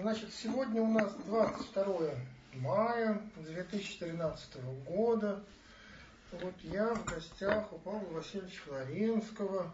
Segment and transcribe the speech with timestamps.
[0.00, 2.10] Значит, сегодня у нас 22
[2.54, 5.44] мая 2013 года.
[6.32, 9.70] Вот я в гостях у Павла Васильевича Флоренского,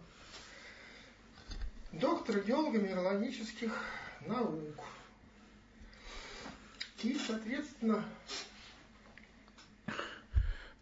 [1.93, 3.73] доктора геолого-минералогических
[4.27, 4.75] наук.
[7.04, 8.04] И, соответственно,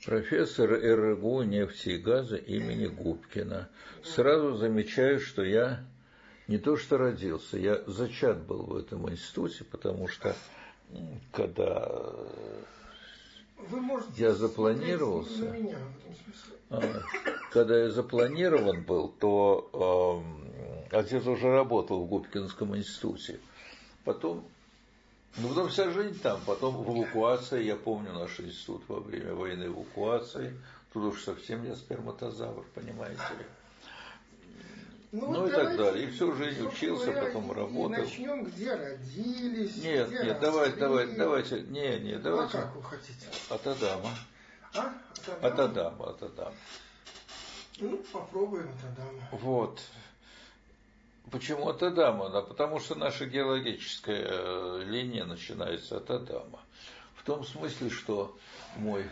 [0.06, 3.68] профессор РГУ нефти и газа имени Губкина.
[4.02, 5.84] Сразу замечаю, что я
[6.46, 10.36] не то что родился, я зачат был в этом институте, потому что
[11.32, 11.90] когда
[13.68, 15.79] вы можете я запланировался, меня,
[16.70, 16.82] а,
[17.50, 20.29] когда я запланирован был, то
[20.90, 23.40] э, отец уже работал в Губкинском институте.
[24.04, 24.45] Потом,
[25.39, 29.68] ну потом вся жизнь там, потом в эвакуации, я помню наш институт во время военной
[29.68, 30.61] эвакуации,
[30.92, 33.45] тут уж совсем я сперматозавр, понимаете ли.
[35.14, 36.09] Ну, ну и так далее.
[36.09, 37.89] И всю жизнь учился, потом работал.
[37.89, 39.77] Начнем, где родились.
[39.77, 42.59] Нет, где нет, давайте, давайте, давайте, не, не, давайте.
[42.59, 43.29] А как вы хотите?
[43.48, 44.11] От Адама.
[44.75, 44.93] А?
[45.41, 46.55] От Адама, от Адама.
[47.79, 49.29] Ну, попробуем от Адама.
[49.31, 49.81] Вот.
[51.31, 52.31] Почему от Адама?
[52.31, 56.59] Да потому что наша геологическая э, линия начинается от Адама.
[57.15, 58.37] В том смысле, что
[58.78, 59.09] мой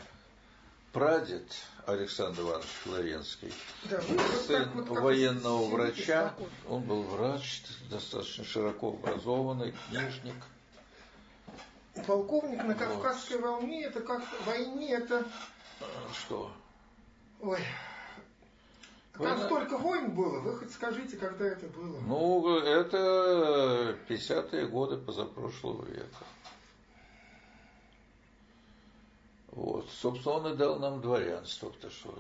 [0.93, 1.47] прадед
[1.87, 3.53] Александр Иванович Флоренский,
[3.85, 4.01] да,
[4.47, 6.35] сын вот военного врача,
[6.69, 10.37] он был врач, достаточно широко образованный, книжник.
[12.07, 13.61] Полковник на Кавказской вот.
[13.61, 15.27] волне, это как в войне, это...
[16.15, 16.51] Что?
[17.41, 17.59] Ой,
[19.13, 19.45] там Война...
[19.45, 22.01] столько войн было, вы хоть скажите, когда это было?
[22.01, 26.25] Ну, это 50-е годы позапрошлого века.
[29.53, 29.89] Вот.
[29.91, 32.15] Собственно, он и дал нам дворянство, потому что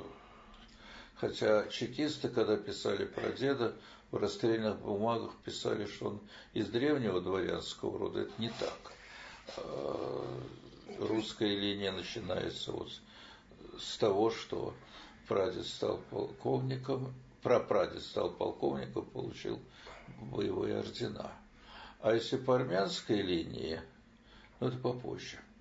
[1.22, 3.76] Хотя чекисты, когда писали про деда,
[4.10, 6.20] в расстрельных бумагах писали, что он
[6.52, 8.22] из древнего дворянского рода.
[8.22, 8.92] Это не так.
[9.56, 10.40] А,
[10.98, 12.90] русская линия начинается вот
[13.78, 14.74] с того, что
[15.28, 19.60] прадед стал полковником, прапрадед стал полковником, получил
[20.20, 21.30] боевые ордена.
[22.00, 23.80] А если по армянской линии,
[24.58, 25.38] ну это попозже–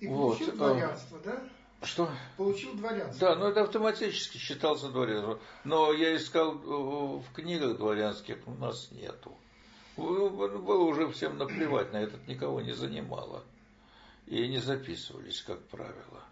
[0.00, 0.38] и вот.
[0.38, 1.42] получил дворянство, да?
[1.82, 2.10] Что?
[2.36, 3.28] Получил дворянство.
[3.28, 5.38] Да, но это автоматически считался дворянством.
[5.64, 9.36] Но я искал в книгах дворянских, у нас нету.
[9.96, 13.42] Было уже всем наплевать, на этот никого не занимало.
[14.26, 16.22] И не записывались, как правило.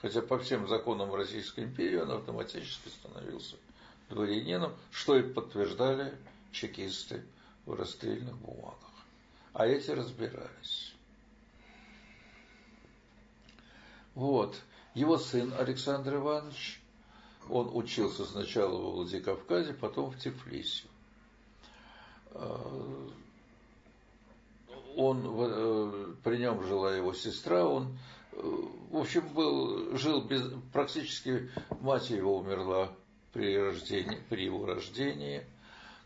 [0.00, 3.56] Хотя по всем законам Российской империи он автоматически становился
[4.10, 6.14] дворянином, что и подтверждали
[6.52, 7.24] чекисты
[7.66, 8.76] в расстрельных бумагах.
[9.52, 10.94] А эти разбирались.
[14.18, 14.56] Вот.
[14.94, 16.82] Его сын Александр Иванович,
[17.48, 20.88] он учился сначала во Владикавказе, потом в Тифлисе.
[22.32, 23.08] А,
[24.96, 27.96] он, э, при нем жила его сестра, он,
[28.32, 28.38] э,
[28.90, 30.42] в общем, был, жил без,
[30.72, 31.48] практически,
[31.80, 32.90] мать его умерла
[33.32, 35.46] при, рождении, при его рождении,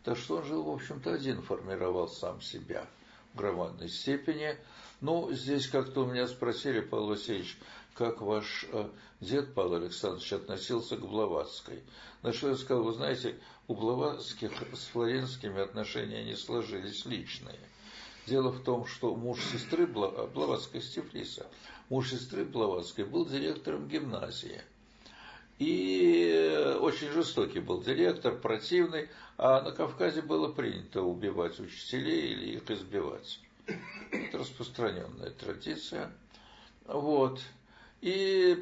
[0.04, 2.84] так что он жил, в общем-то, один, формировал сам себя
[3.32, 4.58] в громадной степени.
[5.00, 7.58] Ну, здесь как-то у меня спросили, Павел Васильевич,
[7.94, 8.88] как ваш э,
[9.20, 11.82] дед Павел Александрович относился к Блаватской.
[12.22, 13.38] На что я сказал, вы знаете,
[13.68, 17.58] у Блаватских с флоренскими отношения не сложились личные.
[18.26, 21.46] Дело в том, что муж сестры Блаватской Стефлиса,
[21.88, 24.62] муж сестры Блаватской был директором гимназии.
[25.58, 32.70] И очень жестокий был директор, противный, а на Кавказе было принято убивать учителей или их
[32.70, 33.40] избивать.
[34.10, 36.12] Это распространенная традиция.
[36.86, 37.40] Вот.
[38.02, 38.60] И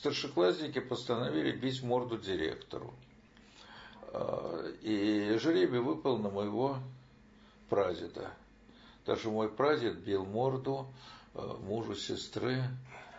[0.00, 2.94] старшеклассники постановили бить морду директору.
[4.12, 6.78] А, и жребий выпал на моего
[7.68, 8.32] прадеда.
[9.04, 10.86] Даже мой прадед бил морду
[11.34, 12.62] а, мужу сестры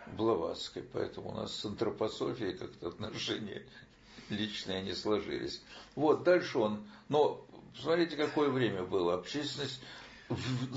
[0.07, 0.83] Блаватской.
[0.83, 3.63] Поэтому у нас с антропософией как-то отношения
[4.29, 5.61] личные не сложились.
[5.95, 6.87] Вот, дальше он...
[7.09, 9.15] Но посмотрите, какое время было.
[9.15, 9.81] Общественность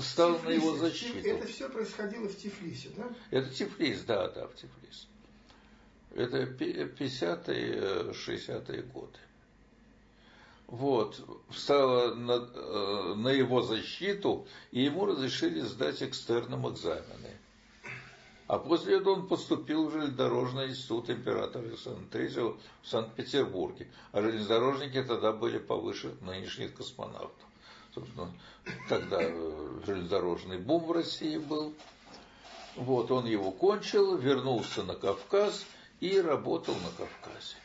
[0.01, 1.27] стал на его защиту.
[1.27, 3.09] Это все происходило в Тифлисе, да?
[3.29, 5.07] Это Тифлис, да, да, в Тифлис.
[6.15, 9.19] Это 50-е, 60-е годы.
[10.67, 11.19] Вот,
[11.49, 17.37] встала на, э, на его защиту, и ему разрешили сдать экстерном экзамены.
[18.47, 23.87] А после этого он поступил в железнодорожный институт императора Александра III в Санкт-Петербурге.
[24.11, 27.47] А железнодорожники тогда были повыше нынешних космонавтов
[27.93, 28.31] собственно,
[28.89, 31.73] тогда э, железнодорожный бум в России был.
[32.75, 35.65] Вот, он его кончил, вернулся на Кавказ
[35.99, 37.55] и работал на Кавказе.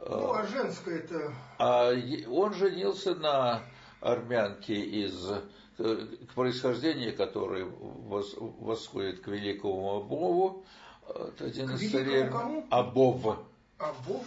[0.00, 1.34] Ну, а женское это...
[1.58, 1.92] А
[2.28, 3.62] он женился на
[4.00, 5.30] армянки из
[5.78, 10.64] э, к происхождению, которые восходит к великому Абову,
[11.08, 12.24] это один из царей
[12.70, 13.38] Абов.
[13.78, 14.26] Абов?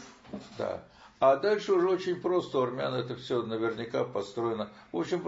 [0.57, 0.83] Да.
[1.25, 4.69] А дальше уже очень просто, у армян это все наверняка построено.
[4.91, 5.21] В общем,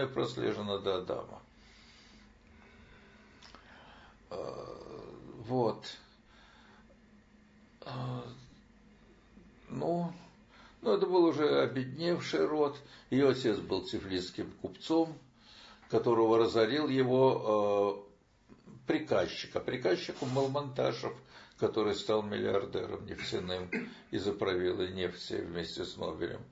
[0.00, 1.42] и прослежено до Адама.
[4.30, 5.84] Вот.
[9.68, 10.10] Ну,
[10.80, 12.78] ну, это был уже обедневший род.
[13.10, 15.18] Ее отец был тифлисским купцом,
[15.90, 18.06] которого разорил его
[18.56, 19.54] э, приказчик.
[19.54, 21.12] А приказчиком был Монташев,
[21.58, 23.70] который стал миллиардером нефтяным
[24.10, 26.44] и заправил и нефти вместе с Нобелем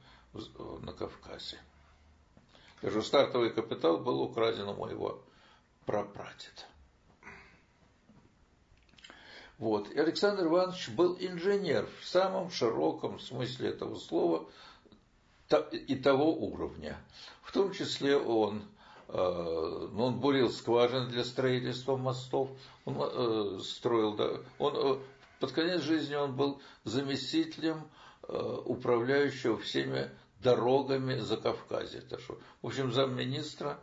[0.82, 1.58] на Кавказе.
[2.78, 5.22] Скажу, стартовый капитал был украден у моего
[5.86, 6.64] прапрадеда.
[9.58, 9.90] Вот.
[9.90, 14.48] И Александр Иванович был инженер в самом широком смысле этого слова
[15.70, 16.98] и того уровня.
[17.42, 18.73] В том числе он, э,
[19.08, 22.50] он бурил скважины для строительства мостов,
[22.84, 24.98] он э, строил, да, он, э,
[25.40, 27.88] под конец жизни он был заместителем
[28.26, 30.10] управляющего всеми
[30.40, 32.02] дорогами за Кавказе.
[32.62, 33.78] В общем, замминистра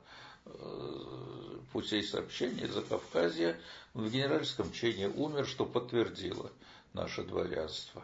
[1.72, 3.60] путей сообщения за Кавказья
[3.94, 6.52] в генеральском чине умер, что подтвердило
[6.94, 8.04] наше дворянство.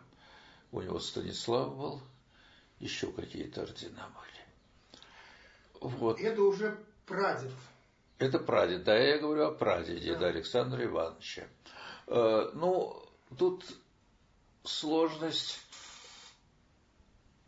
[0.71, 2.01] У него Станислав был,
[2.79, 5.91] еще какие-то ордена были.
[5.93, 6.19] Вот.
[6.19, 7.51] Это уже прадед.
[8.19, 11.47] Это прадед, да, я говорю о прадеде, да, да Александра Ивановича.
[12.07, 13.03] Э, ну,
[13.37, 13.63] тут
[14.63, 15.59] сложность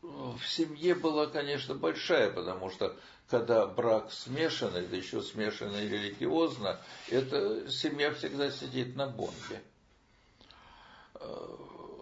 [0.02, 2.96] в семье была, конечно, большая, потому что
[3.30, 6.80] когда брак смешанный, да еще смешанный религиозно,
[7.10, 9.62] это семья всегда сидит на бомбе.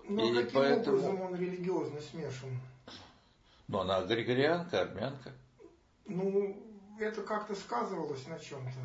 [0.10, 0.98] Ну, и каким поэтому...
[0.98, 2.60] образом он религиозно смешан?
[3.68, 5.34] Ну, она григорианка, армянка.
[6.06, 6.67] Ну,
[7.06, 8.80] это как-то сказывалось на чем-то.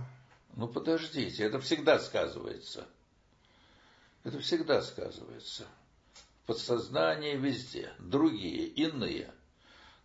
[0.54, 2.86] Ну, подождите, это всегда сказывается.
[4.24, 5.66] Это всегда сказывается.
[6.42, 7.92] В подсознании везде.
[7.98, 9.32] Другие, иные–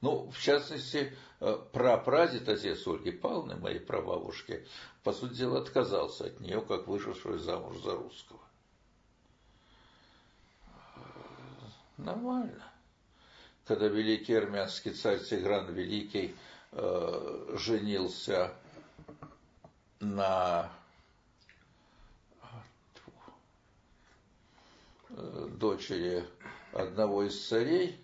[0.02, 4.68] ну, в частности, э, прапрадед, отец Ольги Павловны, моей прабабушки,
[5.04, 8.40] по сути дела, отказался от нее, как вышедшую замуж за русского.
[11.98, 12.64] Нормально.
[13.66, 16.36] Когда великий армянский царь Тигран Великий
[16.72, 18.54] э, женился
[20.00, 20.72] на
[25.10, 26.26] э, дочери
[26.74, 28.00] одного из царей,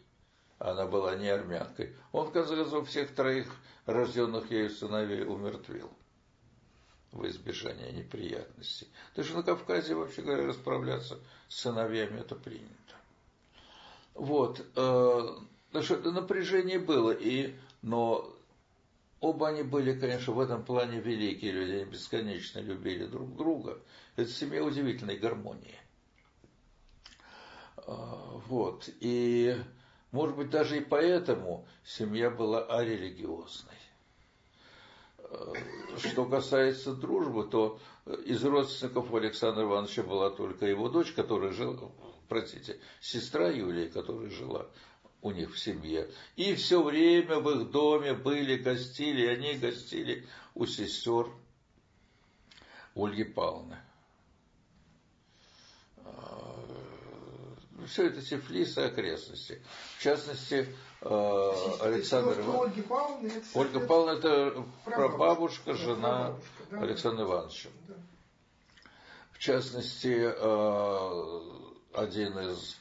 [0.59, 1.95] она была не армянкой.
[2.11, 3.53] Он, в конце концов, всех троих
[3.85, 5.91] рожденных ею сыновей умертвил
[7.11, 8.87] в избежание неприятностей.
[9.13, 12.73] То есть на Кавказе, вообще говоря, расправляться с сыновьями это принято.
[14.15, 14.65] Вот.
[14.75, 15.35] Э,
[15.67, 18.35] потому что напряжение было, и, но
[19.23, 23.79] оба они были, конечно, в этом плане великие люди, они бесконечно любили друг друга.
[24.17, 25.79] Это семья удивительной гармонии.
[27.77, 27.83] Э,
[28.47, 28.89] вот.
[28.99, 29.55] И
[30.11, 33.73] может быть, даже и поэтому семья была арелигиозной.
[35.19, 35.53] Э,
[35.99, 37.79] что касается дружбы, то
[38.25, 41.89] из родственников Александра Ивановича была только его дочь, которая жила,
[42.27, 44.67] простите, сестра Юлия, которая жила
[45.23, 46.11] у них в семье.
[46.35, 51.27] И все время в их доме были, гостили, они гостили у сестер
[52.93, 53.79] Ольги Павловны.
[57.87, 59.61] все это Тифлис и окрестности.
[59.97, 60.67] В частности,
[61.01, 61.51] э,
[61.81, 62.85] Александр Иванович.
[63.53, 66.35] Ольга Павловна это прабабушка, жена
[66.71, 67.69] да, Александра Ивановича.
[67.87, 67.95] Да.
[69.31, 71.41] В частности, э,
[71.93, 72.77] один из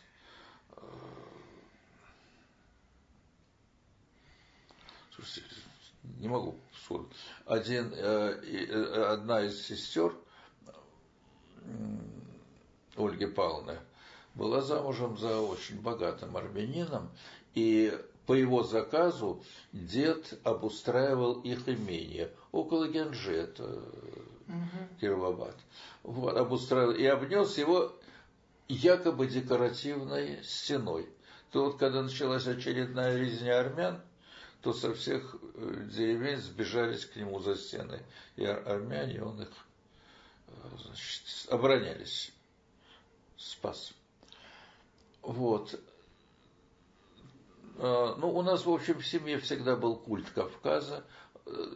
[0.77, 0.81] э,
[5.12, 5.12] Слушайте,
[6.21, 7.13] не могу вспомнить.
[7.47, 10.15] Один, одна из сестер
[12.97, 13.79] Ольги Павловны
[14.35, 17.11] была замужем за очень богатым армянином,
[17.55, 24.99] и по его заказу дед обустраивал их имение около Генжета, угу.
[25.01, 25.57] Кировабад.
[26.03, 27.93] Вот, обустраивал и обнес его
[28.69, 31.09] якобы декоративной стеной.
[31.51, 34.01] То вот, когда началась очередная резня армян,
[34.63, 38.01] то со всех э, деревень сбежались к нему за стены.
[38.37, 39.51] И армяне, он их
[40.47, 42.33] э, значит, оборонялись,
[43.37, 43.93] спас.
[45.23, 45.79] Вот.
[47.79, 51.05] А, ну, у нас, в общем, в семье всегда был культ Кавказа.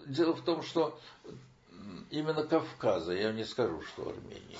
[0.07, 0.99] Дело в том, что
[2.11, 4.59] именно Кавказа, я не скажу, что Армения.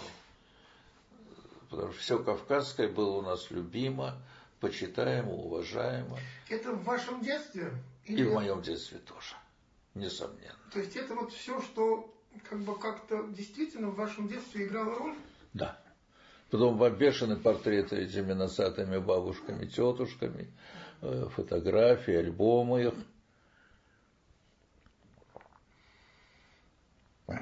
[1.71, 4.17] Потому что все кавказское было у нас любимо,
[4.61, 6.19] почитаемо, уважаемо.
[6.49, 7.73] Это в вашем детстве?
[8.07, 9.35] И в моем детстве тоже.
[9.95, 10.57] несомненно.
[10.73, 12.15] То есть это вот все, что
[12.49, 15.17] как бы как-то действительно в вашем детстве играло роль?
[15.55, 15.81] Да.
[16.51, 20.53] Потом обвешаны портреты этими носатыми бабушками, тетушками,
[21.03, 22.95] э, фотографии, альбомы их.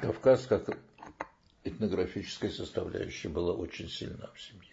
[0.00, 0.78] Кавказ как
[1.64, 4.70] этнографическая составляющая была очень сильна в семье.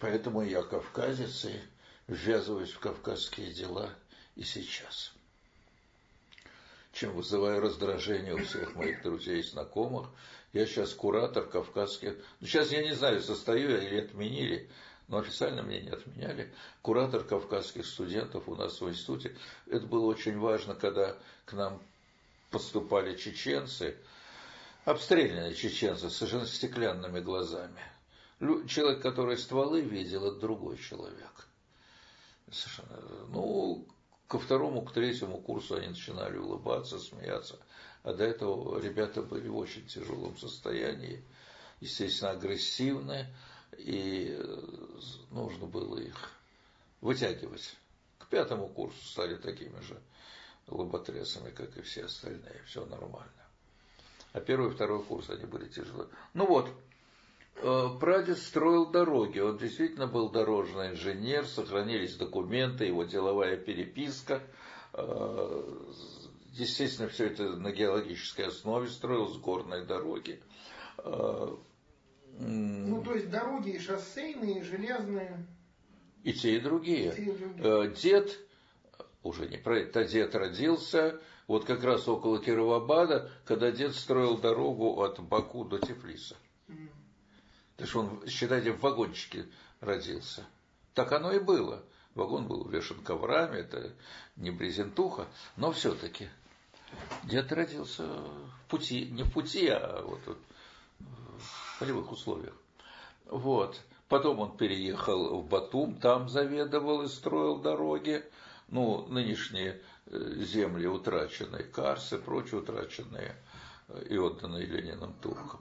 [0.00, 1.60] Поэтому я кавказец и
[2.06, 3.90] ввязываюсь в кавказские дела
[4.36, 5.12] и сейчас.
[6.92, 10.08] Чем вызываю раздражение у всех моих друзей и знакомых.
[10.52, 12.14] Я сейчас куратор кавказских.
[12.40, 14.70] Ну, сейчас я не знаю, состою я или отменили,
[15.08, 16.52] но официально мне не отменяли.
[16.82, 19.36] Куратор кавказских студентов у нас в институте.
[19.66, 21.82] Это было очень важно, когда к нам
[22.50, 23.96] поступали чеченцы,
[24.84, 27.82] обстрелянные чеченцы, совершенно стеклянными глазами.
[28.68, 31.48] Человек, который стволы видел, это другой человек.
[32.54, 33.26] Совершенно.
[33.28, 33.86] Ну,
[34.28, 37.58] ко второму, к третьему курсу они начинали улыбаться, смеяться.
[38.04, 41.24] А до этого ребята были в очень тяжелом состоянии,
[41.80, 43.26] естественно, агрессивны,
[43.76, 44.38] и
[45.30, 46.30] нужно было их
[47.00, 47.76] вытягивать.
[48.18, 50.00] К пятому курсу стали такими же
[50.68, 52.62] лоботрясами, как и все остальные.
[52.66, 53.30] Все нормально.
[54.32, 56.08] А первый и второй курс они были тяжелые.
[56.34, 56.93] Ну вот, Э,
[57.54, 64.42] прадед строил дороги, он действительно был дорожный инженер, сохранились документы, его деловая переписка.
[64.92, 65.62] Э,
[66.52, 70.42] естественно, все это на геологической основе строилось, горные дороги.
[70.98, 71.56] Э,
[72.38, 75.46] ну, то есть дороги и шоссейные, и железные.
[76.24, 77.12] И те, и другие.
[77.12, 77.94] И те, и другие.
[77.94, 78.38] Дед,
[79.22, 85.00] уже не про это, дед родился вот как раз около Кировабада, когда дед строил дорогу
[85.02, 86.36] от Баку до Тифлиса.
[86.68, 86.88] Mm.
[87.76, 89.46] Потому что он, считайте, в вагончике
[89.80, 90.44] родился.
[90.94, 91.82] Так оно и было.
[92.14, 93.92] Вагон был увешан коврами, это
[94.36, 95.26] не брезентуха,
[95.56, 96.28] но все-таки.
[97.24, 100.20] Дед родился в пути, не в пути, а вот
[101.00, 102.54] в полевых условиях.
[103.26, 103.80] Вот.
[104.08, 108.24] Потом он переехал в Батум, там заведовал и строил дороги.
[108.68, 113.34] Ну, нынешние э, земли утраченные, Карсы, прочие утраченные
[113.88, 115.60] э, и отданные Лениным туркам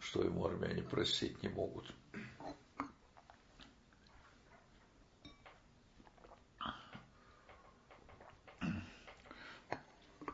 [0.00, 1.92] что ему армяне простить не могут.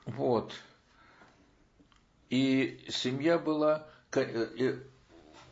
[0.06, 0.52] Вот.
[2.30, 4.78] И семья была э,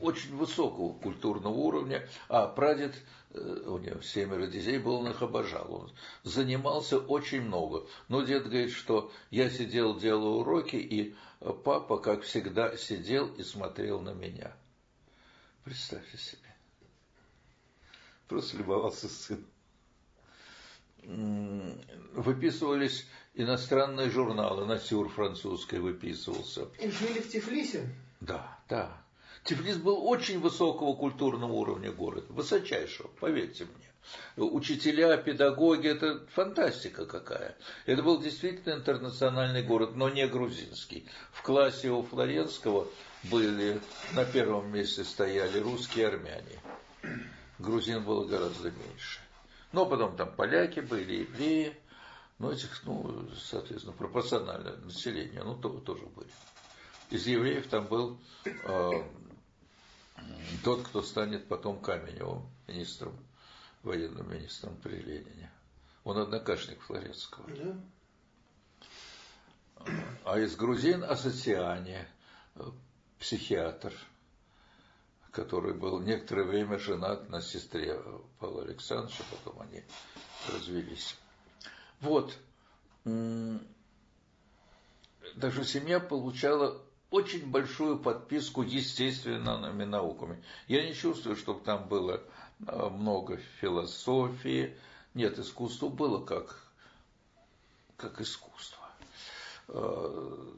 [0.00, 2.94] очень высокого культурного уровня, а прадед,
[3.30, 5.92] э, у него семеро детей был, он их обожал, он
[6.24, 7.86] занимался очень много.
[8.08, 14.00] Но дед говорит, что я сидел, делал уроки, и папа, как всегда, сидел и смотрел
[14.00, 14.52] на меня.
[15.64, 16.38] Представьте себе.
[18.28, 19.46] Просто любовался сыном.
[22.14, 26.68] Выписывались иностранные журналы, Натюр французской выписывался.
[26.80, 27.88] И жили в Тифлисе?
[28.20, 29.02] Да, да.
[29.44, 33.91] Тифлис был очень высокого культурного уровня город, высочайшего, поверьте мне.
[34.36, 37.56] Учителя, педагоги, это фантастика какая.
[37.86, 41.06] Это был действительно интернациональный город, но не грузинский.
[41.32, 42.88] В классе у Флоренского
[43.24, 43.80] были,
[44.14, 46.60] на первом месте стояли русские армяне.
[47.58, 49.20] Грузин было гораздо меньше.
[49.72, 51.76] Но потом там поляки были, евреи.
[52.38, 56.30] Но этих, ну, соответственно, пропорционально население, ну, то, тоже были.
[57.10, 58.90] Из евреев там был э,
[60.64, 63.16] тот, кто станет потом Каменевым министром,
[63.82, 65.50] военным министром при Ленине.
[66.04, 67.48] Он однокашник Флоренского.
[67.48, 67.76] Да.
[70.24, 72.06] А из грузин Асоциане,
[73.18, 73.92] психиатр,
[75.32, 78.00] который был некоторое время женат на сестре
[78.38, 79.82] Павла Александровича, потом они
[80.52, 81.16] развелись.
[82.00, 82.36] Вот.
[85.34, 90.42] Даже семья получала очень большую подписку естественными науками.
[90.68, 92.22] Я не чувствую, чтобы там было
[92.66, 94.76] много философии.
[95.14, 96.56] Нет, искусство было как,
[97.96, 98.86] как искусство.
[99.68, 100.54] А,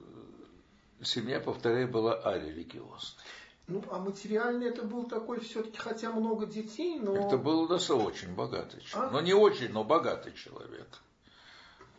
[1.03, 3.25] семья, повторяю, была арелигиозной.
[3.67, 7.17] Ну, а материальный это был такой все-таки, хотя много детей, но...
[7.17, 9.11] Это был достаточно очень богатый человек.
[9.11, 9.15] А?
[9.15, 10.89] Но не очень, но богатый человек.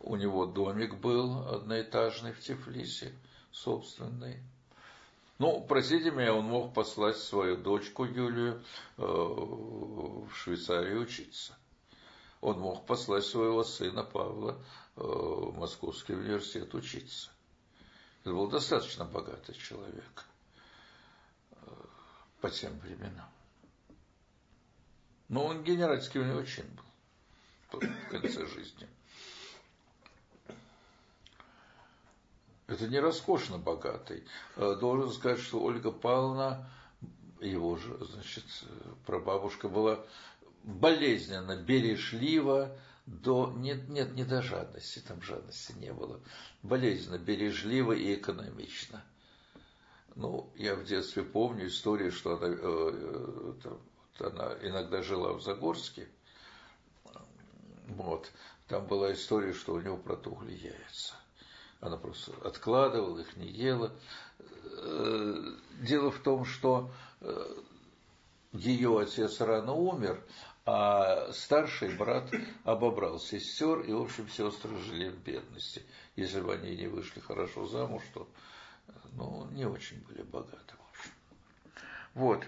[0.00, 3.12] У него домик был одноэтажный в Тифлисе
[3.50, 4.40] собственный.
[5.38, 8.64] Ну, простите меня, он мог послать свою дочку Юлию
[8.96, 11.54] э, в Швейцарию учиться.
[12.40, 14.52] Он мог послать своего сына Павла
[14.96, 17.30] э, в Московский университет учиться.
[18.22, 20.24] Это был достаточно богатый человек
[21.50, 21.56] э,
[22.40, 23.28] по тем временам.
[25.28, 26.66] Но он генеральский у него чин
[27.72, 28.88] был в конце жизни.
[32.66, 34.24] Это не роскошно богатый.
[34.56, 36.68] Э, должен сказать, что Ольга Павловна,
[37.40, 38.44] его же, значит,
[39.04, 40.04] прабабушка была
[40.64, 46.20] болезненно, бережлива, до, нет, нет, не до жадности, там жадности не было,
[46.62, 49.04] болезненно, бережливо и экономично.
[50.16, 56.08] Ну, я в детстве помню историю, что она, э, э, она иногда жила в Загорске,
[57.88, 58.32] вот,
[58.66, 61.14] там была история, что у него протухли яйца.
[61.80, 63.92] Она просто откладывала их, не ела.
[64.64, 66.90] Э, дело в том, что
[67.20, 67.62] э,
[68.52, 70.22] ее отец рано умер,
[70.64, 72.28] а старший брат
[72.64, 75.82] обобрал сестер, и, в общем, сестры жили в бедности.
[76.16, 78.28] Если бы они не вышли хорошо замуж, то
[79.12, 81.10] ну, не очень были богаты, в общем.
[82.14, 82.44] Вот.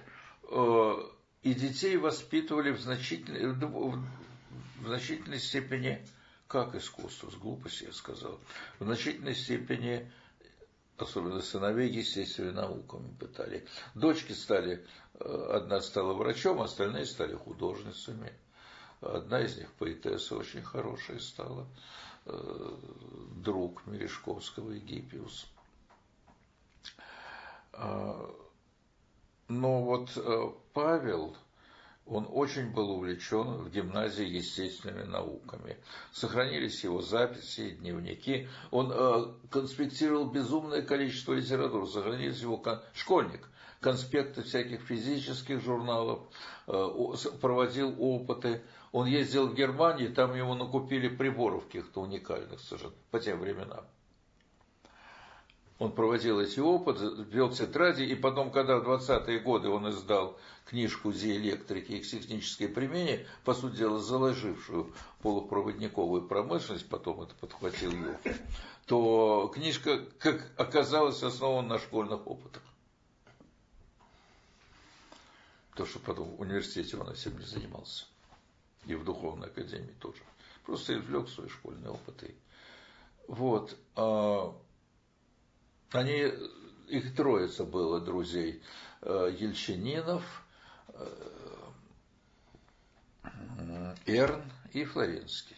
[0.51, 0.95] Э,
[1.43, 6.05] и детей воспитывали в значительной, в значительной степени,
[6.49, 8.41] как искусство, с глупости я сказал,
[8.79, 10.11] в значительной степени
[10.97, 13.67] особенно сыновей, естественными науками пытали.
[13.95, 18.33] Дочки стали, э, одна стала врачом, остальные стали художницами.
[19.01, 21.69] Одна из них поэтесса очень хорошая стала,
[22.27, 22.77] э,
[23.37, 25.47] друг Мережковского Египиус.
[27.73, 28.35] А,
[29.47, 31.37] но вот э, Павел,
[32.09, 35.77] он очень был увлечен в гимназии естественными науками.
[36.13, 38.49] Сохранились его записи, дневники.
[38.71, 41.87] Он э, конспектировал безумное количество литературы.
[41.87, 42.81] Сохранились его кон...
[42.95, 43.49] школьник,
[43.81, 46.21] конспекты всяких физических журналов,
[46.67, 46.89] э,
[47.41, 48.63] проводил опыты.
[48.91, 53.85] Он ездил в Германию, там ему накупили приборов каких-то уникальных совершенно по тем временам.
[55.79, 61.13] Он проводил эти опыты, вел тетради, и потом, когда в 20-е годы он издал книжку
[61.13, 64.93] «Диэлектрики и техническое применение», по сути дела, заложившую
[65.23, 68.17] полупроводниковую промышленность, потом это подхватил Юров,
[68.87, 72.63] то книжка, как оказалось, основана на школьных опытах.
[75.77, 78.05] То, что потом в университете он этим не занимался.
[78.87, 80.19] И в духовной академии тоже.
[80.67, 82.35] Просто извлек свои школьные опыты.
[83.29, 83.77] Вот.
[85.93, 86.33] Они,
[86.89, 88.63] их троица было друзей.
[89.01, 90.25] Э, Ельчининов,
[90.89, 91.07] э,
[94.07, 95.57] Эрн и Флоренский.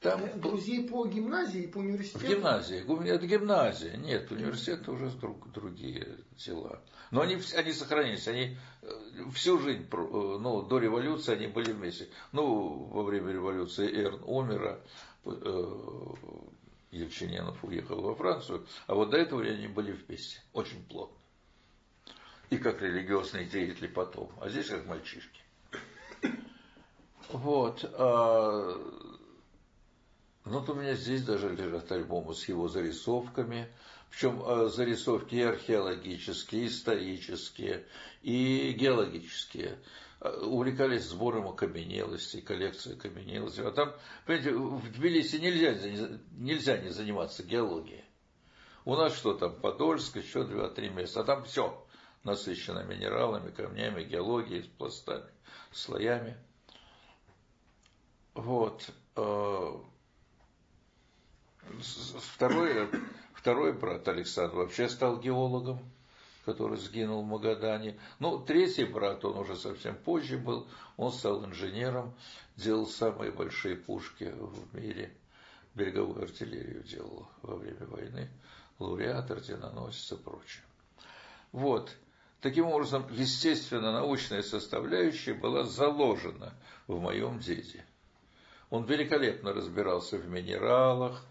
[0.00, 2.26] Там э, друзей по гимназии и по университету?
[2.26, 2.82] Гимназия.
[2.82, 3.96] Это гимназия.
[3.98, 6.80] Нет, университет уже друг, другие дела.
[7.10, 8.26] Но они, они сохранились.
[8.26, 8.56] Они
[9.34, 12.08] всю жизнь, ну, до революции они были вместе.
[12.32, 14.80] Ну, во время революции Эрн умер,
[16.90, 21.16] Ельчиненов уехал во Францию, а вот до этого они были вместе, очень плотно.
[22.50, 25.40] И как религиозные деятели потом, а здесь как мальчишки.
[27.30, 27.84] Вот.
[27.94, 28.80] А,
[30.44, 33.68] вот у меня здесь даже лежат альбомы с его зарисовками,
[34.10, 37.84] причем а, зарисовки и археологические, и исторические,
[38.22, 39.78] и геологические
[40.20, 43.66] увлекались сбором окаменелостей, коллекцией окаменелостей.
[43.66, 43.92] А там,
[44.24, 45.74] понимаете, в Тбилиси нельзя,
[46.32, 48.04] нельзя не заниматься геологией.
[48.84, 51.84] У нас что там, Подольск, еще два-три месяца, а там все
[52.22, 55.30] насыщено минералами, камнями, геологией, пластами,
[55.72, 56.36] слоями.
[58.34, 58.88] Вот.
[59.16, 59.72] Э,
[62.34, 62.88] второй,
[63.34, 65.80] второй брат Александр вообще стал геологом
[66.46, 67.98] который сгинул в Магадане.
[68.20, 72.14] Ну, третий брат, он уже совсем позже был, он стал инженером,
[72.54, 75.12] делал самые большие пушки в мире,
[75.74, 78.30] береговую артиллерию делал во время войны,
[78.78, 80.62] лауреат, орденоносец и прочее.
[81.50, 81.90] Вот.
[82.40, 86.54] Таким образом, естественно, научная составляющая была заложена
[86.86, 87.84] в моем деде.
[88.70, 91.24] Он великолепно разбирался в минералах,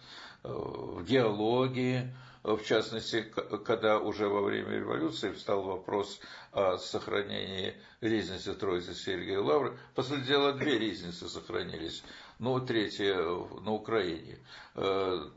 [0.43, 2.13] э, в геологии,
[2.45, 3.23] в частности,
[3.65, 6.19] когда уже во время революции встал вопрос
[6.51, 12.03] о сохранении резницы Троицы Сергия Лавры, по дела, две резницы сохранились,
[12.37, 14.37] ну, третья на Украине.
[14.75, 15.27] Э,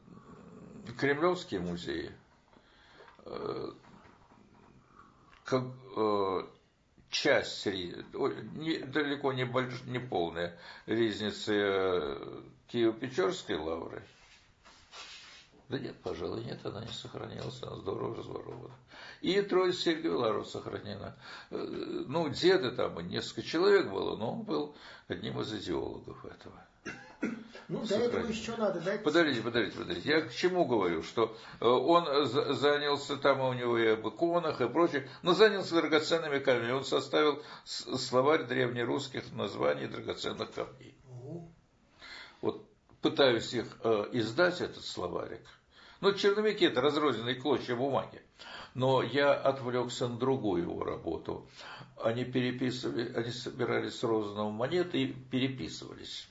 [0.99, 2.13] Кремлевские музеи,
[3.25, 3.73] э,
[5.45, 5.65] как,
[5.97, 6.43] э,
[7.09, 12.19] часть, далеко не, больш, не полная резницы
[12.71, 14.03] Киево-Печорской лавры–
[15.69, 18.75] да нет, пожалуй, нет, она не сохранилась, она здорово разворована.
[19.21, 21.15] И Троица Сергия Ларов сохранена.
[21.51, 21.57] Э,
[22.09, 24.75] ну, деды там, несколько человек было, но он был
[25.09, 26.67] одним из идеологов этого.
[27.71, 29.05] Ну, для этого еще надо дать...
[29.05, 30.09] Подождите, подождите, подождите.
[30.09, 34.69] Я к чему говорю, что э, он занялся там у него и об иконах и
[34.69, 36.73] прочее, но занялся драгоценными камнями.
[36.73, 40.97] Он составил словарь древнерусских названий драгоценных камней.
[42.41, 42.65] Вот
[43.03, 45.47] пытаюсь их э, издать, этот словарик,
[46.01, 48.23] Ну, черновики– это разрозненные клочья бумаги.
[48.75, 51.47] Но я отвлекся на другую его работу.
[51.97, 56.29] Они переписывали, они собирали с Розанова монеты и переписывались.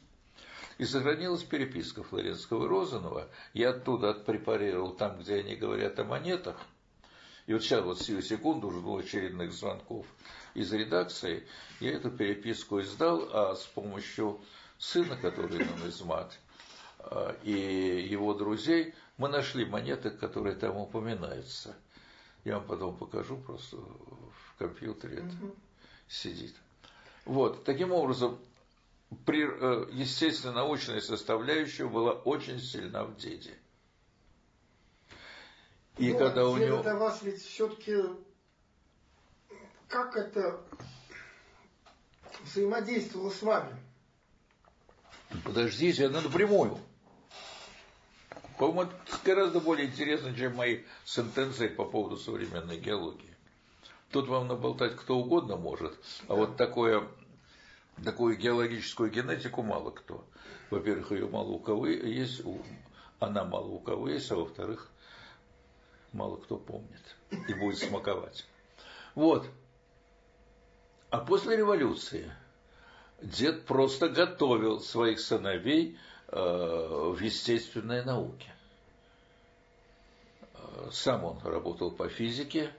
[0.78, 3.28] И сохранилась переписка Флоренского и Розанова.
[3.54, 6.58] Я оттуда отпрепарировал там, где они говорят о монетах.
[7.48, 10.06] И вот сейчас вот сию секунду жду очередных звонков
[10.54, 11.46] из редакции.
[11.80, 14.40] Я эту переписку издал, а с помощью
[14.78, 16.38] сына, который нумизмат,
[17.00, 21.76] а, и его друзей, мы нашли монеты, которые там упоминаются.
[22.44, 25.36] Я вам потом покажу, просто в компьютере это
[26.08, 26.56] сидит.
[27.26, 28.40] Вот, таким образом,
[29.26, 33.54] при, э, естественно, научная составляющая была очень сильна в деде.
[35.98, 36.78] И Но когда у него...
[36.78, 38.04] это вас ведь все-таки
[39.88, 40.62] как это
[42.44, 43.76] взаимодействовало с вами?
[45.44, 46.80] Подождите, это напрямую.
[48.58, 53.36] По-моему, это гораздо более интересно, чем мои сентенции по поводу современной геологии.
[54.12, 57.08] Тут вам наболтать кто угодно может, а вот такое,
[58.04, 60.26] такую геологическую генетику мало кто.
[60.72, 62.42] Во-первых, ее мало у кого есть,
[63.20, 64.90] она мало у кого есть, а во-вторых,
[66.12, 67.16] мало кто помнит
[67.48, 68.46] и будет смаковать.
[69.14, 69.46] Вот.
[71.10, 72.32] А после революции
[73.22, 75.98] дед просто готовил своих сыновей
[76.30, 78.52] в естественной науке.
[80.54, 82.72] Э, сам он работал по физике,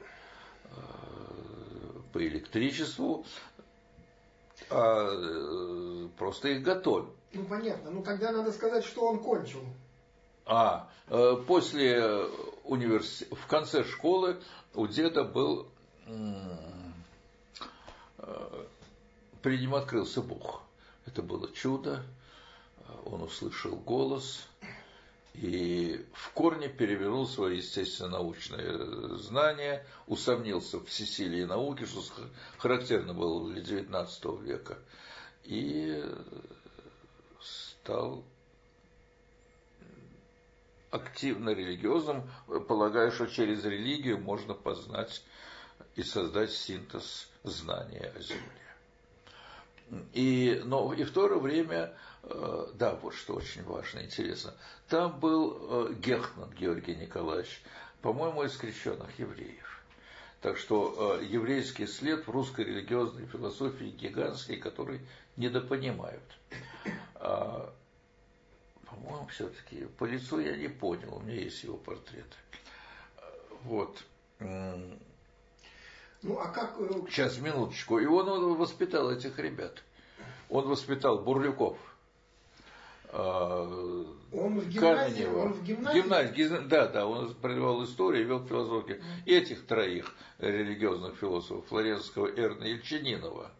[0.64, 0.70] э,
[2.12, 3.24] по электричеству,
[4.70, 7.14] а просто их готовил.
[7.32, 7.90] Ну понятно.
[7.90, 9.62] Ну тогда надо сказать, что он кончил.
[10.46, 10.88] А,
[11.46, 12.26] после
[12.64, 14.40] университета, в конце школы
[14.74, 15.68] у деда был
[19.42, 20.62] перед ним открылся Бог.
[21.06, 22.02] Это было чудо.
[23.04, 24.46] Он услышал голос
[25.34, 32.02] и в корне перевернул свои естественно-научные знания, усомнился в всесилии науки, что
[32.58, 34.78] характерно было для XIX века,
[35.44, 36.04] и
[37.40, 38.24] стал
[40.90, 42.28] активно религиозным,
[42.66, 45.22] полагая, что через религию можно познать
[45.94, 48.68] и создать синтез знания о Земле.
[50.12, 51.94] И, но и в то же время, э,
[52.74, 54.54] да, вот что очень важно, интересно,
[54.88, 57.62] там был э, Гехман Георгий Николаевич,
[58.02, 59.82] по-моему, из крещенных евреев.
[60.40, 65.00] Так что э, еврейский след в русской религиозной философии гигантский, который
[65.36, 66.22] недопонимают.
[67.16, 67.72] А,
[68.86, 72.36] по-моему, все-таки по лицу я не понял, у меня есть его портреты.
[73.64, 74.04] Вот.
[76.22, 76.74] Ну, а как...
[76.78, 77.98] Э, Сейчас, минуточку.
[77.98, 79.82] И он, он воспитал этих ребят.
[80.48, 81.76] Он воспитал Бурлюков.
[83.10, 83.62] А,
[84.32, 85.24] он в гимназии?
[85.24, 86.00] Он в гимназии?
[86.00, 88.98] Гимназии, да, да, он прервал историю, вел философию.
[88.98, 89.26] Mm.
[89.26, 93.50] Этих троих религиозных философов, Флоренского, Эрна и Ильчининова.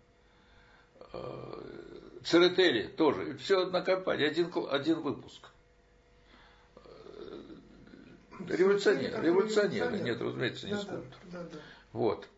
[1.13, 1.65] А,
[2.25, 3.37] Церетели тоже.
[3.39, 5.49] Все одна компания, один, один выпуск.
[8.47, 11.21] Революционер, революционеры, нет, разумеется, не да, скульптор.
[11.25, 11.59] Да, да, да.
[11.93, 12.29] Вот.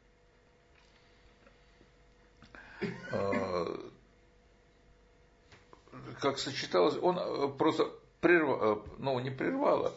[6.21, 9.93] Как сочеталось, он э, просто прервал, э, ну, не прервал, а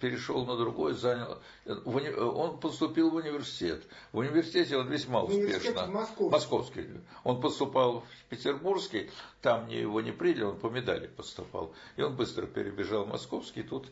[0.00, 1.38] перешел на другой, занял.
[1.66, 3.84] Он поступил в университет.
[4.12, 5.86] В университете он весьма успешно.
[5.86, 6.30] Московский.
[6.30, 6.86] Московский.
[7.22, 9.10] Он поступал в Петербургский,
[9.42, 11.72] там его не приняли, он по медали поступал.
[11.96, 13.88] И он быстро перебежал в Московский, и тут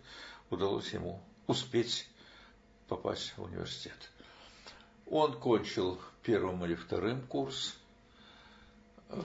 [0.51, 2.09] удалось ему успеть
[2.89, 3.97] попасть в университет.
[5.07, 7.77] Он кончил первым или вторым курс.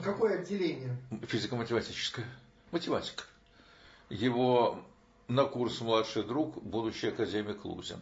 [0.02, 0.96] Какое отделение?
[1.26, 2.26] Физико-математическое.
[2.70, 3.24] Математика.
[4.10, 4.82] Его
[5.28, 8.00] на курс младший друг, будущий академик Лузин.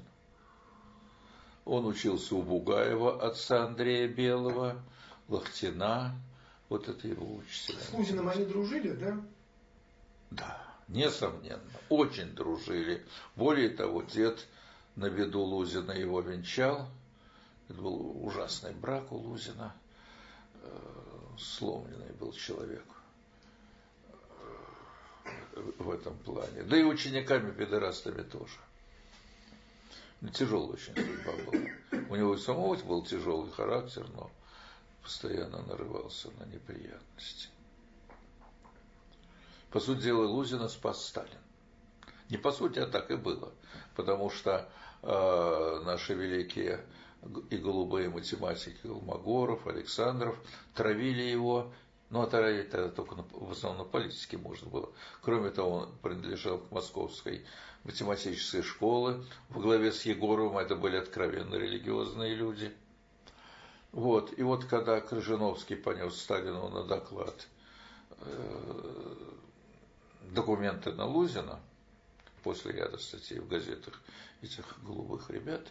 [1.65, 4.81] Он учился у Бугаева, отца Андрея Белого,
[5.29, 6.15] Лохтина.
[6.69, 7.79] Вот это его учителя.
[7.79, 9.21] С Лузиным они дружили, да?
[10.31, 11.61] Да, несомненно.
[11.89, 13.05] Очень дружили.
[13.37, 14.47] Более того, дед
[14.97, 16.89] на виду Лузина его венчал–
[17.69, 19.75] это был ужасный брак у Лузина.
[21.39, 22.85] Сломленный был человек
[25.79, 26.63] в этом плане.
[26.63, 28.59] Да и учениками-педерастами тоже.
[30.21, 32.07] Ну, тяжелая очень судьба была.
[32.09, 34.31] У него и самого был тяжелый характер, но
[35.03, 37.49] постоянно нарывался на неприятности.
[39.71, 41.39] По сути дела, Лузина спас Сталин.
[42.31, 43.53] Не по сути, а так и было.
[43.95, 44.69] Потому что
[45.03, 46.85] э, наши великие
[47.51, 50.39] и голубые математики Голмогоров, Александров
[50.75, 51.73] травили его
[52.11, 54.91] Ну, а тогда это только на, в основном на политике можно было.
[55.23, 57.45] Кроме того, он принадлежал к Московской
[57.83, 59.23] математической школе.
[59.49, 62.73] В главе с Егоровым это были откровенно религиозные люди.
[63.93, 64.39] Вот.
[64.39, 67.47] И вот когда Крыжиновский понес Сталину на доклад
[68.21, 69.15] э,
[70.33, 71.59] документы на Лузина,
[72.43, 74.01] после ряда статей в газетах
[74.43, 75.67] этих голубых ребят,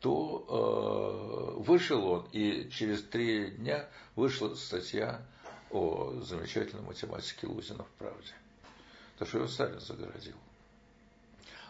[0.00, 5.22] то э, вышел он, и через три дня вышла статья
[5.70, 8.32] о замечательной математике Лузина в «Правде».
[9.18, 10.36] То, что его Сталин загородил.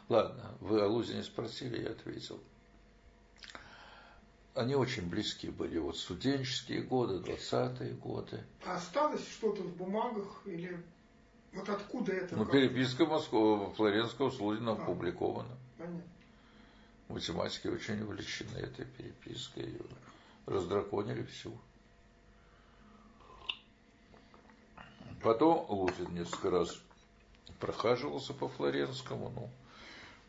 [0.09, 2.41] Ладно, вы о Лузине спросили, я ответил.
[4.55, 5.79] Они очень близкие были.
[5.79, 8.45] Вот студенческие годы, двадцатые годы.
[8.67, 10.83] А осталось что-то в бумагах или
[11.53, 12.37] вот откуда это?
[12.37, 15.57] Ну, переписка Москвы, Флоренского с Лузином а, опубликована.
[15.77, 16.03] Понятно.
[17.09, 19.81] Математики очень увлечены этой перепиской.
[20.47, 21.59] Раздраконили всю.
[25.23, 26.79] Потом Лузин несколько раз
[27.59, 29.51] прохаживался по Флоренскому, ну,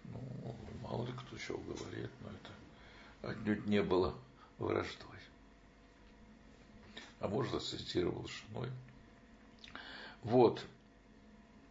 [0.06, 4.16] ну, мало ли кто чего говорит, но это отнюдь не было
[4.58, 5.06] враждой.
[7.20, 8.70] А может, ассоциировал с женой.
[10.24, 10.66] Вот.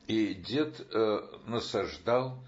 [0.07, 2.39] И дед э, насаждал,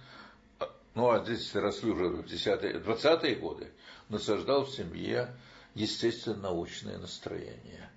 [1.01, 3.73] ну, а здесь росли уже в 20-е годы,
[4.11, 5.35] насаждал в семье
[5.75, 7.91] естественно-научное настроение.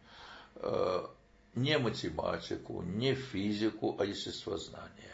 [0.56, 1.06] Э,
[1.54, 5.12] не математику, не физику, а естествознание.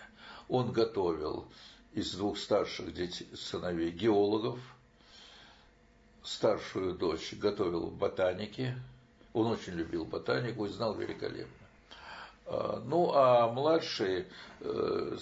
[0.47, 1.47] Он готовил
[1.93, 4.59] из двух старших детей, сыновей геологов,
[6.21, 8.77] старшую дочь готовил в ботанике,
[9.33, 11.58] он очень любил ботанику и знал великолепно.
[12.51, 14.25] А, ну, а младший
[14.61, 15.17] э,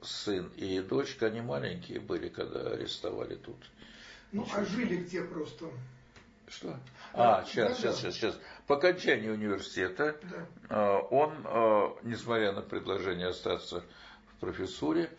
[0.00, 3.58] сын и дочка, они маленькие были, когда арестовали тут.
[4.32, 4.58] Ну, Ничего.
[4.58, 5.66] а жили где просто?
[6.48, 6.78] Что?
[7.12, 8.38] А, сейчас, сейчас, сейчас, сейчас.
[8.66, 10.46] По окончании университета да.
[10.70, 13.84] А, он, а, несмотря на предложение остаться
[14.28, 15.10] в профессуре,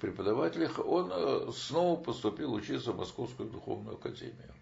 [0.00, 4.54] преподавателях, он а, снова поступил учиться в Московскую духовную академию.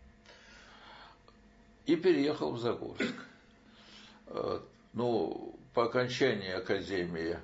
[1.85, 3.13] И переехал в Загорск.
[4.93, 7.39] Ну, по окончании академии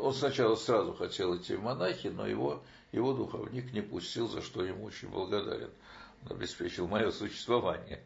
[0.00, 4.64] он сначала сразу хотел идти в монахи, но его, его духовник не пустил, за что
[4.64, 5.70] ему очень благодарен.
[6.24, 8.00] Он обеспечил мое существование.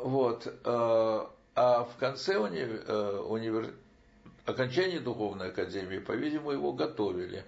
[0.00, 0.46] Вот.
[0.64, 3.74] Э, а в конце уни, э, универ...
[4.44, 7.44] окончания духовной академии, по-видимому, его готовили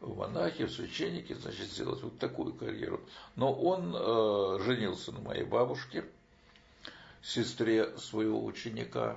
[0.00, 3.00] в монахи, в священники, значит, сделать вот такую карьеру.
[3.36, 6.04] Но он э, женился на моей бабушке,
[7.22, 9.16] сестре своего ученика.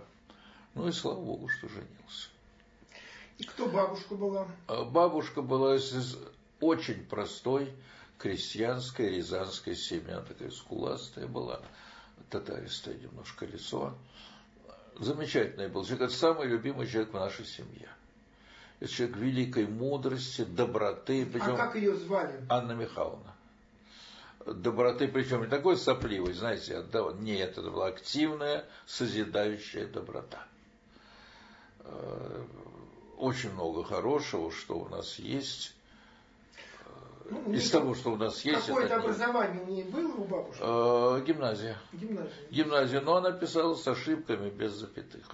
[0.74, 2.30] Ну и слава богу, что женился.
[3.38, 4.48] И кто бабушка была?
[4.68, 6.18] Э, бабушка была из
[6.60, 7.74] очень простой
[8.18, 10.12] крестьянской рязанской семьи.
[10.12, 11.62] Она такая скуластая была
[12.30, 13.94] татаристое немножко лицо.
[15.00, 17.90] Замечательный был человек, это самый любимый человек в нашей семье.
[18.80, 21.26] Это человек великой мудрости, доброты.
[21.26, 22.46] Причем, а как ее звали?
[22.50, 23.31] Анна Михайловна.
[24.46, 26.84] Доброты, причем не такой сопливой, знаете,
[27.20, 30.44] нет, это была активная, созидающая доброта.
[31.80, 32.44] Э,
[33.18, 35.74] очень много хорошего, что у нас есть
[37.32, 38.68] ну, Из того, что у нас есть.
[38.68, 40.60] Какое-то образование у нее было у бабушки?
[40.62, 41.78] Э, гимназия.
[41.94, 42.34] Гимназия.
[42.50, 45.26] Гимназия, но она писала с ошибками, без запятых.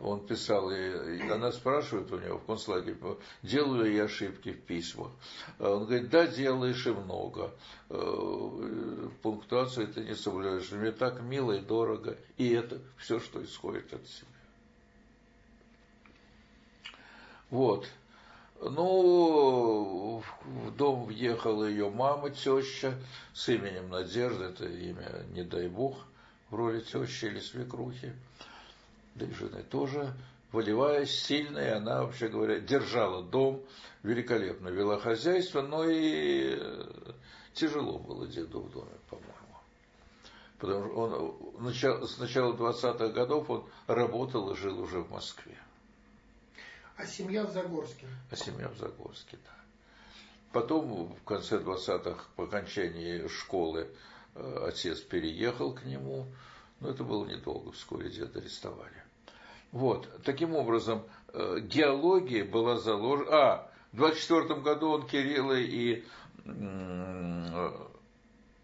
[0.00, 2.96] Он писал, и она спрашивает у него в концлагере,
[3.42, 5.10] делаю ли я ошибки в письмах.
[5.58, 7.52] Он говорит, да, делаешь и много.
[7.90, 10.70] Э, пунктуацию ты не соблюдаешь.
[10.70, 12.16] Мне так мило и дорого.
[12.36, 14.28] И это все, что исходит от себя.
[17.50, 17.88] Вот.
[18.60, 22.94] Ну, в дом въехала ее мама, теща,
[23.32, 25.96] с именем Надежда, это имя, не дай бог,
[26.50, 28.12] в роли тещи или свекрухи,
[29.18, 30.14] да и жены тоже,
[30.52, 33.62] волевая, сильная, она, вообще говоря, держала дом,
[34.02, 37.12] великолепно вела хозяйство, но и э,
[37.54, 39.34] тяжело было деду в доме, по-моему.
[40.58, 45.56] Потому что он с начала 20-х годов он работал и жил уже в Москве.
[46.96, 48.06] А семья в Загорске?
[48.30, 49.54] А семья в Загорске, да.
[50.52, 53.88] Потом, в конце 20-х, по окончании школы,
[54.34, 56.26] э, отец переехал к нему,
[56.80, 59.07] но это было недолго, вскоре деда арестовали.
[59.72, 61.02] Вот, таким образом,
[61.32, 63.30] э, геология была заложена...
[63.30, 66.04] А, в 24 году он Кирилла и
[66.44, 67.70] э,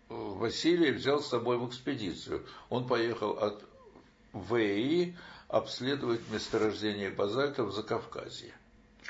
[0.08, 2.44] Василия взял с собой в экспедицию.
[2.68, 3.64] Он поехал от
[4.32, 5.16] ВИ
[5.48, 8.54] обследовать месторождение базальта в Закавказье.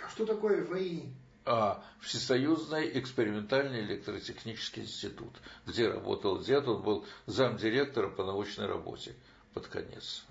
[0.05, 1.13] А что такое ВИ?
[1.47, 5.33] а Всесоюзный экспериментальный электротехнический институт,
[5.67, 9.15] где работал дед, он был замдиректора по научной работе
[9.53, 10.25] под конец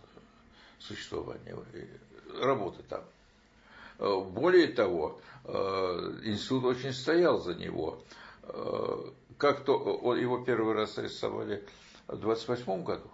[0.87, 1.55] существования
[2.39, 3.03] работы там.
[3.99, 5.19] Более того,
[6.23, 8.01] институт очень стоял за него.
[9.37, 11.63] Как то он, его первый раз арестовали
[12.07, 13.09] в 28 году,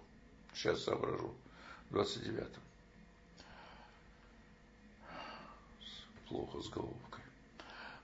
[0.54, 1.34] сейчас соображу,
[1.90, 2.48] в 29-м.
[6.28, 7.24] Плохо с головкой.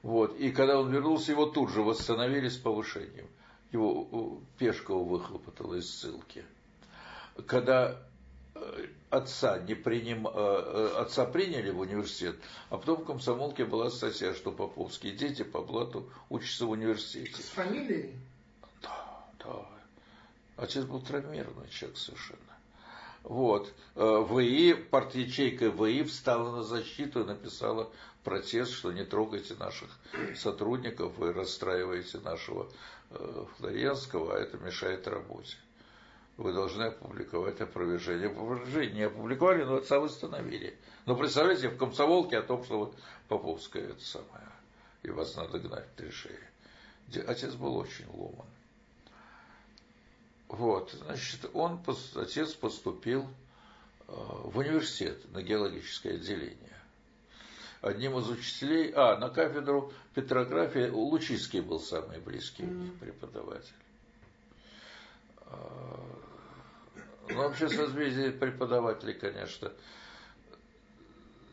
[0.01, 0.37] Вот.
[0.37, 3.27] И когда он вернулся, его тут же восстановили с повышением.
[3.71, 6.45] Его Пешкова выхлопотала из ссылки.
[7.47, 7.95] Когда э,
[9.09, 12.35] отца, не приним, э, э, отца приняли в университет,
[12.69, 17.41] а потом в комсомолке была статья, что поповские дети по блату учатся в университете.
[17.41, 18.13] С фамилией?
[18.81, 19.65] Да, да.
[20.57, 22.39] Отец был травмированный человек совершенно.
[23.23, 23.73] Вот.
[23.95, 27.89] Э, ВИ, партячейка ВИ встала на защиту и написала
[28.23, 29.89] протест, что не трогайте наших
[30.35, 32.67] сотрудников, вы расстраиваете нашего
[33.57, 35.55] Флоренского, а это мешает работе
[36.37, 38.27] вы должны опубликовать опровержение.
[38.27, 40.77] Опровержение не опубликовали, но отца восстановили.
[41.05, 42.95] Но представляете, в комсомолке о том, что вот
[43.27, 44.47] Поповская это самое,
[45.01, 46.39] и вас надо гнать три шеи.
[47.27, 48.47] Отец был очень ломан.
[50.47, 51.83] Вот, значит, он,
[52.15, 53.25] отец поступил э,
[54.07, 56.75] в университет на геологическое отделение.
[57.81, 62.99] Одним из учителей, а, на кафедру петрографии Лучинский был самый близкий mm-hmm.
[62.99, 63.73] преподаватель.
[65.55, 65.99] А,
[67.29, 69.71] ну, вообще созвездие преподавателей, конечно.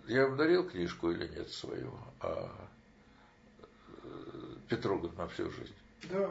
[0.07, 1.93] Я вам дарил книжку или нет свою?
[2.21, 2.51] А
[4.69, 5.75] Петрограф на всю жизнь.
[6.05, 6.31] Да.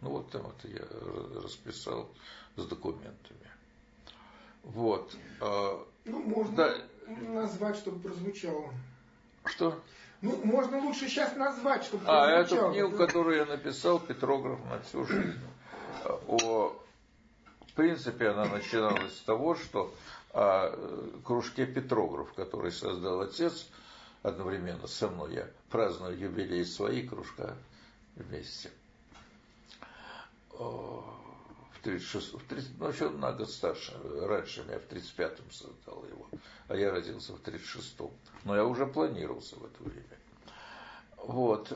[0.00, 2.10] Ну вот там это я расписал
[2.56, 3.50] с документами.
[4.62, 5.14] Вот.
[5.40, 6.74] А, ну, можно да.
[7.08, 8.72] назвать, чтобы прозвучало.
[9.46, 9.80] Что?
[10.20, 13.06] Ну, можно лучше сейчас назвать, чтобы А, эту книгу, да?
[13.06, 15.40] которую я написал, Петрограф на всю жизнь,
[16.04, 16.74] о
[17.74, 19.92] в принципе, она начиналась с того, что
[20.32, 20.70] о
[21.24, 23.66] кружке Петрограф, который создал отец,
[24.22, 27.56] одновременно со мной я праздную юбилей своей кружка
[28.14, 28.70] вместе.
[30.50, 31.02] В
[31.82, 36.28] 36, в 30, ну, еще на год старше, раньше меня в 35-м создал его,
[36.68, 38.08] а я родился в 36-м.
[38.44, 40.04] Но я уже планировался в это время.
[41.16, 41.70] Вот,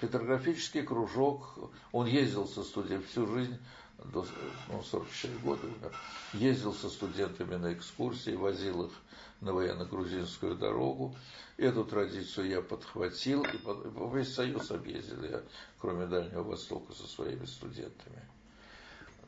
[0.00, 3.56] петрографический кружок, он ездил со студией всю жизнь
[3.98, 4.26] до
[4.68, 5.92] ну, 44 года умер,
[6.32, 8.92] ездил со студентами на экскурсии, возил их
[9.40, 11.14] на военно-грузинскую дорогу.
[11.56, 15.42] Эту традицию я подхватил, и весь Союз объездил я,
[15.78, 18.22] кроме Дальнего Востока, со своими студентами.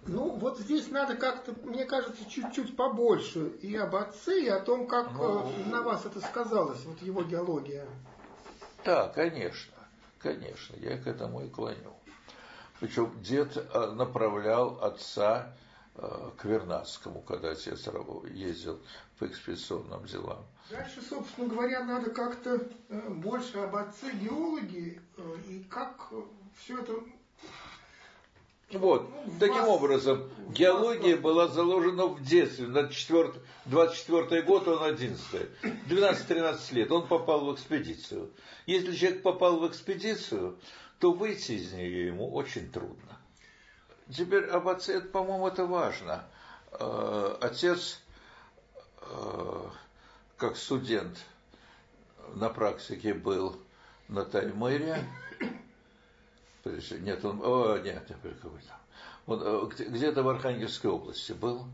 [0.09, 4.87] Ну, вот здесь надо как-то, мне кажется, чуть-чуть побольше и об отце, и о том,
[4.87, 7.87] как ну, э, на вас это сказалось, вот его геология.
[8.85, 9.74] Да, конечно,
[10.20, 11.92] конечно, я к этому и клоню.
[12.80, 15.54] Причем дед э, направлял отца
[15.94, 17.86] э, к Вернадскому, когда отец
[18.30, 18.80] ездил
[19.18, 20.44] по экспедиционным делам.
[20.70, 25.00] Дальше, собственно говоря, надо как-то э, больше об отце геологии
[25.48, 26.10] и как
[26.58, 26.92] все это
[28.72, 33.34] вот, ну, таким вас, образом, геология вас, была заложена в детстве, на 4,
[33.66, 35.24] 24 год, он 11
[35.88, 38.32] 12-13 лет, он попал в экспедицию.
[38.66, 40.58] Если человек попал в экспедицию,
[40.98, 43.18] то выйти из нее ему очень трудно.
[44.11, 46.24] Теперь об отце, по-моему, это важно.
[46.72, 48.00] Э, отец,
[49.00, 49.62] э,
[50.37, 51.18] как студент
[52.35, 53.61] на практике был
[54.09, 55.04] на Таймыре,
[56.64, 58.11] нет, он, о, нет,
[59.26, 61.66] он э, где-то в Архангельской области был,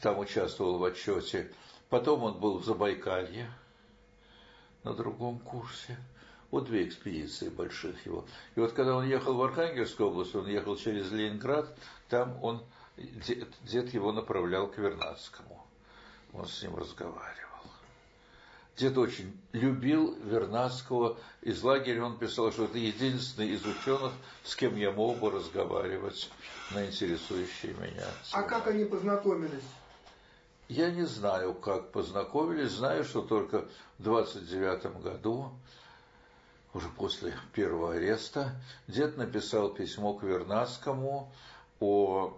[0.00, 1.52] там участвовал в отчете,
[1.88, 3.50] потом он был в Забайкалье
[4.82, 5.96] на другом курсе,
[6.54, 8.24] вот две экспедиции больших его.
[8.54, 11.76] И вот когда он ехал в Архангельскую область, он ехал через Ленинград,
[12.08, 12.62] там он,
[12.96, 15.66] дед, дед его направлял к Вернадскому.
[16.32, 17.48] Он с ним разговаривал.
[18.76, 21.16] Дед очень любил Вернадского.
[21.42, 24.12] Из лагеря он писал, что это единственный из ученых,
[24.44, 26.30] с кем я мог бы разговаривать
[26.70, 28.06] на интересующие меня.
[28.30, 29.64] А как они познакомились?
[30.68, 32.70] Я не знаю, как познакомились.
[32.70, 33.66] Знаю, что только
[33.98, 35.50] в 29 году
[36.74, 41.32] уже после первого ареста, дед написал письмо к Вернадскому
[41.80, 42.36] о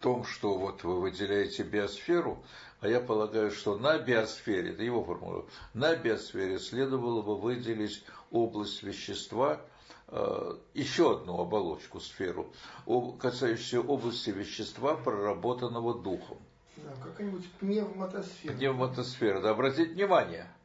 [0.00, 2.42] том, что вот вы выделяете биосферу,
[2.80, 8.82] а я полагаю, что на биосфере, это его формула, на биосфере следовало бы выделить область
[8.82, 9.60] вещества,
[10.08, 12.52] э, еще одну оболочку, сферу,
[13.18, 16.38] касающуюся области вещества, проработанного духом.
[16.76, 18.54] Да, какая-нибудь пневматосфера.
[18.54, 19.40] Пневматосфера.
[19.40, 20.50] Да, обратите внимание–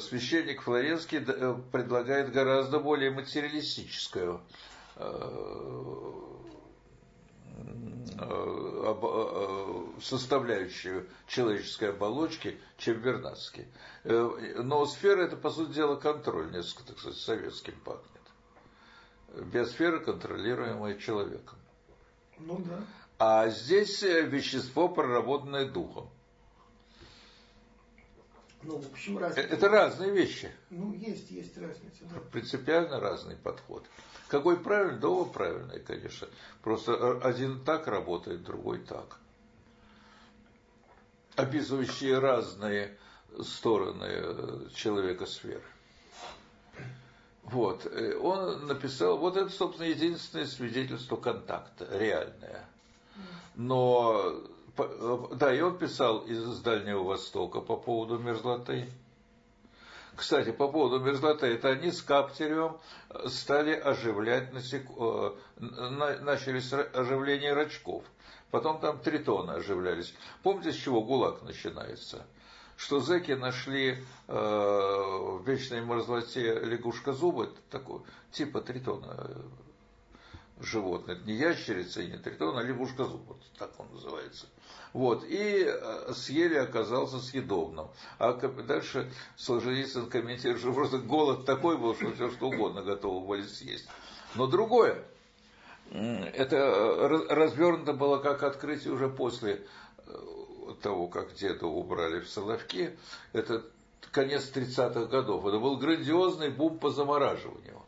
[0.00, 1.20] священник Флоренский
[1.72, 4.40] предлагает гораздо более материалистическую
[10.00, 13.66] составляющую человеческой оболочки, чем Вернадский.
[14.04, 18.10] Но сфера это, по сути дела, контроль, несколько, так сказать, советским пахнет.
[19.52, 21.58] Биосфера, контролируемая человеком.
[22.38, 22.84] Ну да.
[23.18, 26.08] А здесь вещество, проработанное духом.
[28.66, 29.48] Ну, в общем, разница.
[29.48, 30.50] Это разные вещи.
[30.70, 32.20] Ну, есть, есть разница, да.
[32.32, 33.84] Принципиально разный подход.
[34.28, 34.98] Какой правильный?
[34.98, 36.26] Да, оба правильные, конечно.
[36.62, 39.18] Просто один так работает, другой так.
[41.36, 42.96] Описывающие разные
[43.40, 45.62] стороны человека сферы.
[47.44, 47.86] Вот.
[48.20, 52.64] Он написал, вот это, собственно, единственное свидетельство контакта, реальное.
[53.54, 54.42] Но,
[54.76, 58.88] да, и он писал из Дальнего Востока по поводу мерзлоты.
[60.14, 62.78] Кстати, по поводу мерзлоты, это они с Каптеревым
[63.26, 64.86] стали оживлять, насек...
[64.98, 68.02] Э, начались оживление рачков.
[68.50, 70.14] Потом там тритоны оживлялись.
[70.42, 72.26] Помните, с чего ГУЛАГ начинается?
[72.76, 73.98] Что зэки нашли
[74.28, 78.00] э, в вечной мерзлоте лягушка зубы, такой,
[78.32, 79.30] типа тритона
[80.60, 81.16] животное.
[81.16, 84.46] Это не ящерица не тритон, а лягушка зуб, вот так он называется.
[84.92, 87.88] Вот, и э, съели оказался съедобным.
[88.18, 93.42] А дальше Солженицын комментирует, что просто голод такой был, что все что угодно готовы были
[93.42, 93.86] съесть.
[94.34, 95.04] Но другое,
[95.90, 99.66] это э, развернуто было как открытие уже после
[99.98, 100.12] э,
[100.82, 102.98] того, как деда убрали в Соловки.
[103.32, 103.64] Это
[104.12, 105.46] конец 30-х годов.
[105.46, 107.82] Это был грандиозный бум по замораживанию.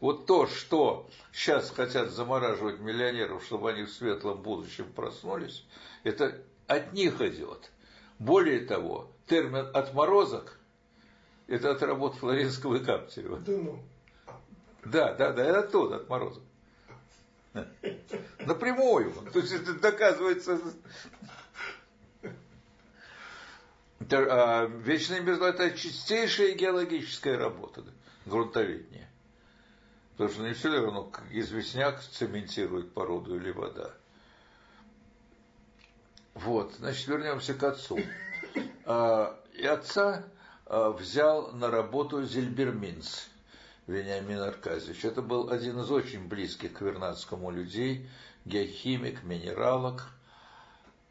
[0.00, 5.64] Вот то, что сейчас хотят замораживать миллионеров, чтобы они в светлом будущем проснулись,
[6.04, 7.70] это от них идет.
[8.18, 10.58] Более того, термин «отморозок»–
[11.46, 13.38] это от работ Флоренского и Каптерева.
[13.40, 13.82] Да ну.
[14.84, 16.42] Да, да, да, это оттуда, отморозок.
[18.46, 19.12] Напрямую.
[19.32, 20.60] То есть это доказывается.
[24.10, 27.84] А, вечная мерзлота– это чистейшая геологическая работа,
[28.24, 29.09] грунтоведение.
[30.20, 33.90] Потому что не все равно, известняк цементирует породу или вода.
[36.34, 37.98] Вот, значит, вернемся к отцу.
[38.84, 40.26] А, и отца
[40.66, 43.28] а, взял на работу Зельберминц,
[43.86, 45.06] Вениамин Аркадьевич.
[45.06, 48.06] Это был один из очень близких к Вернадскому людей,
[48.44, 50.02] геохимик, минералог,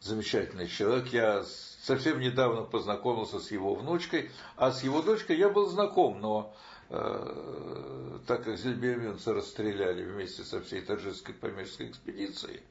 [0.02, 1.08] замечательный человек.
[1.08, 1.44] Я
[1.82, 6.54] совсем недавно познакомился с его внучкой, а с его дочкой я был знаком, но
[6.90, 12.62] так как зельберминца расстреляли вместе со всей Таджикской помещской экспедицией,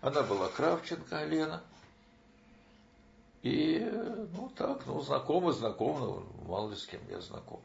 [0.00, 1.62] она была Кравченко Лена.
[3.42, 3.80] И,
[4.32, 7.60] ну так, ну, знакомы, знакомы, мало ли с кем я знаком.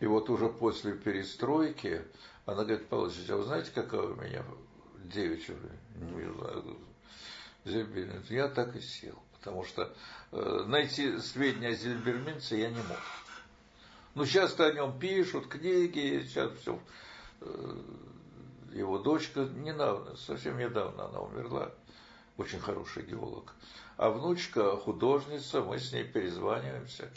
[0.00, 2.04] И вот уже после перестройки
[2.46, 4.44] она говорит, Павел а вы знаете, какая у меня
[5.04, 5.54] девичья?
[7.64, 8.32] Зельберминца?
[8.32, 9.92] Я так и сел, потому что
[10.32, 12.98] э, найти сведения о Зельберминце я не мог.
[14.18, 16.76] Ну, сейчас о нем пишут, книги, сейчас все.
[17.40, 17.76] Э,
[18.72, 21.70] его дочка недавно, совсем недавно она умерла,
[22.36, 23.54] очень хороший геолог.
[23.96, 27.08] А внучка художница, мы с ней перезваниваемся.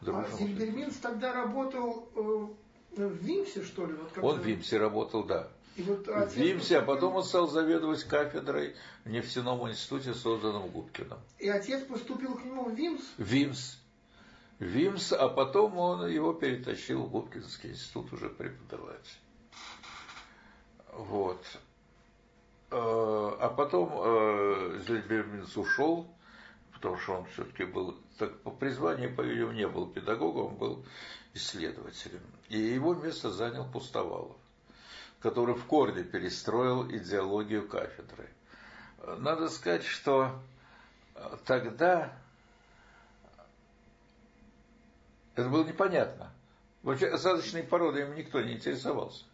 [0.00, 0.24] Дружим.
[0.32, 3.92] А Зильберминс тогда работал э, в Вимсе, что ли?
[3.92, 5.50] Вот он в Вимсе работал, да.
[5.76, 11.18] И вот в Вимсе, а потом он стал заведовать кафедрой в нефтяном институте, созданном Губкиным.
[11.38, 13.02] И отец поступил к нему в Вимс?
[13.18, 13.76] В Вимс.
[14.58, 19.18] Вимс, а потом он его перетащил в Губкинский институт уже преподавать.
[20.92, 21.44] Вот.
[22.70, 26.06] Э, а потом э, Зельберминс ушел,
[26.72, 30.84] потому что он все-таки был, так по призванию, по-видимому, не был педагогом, он был
[31.34, 32.22] исследователем.
[32.48, 34.36] И его место занял Пустовалов,
[35.20, 38.30] который в корне перестроил идеологию кафедры.
[39.18, 40.40] Надо сказать, что
[41.44, 42.12] тогда
[45.36, 46.32] Это было непонятно.
[46.82, 49.24] Вообще осадочной породой им никто не интересовался.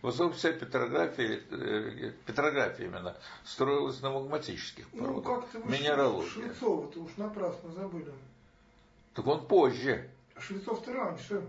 [0.00, 5.24] В основном вся Петрография, э, Петрография именно, строилась на магматических ну, породах.
[5.24, 6.30] Ну, как-то Минералогия.
[6.30, 8.12] Швецова-то уж напрасно забыли.
[9.14, 10.10] Так он позже.
[10.38, 11.46] Швецов-то раньше.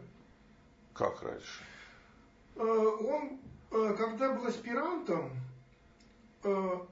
[0.93, 1.63] Как раньше?
[2.55, 3.39] Э, он,
[3.71, 5.31] э, когда был аспирантом...
[6.43, 6.87] В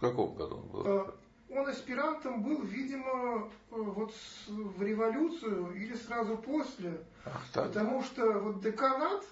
[0.00, 1.14] каком году он был?
[1.50, 4.14] Он аспирантом был, видимо, вот
[4.48, 7.00] в революцию или сразу после.
[7.24, 7.68] Ах, так.
[7.68, 9.24] Потому что вот деканат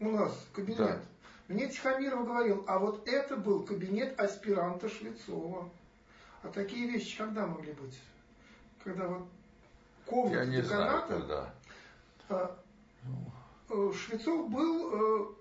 [0.00, 1.00] у нас, кабинет, да.
[1.48, 5.68] мне Тихомиров говорил, а вот это был кабинет аспиранта Швецова.
[6.42, 7.98] А такие вещи когда могли быть?
[8.82, 9.26] Когда вот
[10.06, 11.06] комната Я не деканата...
[11.06, 11.54] Знаю, когда.
[12.28, 12.56] А,
[13.68, 13.92] ну.
[13.92, 15.34] Швецов был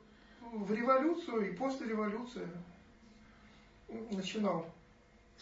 [0.53, 2.47] в революцию и после революции
[4.11, 4.65] начинал.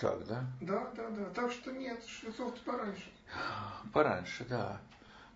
[0.02, 0.44] Так, да?
[0.62, 1.26] Да, да, да.
[1.26, 3.12] Так что нет, Швецов-то пораньше.
[3.94, 4.82] Пораньше, да.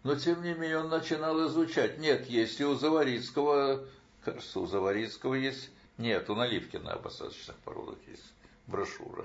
[0.01, 1.99] Но тем не менее он начинал изучать.
[1.99, 3.85] Нет, есть и у Заварицкого,
[4.23, 5.69] кажется, у Заварицкого есть.
[5.99, 8.33] Нет, у Наливкина об осадочных породах есть
[8.65, 9.23] брошюра.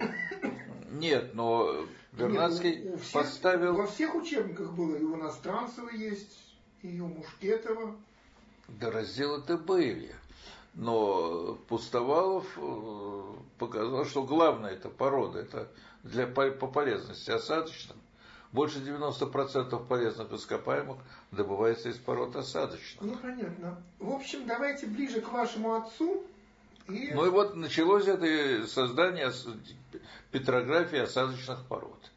[0.90, 3.74] Нет, но Вернадский Нет, всех, поставил...
[3.74, 6.38] Во всех учебниках было, и у Иностранцева есть,
[6.82, 7.96] и у Мушкетова.
[8.68, 10.14] Да разделы-то были.
[10.74, 13.22] Но Пустовалов э,
[13.58, 15.68] показал, что главное это порода, это
[16.02, 17.96] для, по полезности осадочным.
[18.52, 20.98] Больше 90% полезных ископаемых
[21.30, 23.00] добывается из пород осадочных.
[23.00, 23.80] Ну, понятно.
[23.98, 26.24] В общем, давайте ближе к вашему отцу.
[26.88, 27.12] И...
[27.14, 29.32] Ну и вот началось это создание
[30.32, 32.10] петрографии осадочных пород.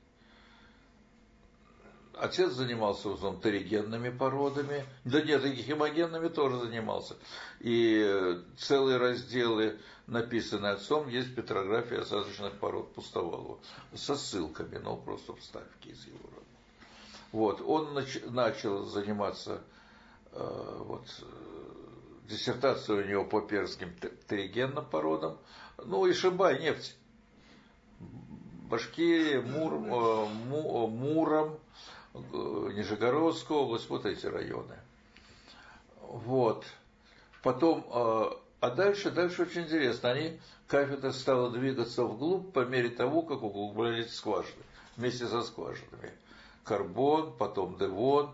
[2.20, 7.16] Отец занимался в основном терригенными породами, да нет, и хемогенными тоже занимался.
[7.60, 13.58] И целые разделы, написанные отцом, есть петрография осадочных пород Пустовалова
[13.96, 16.44] со ссылками, но просто вставки из его работы.
[17.32, 19.64] Вот, он нач- начал заниматься,
[20.34, 21.08] э, вот,
[22.30, 23.92] диссертация у него по перским
[24.28, 25.40] терригенным породам,
[25.84, 26.96] ну и Шибай, нефть.
[28.70, 31.60] Башкирия, Мур, э, Му, Муром,
[32.14, 34.76] Нижегородская область, вот эти районы.
[36.02, 36.66] Вот.
[37.42, 43.24] Потом, э, а дальше, дальше очень интересно, они, кафедра стала двигаться вглубь по мере того,
[43.24, 44.64] как углублялись скважины,
[44.96, 46.12] вместе со скважинами.
[46.64, 48.32] Карбон, потом Девон.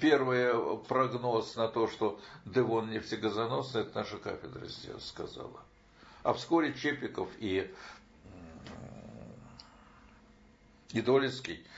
[0.00, 4.66] Первый прогноз на то, что Девон нефтегазоносный, это наша кафедра
[4.98, 5.60] сказала.
[6.22, 7.72] А вскоре Чепиков и,
[10.92, 11.77] и Долинский Э,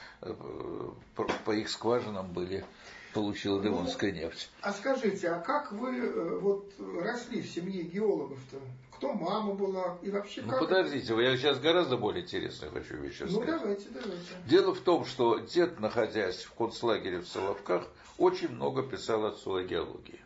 [1.45, 2.65] по их скважинам были
[3.13, 4.51] получила Девонская нефть.
[4.61, 8.59] А скажите, а как вы э, вот росли в семье геологов-то?
[8.93, 13.43] Кто мама была и вообще Ну подождите, я сейчас гораздо более интересную хочу вещь Ну
[13.45, 14.17] давайте, давайте.
[14.47, 19.63] Дело в том, что дед, находясь в концлагере в Соловках, очень много писал отцу о
[19.63, 20.21] геологии.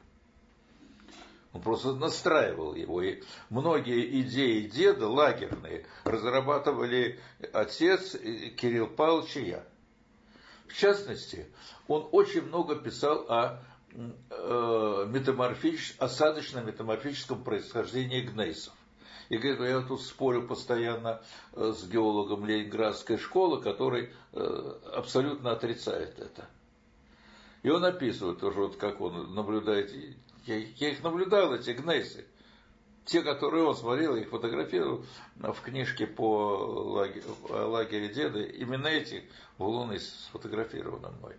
[1.53, 3.01] Он просто настраивал его.
[3.01, 7.21] И многие идеи деда, лагерные, разрабатывали
[7.53, 8.17] отец
[8.57, 9.65] Кирилл Павлович и я.
[10.69, 11.47] В частности,
[11.89, 13.61] он очень много писал о
[13.93, 18.73] э, метаморфич, осадочно-метаморфическом происхождении гнейсов.
[19.29, 26.19] И говорит, я тут спорю постоянно э, с геологом Ленинградской школы, который э, абсолютно отрицает
[26.19, 26.49] это.
[27.63, 29.91] И он описывает тоже, вот как он наблюдает,
[30.45, 32.27] я, я их наблюдал, эти гнейсы
[33.05, 35.05] те, которые он смотрел, их фотографировал
[35.37, 39.25] в книжке по лагерю, лагере деда, именно эти
[39.59, 41.37] валуны сфотографированы мной.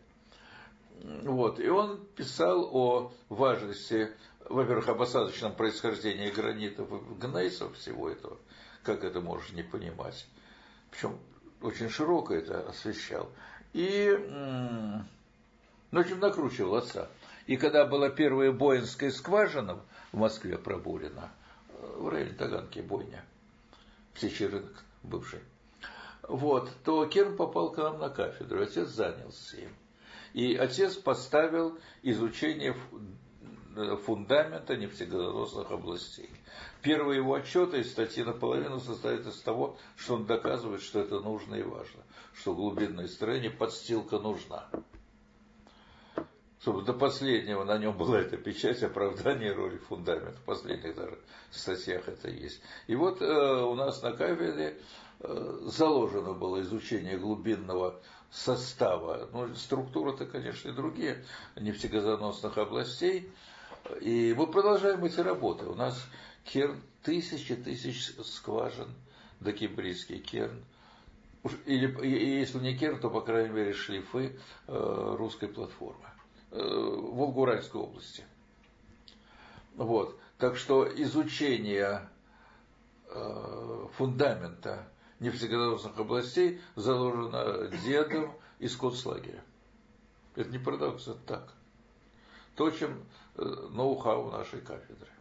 [1.23, 1.59] Вот.
[1.59, 4.11] И он писал о важности,
[4.47, 8.37] во-первых, об осадочном происхождении гранитов и гнейсов всего этого,
[8.83, 10.27] как это можешь не понимать.
[10.91, 11.17] Причем
[11.61, 13.29] очень широко это освещал.
[13.73, 14.15] И,
[15.91, 17.09] ну, очень накручивал отца.
[17.47, 19.79] И когда была первая Боинская скважина
[20.11, 21.31] в Москве пробурена–
[21.97, 23.23] в районе Таганки бойня,
[24.13, 25.39] птичий рынок бывший.
[26.27, 29.69] Вот, то Керн попал к нам на кафедру, отец занялся им.
[30.33, 32.75] И отец поставил изучение
[34.05, 36.29] фундамента нефтегазоносных областей.
[36.81, 41.55] Первые его отчеты из статьи наполовину состоят из того, что он доказывает, что это нужно
[41.55, 44.69] и важно, что глубинное строение подстилка нужна
[46.65, 50.39] чтобы до последнего на нем была эта печать оправдания роли фундамента.
[50.39, 51.15] В последних даже
[51.51, 52.59] статьях это есть.
[52.87, 54.81] И вот э, у нас на кафедре
[55.19, 58.01] э, заложено было изучение глубинного
[58.31, 59.29] состава.
[59.31, 61.23] Ну, структура-то, конечно, другие
[61.55, 63.29] нефтегазоносных областей.
[64.01, 65.67] И мы продолжаем эти работы.
[65.67, 66.03] У нас
[66.45, 68.91] керн, тысячи тысяч скважин,
[69.39, 70.65] докембрийский керн.
[71.67, 76.14] Или, если не керн, то, по крайней мере, шлифы э, русской платформы.
[76.57, 78.23] Э, Волгоуральской области.
[79.75, 80.17] Вот.
[80.37, 82.07] Так что изучение
[83.09, 84.87] э, фундамента
[85.19, 89.43] нефтегазоносных областей заложено дедом из концлагеря.
[90.35, 91.53] Это не парадокс, это так.
[92.55, 93.03] То, чем
[93.35, 95.11] э, ноу-хау нашей кафедры.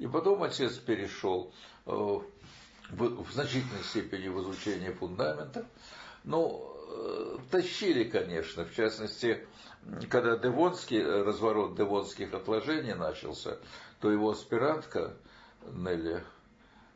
[0.00, 1.52] И потом отец перешел
[1.84, 2.24] в,
[3.32, 5.64] значительной степени в изучение фундамента.
[6.24, 6.75] Но
[7.50, 9.46] тащили, конечно, в частности,
[10.10, 13.58] когда Девонский, э, разворот девонских отложений начался,
[14.00, 15.14] то его аспирантка
[15.72, 16.24] Нелли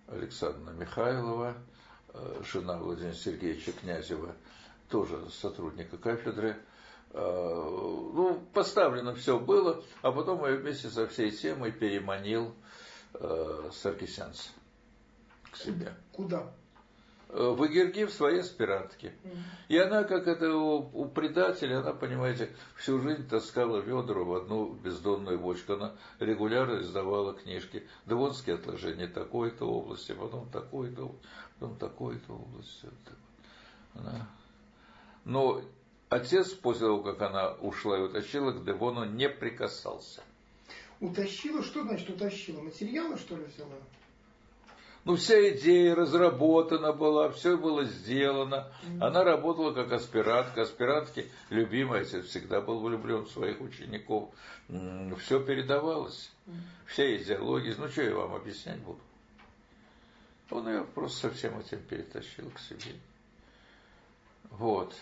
[0.09, 1.55] Александровна Михайлова,
[2.13, 4.35] э, жена Владимира Сергеевича Князева,
[4.89, 6.57] тоже сотрудника кафедры,
[7.13, 12.55] ну, поставлено все было, а потом я вместе со всей темой переманил
[13.15, 14.51] э, Саркисянца
[15.51, 15.93] к себе.
[16.13, 16.53] Куда?
[17.33, 19.13] Э, в Игерги в своей аспирантке.
[19.69, 24.73] И она, как это у, у предателя, она, понимаете, всю жизнь таскала ведра в одну
[24.73, 25.75] бездонную бочку.
[25.75, 27.87] Она регулярно издавала книжки.
[28.07, 31.15] Девонские отложения такой-то области, потом такой-то,
[31.59, 32.89] потом такой-то области.
[33.95, 34.29] Она...
[35.25, 35.63] Но
[36.09, 40.23] отец, после того, как она ушла и утащила, к Девону не прикасался.
[40.99, 41.63] Утащила?
[41.63, 42.61] Что значит утащила?
[42.61, 43.77] Материалы, что ли, взяла?
[45.05, 48.71] Ну, вся идея разработана была, все было сделано.
[49.01, 50.63] Она работала как аспирантка.
[50.63, 54.31] Аспирантки, любимая, отец всегда был влюблен в своих учеников.
[55.21, 56.31] Все передавалось.
[56.87, 57.75] Вся идеология.
[57.79, 59.01] Ну, что я вам объяснять буду?
[60.51, 62.95] Он ее просто со всем этим перетащил к себе.
[64.51, 64.95] Вот.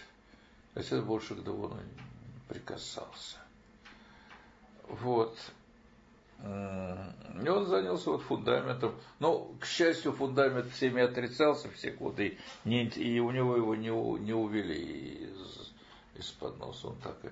[0.74, 2.02] Отец больше к Давону не
[2.48, 3.38] прикасался.
[4.88, 5.36] Вот.
[6.44, 8.94] И он занялся вот фундаментом.
[9.18, 13.88] Но, к счастью, фундамент всеми отрицался все годы, и, не, и у него его не,
[13.88, 15.72] не увели из,
[16.14, 16.88] из-под носа.
[16.88, 17.28] Он так и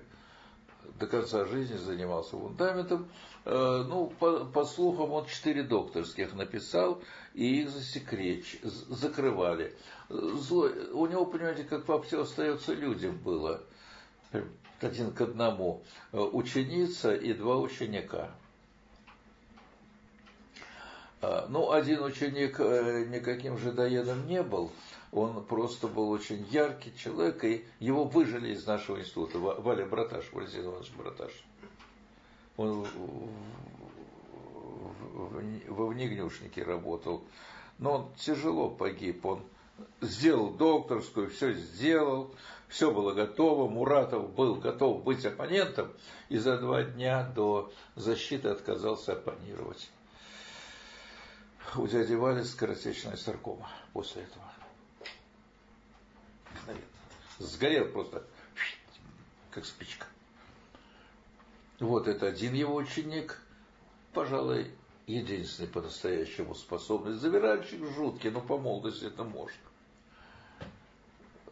[0.99, 3.07] до конца жизни занимался фундаментом.
[3.45, 7.01] Э, ну, по, по слухам, он четыре докторских написал,
[7.33, 9.75] и их засекреч, закрывали.
[10.09, 13.61] Зло, у него, понимаете, как во все остается людям было.
[14.81, 15.83] Один к одному.
[16.11, 18.31] Э, ученица и два ученика.
[21.21, 24.71] А, ну, один ученик э, никаким жидоедом не был,
[25.11, 29.39] он просто был очень яркий человек, и его выжили из нашего института.
[29.39, 31.31] Валя Браташ, Валентин Иванович Браташ.
[32.57, 32.85] Он
[35.67, 37.23] во Внегнюшнике работал.
[37.79, 39.25] Но он тяжело погиб.
[39.25, 39.41] Он
[40.01, 42.33] сделал докторскую, все сделал,
[42.67, 43.69] все было готово.
[43.69, 45.91] Муратов был готов быть оппонентом,
[46.29, 49.89] и за два дня до защиты отказался оппонировать
[51.75, 54.45] у дяди Вали скоротечная саркома после этого.
[57.39, 58.23] Сгорел просто,
[59.51, 60.07] как спичка.
[61.79, 63.39] Вот это один его ученик,
[64.13, 64.71] пожалуй,
[65.05, 67.13] единственный по-настоящему способный.
[67.13, 69.61] Завиральщик жуткий, но по молодости это можно.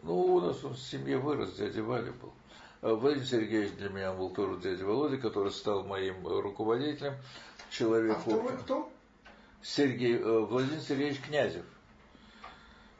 [0.02, 2.34] Ну, у нас он в семье вырос, дядя Валя был.
[2.82, 7.16] А Владимир Сергеевич для меня был тоже дядя Володя, который стал моим руководителем.
[7.72, 8.20] Человеку...
[8.20, 8.92] А второй кто?
[9.66, 11.66] Сергей, э, Владимир Сергеевич Князев.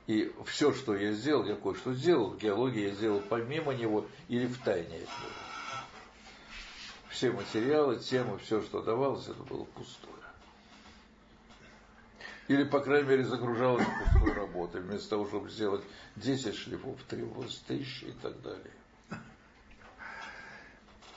[0.08, 4.48] И все, что я сделал, я кое-что сделал, в геологии я сделал помимо него или
[4.48, 5.32] в тайне от него.
[7.10, 10.14] Все материалы, темы, все, что давалось, это было пустое.
[12.48, 15.84] Или, по крайней мере, загружалось пустой работой, вместо того, чтобы сделать
[16.16, 18.74] 10 шлифов, требовалось тысячи и так далее.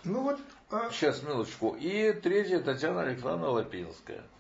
[0.05, 0.41] Ну вот.
[0.71, 0.91] А...
[0.91, 1.77] Сейчас, минуточку.
[1.81, 4.25] И третья Татьяна Александровна Лапинская–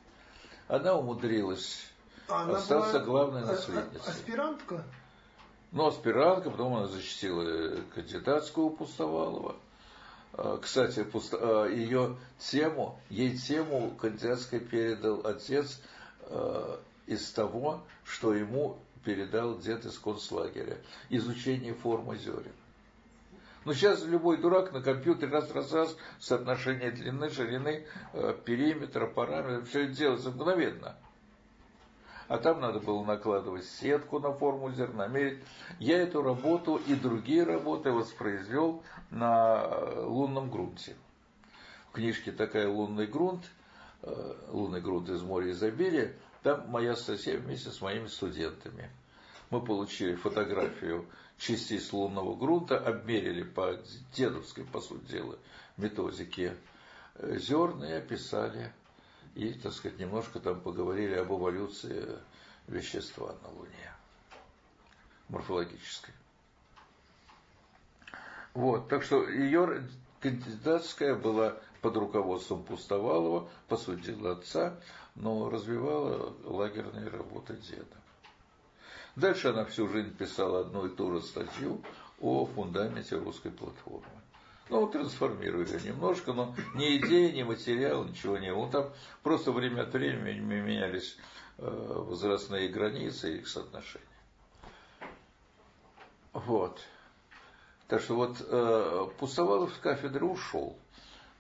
[0.68, 1.88] она умудрилась
[2.28, 4.12] она остаться главной наследницей.
[4.12, 4.84] Аспирантка?
[5.72, 9.56] Ну, аспирантка, потом она защитила кандидатскую у Пустовалова.
[10.34, 15.80] А, кстати, а, ее тему, ей тему кандидатской передал отец
[16.22, 20.78] а, из того, что ему передал дед из концлагеря.
[21.08, 22.52] Изучение формы зерен.
[23.68, 29.68] Ну, сейчас любой дурак на компьютере раз, раз, раз, соотношение длины, ширины, э, периметра, параметров,
[29.68, 30.96] все это делается мгновенно.
[32.28, 35.44] А там надо было накладывать сетку на форму зерна, мерить.
[35.80, 40.96] Я эту работу и другие работы воспроизвел на э, лунном грунте.
[41.90, 43.44] В книжке такая «Лунный грунт»,
[44.00, 48.90] э, «Лунный грунт из моря изобилия», там моя статья вместе с моими студентами.
[49.50, 51.04] Мы получили фотографию
[51.38, 53.78] частиц лунного грунта, обмерили по
[54.14, 55.38] дедовской, по сути дела,
[55.76, 56.56] методике
[57.14, 58.72] э, зерна и описали.
[59.34, 62.18] И, так сказать, немножко там поговорили об эволюции
[62.66, 63.92] вещества на Луне,
[65.28, 66.12] морфологической.
[68.54, 69.88] Вот, так что ее
[70.20, 74.80] кандидатская была под руководством Пустовалова, по сути дела отца,
[75.14, 77.97] но развивала лагерные работы деда.
[79.18, 81.82] Дальше она всю жизнь писала одну и ту же статью
[82.20, 84.06] о фундаменте русской платформы.
[84.68, 88.70] Ну, трансформируя немножко, но ни идеи, ни материал, ничего не было.
[88.70, 88.90] Там
[89.24, 91.16] просто время от времени менялись
[91.56, 94.06] э, возрастные границы и их соотношения.
[96.32, 96.78] Вот.
[97.88, 100.78] Так что вот э, Пустовалов с кафедры ушел.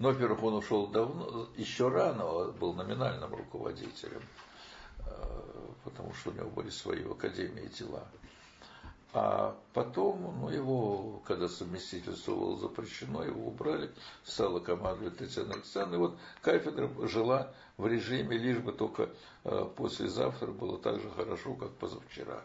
[0.00, 4.22] Но, во-первых, он ушел давно, еще рано, был номинальным руководителем.
[5.06, 5.57] Э,
[5.88, 8.06] потому что у него были свои в Академии дела.
[9.14, 13.90] А потом, ну, его, когда совместительство было запрещено, его убрали,
[14.22, 15.94] стала командовать Татьяна Александровна.
[15.94, 19.08] И вот кафедра жила в режиме, лишь бы только
[19.44, 22.44] э, послезавтра было так же хорошо, как позавчера.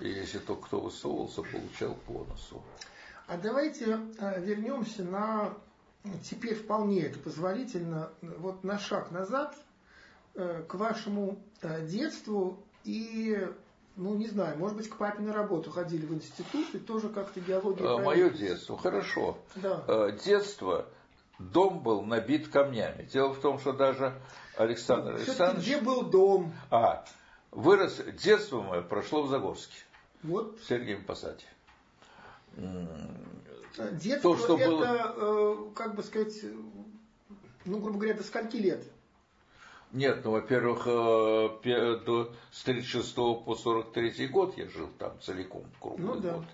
[0.00, 2.60] И если только кто высовывался, получал по носу.
[3.28, 5.54] А давайте э, вернемся на
[6.28, 9.56] теперь вполне это позволительно, вот на шаг назад
[10.34, 13.48] к вашему э, детству и
[13.96, 17.40] ну, не знаю, может быть, к папе на работу ходили в институт и тоже как-то
[17.40, 17.86] геология...
[17.86, 19.36] А, мое детство, хорошо.
[19.56, 20.10] Да.
[20.12, 20.86] Детство,
[21.38, 23.04] дом был набит камнями.
[23.12, 24.14] Дело в том, что даже
[24.56, 25.66] Александр ну, Александрович...
[25.66, 26.52] где был дом?
[26.70, 27.04] А,
[27.50, 29.76] вырос, детство мое прошло в Загорске.
[30.22, 30.58] Вот.
[30.58, 31.44] В Сергеем Посаде.
[33.92, 35.14] Детство То, что это, было...
[35.16, 36.34] э, как бы сказать,
[37.64, 38.84] ну, грубо говоря, до скольки лет?
[39.92, 46.06] Нет, ну, во-первых, э, до, с 36 по 43 год я жил там целиком, круглый
[46.06, 46.32] ну, да.
[46.32, 46.44] год.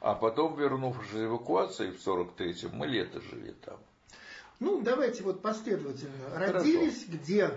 [0.00, 3.78] А потом, вернувшись из эвакуации в 43-м, мы лето жили там.
[4.60, 6.30] Ну, давайте вот последовательно.
[6.34, 7.18] Родились Хорошо.
[7.18, 7.50] где?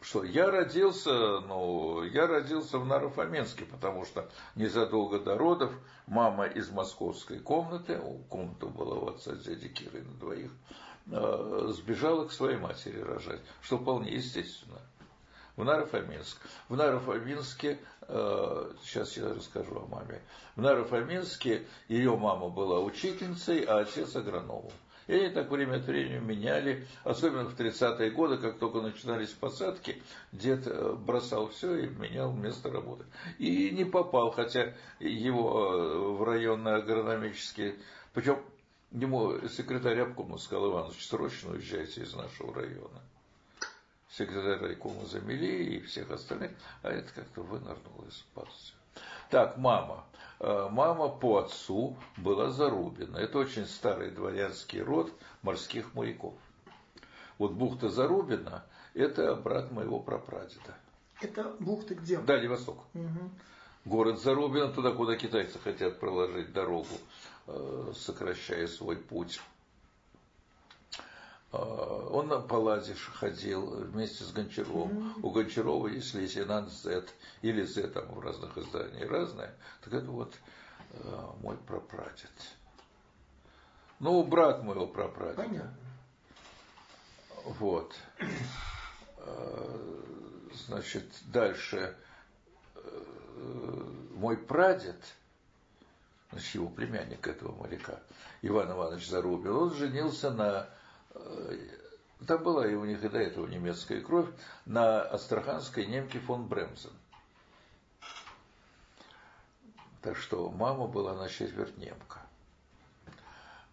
[0.00, 5.70] Что, я родился, ну, я родился в Нарофоменске, потому что незадолго до родов
[6.06, 10.50] мама из московской комнаты, комната была у отца дяди Киры на двоих,
[11.06, 14.80] сбежала к своей матери рожать, что вполне естественно.
[15.60, 16.38] В Нарофоминск.
[16.70, 17.78] В Нарофоминске,
[18.08, 20.22] э, сейчас я расскажу о маме.
[20.56, 24.72] В Нарофоминске ее мама была учительницей, а отец агрономом.
[25.06, 30.02] И они так время от времени меняли, особенно в 30-е годы, как только начинались посадки,
[30.32, 33.04] дед э, бросал все и менял место работы.
[33.38, 37.74] И не попал, хотя его в районный агрономический,
[38.14, 38.38] причем
[38.90, 43.00] Ему секретарь обкома сказал, Иванович, срочно уезжайте из нашего района.
[44.10, 46.50] Секретарь райкома замели и всех остальных,
[46.82, 48.72] а это как-то вынырнуло из пасти.
[49.30, 50.04] Так, мама.
[50.40, 53.16] Э, мама по отцу была Зарубина.
[53.18, 55.12] Это очень старый дворянский род
[55.42, 56.34] морских моряков.
[57.38, 58.64] Вот бухта Зарубина–
[58.94, 60.74] это брат моего прапрадеда.
[61.20, 62.18] Это бухта где?
[62.18, 62.84] Дальний Восток.
[62.94, 63.30] Угу.
[63.84, 66.98] Город Зарубина, туда, куда китайцы хотят проложить дорогу
[67.94, 69.40] сокращая свой путь.
[71.52, 71.56] Э,
[72.10, 74.90] он на Паладиш ходил вместе с Гончаровым.
[74.90, 75.20] Mm-hmm.
[75.22, 77.08] У Гончарова есть лейтенант Z
[77.42, 79.54] или Z там в разных изданиях разное.
[79.82, 80.34] Так это вот
[80.92, 82.30] э, мой прапрадед.
[83.98, 85.42] Ну, брат моего прапрадеда.
[85.42, 85.74] Понятно.
[87.44, 87.94] Вот.
[90.66, 91.94] Значит, дальше
[94.14, 94.96] мой прадед–
[96.32, 98.00] значит, его племянник этого моряка,
[98.42, 100.68] Иван Иванович Зарубин, он женился на...
[101.14, 101.56] Э,
[102.26, 104.28] там была и у них и до этого немецкая кровь,
[104.66, 106.92] на астраханской немке фон Бремзен.
[110.02, 112.20] Так что мама была на четверть немка.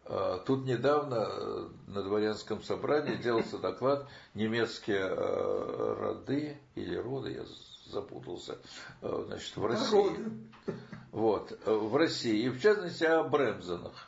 [0.05, 7.45] Э, тут недавно э, на дворянском собрании делался доклад немецкие роды или роды, я
[7.91, 8.57] запутался,
[9.01, 10.17] значит, в России.
[11.17, 14.07] Вот, э, в России, и в частности о Бремзенах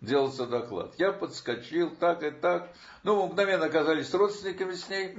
[0.00, 0.94] делался доклад.
[0.96, 2.72] Я подскочил так и так.
[3.02, 5.18] Ну, мы мгновенно оказались родственниками с ней.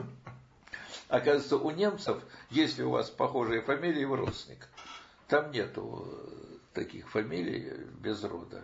[1.08, 2.18] Оказывается, у немцев,
[2.50, 4.68] если у вас похожие фамилии, вы родственник.
[5.28, 8.64] Там нету э, таких фамилий без рода.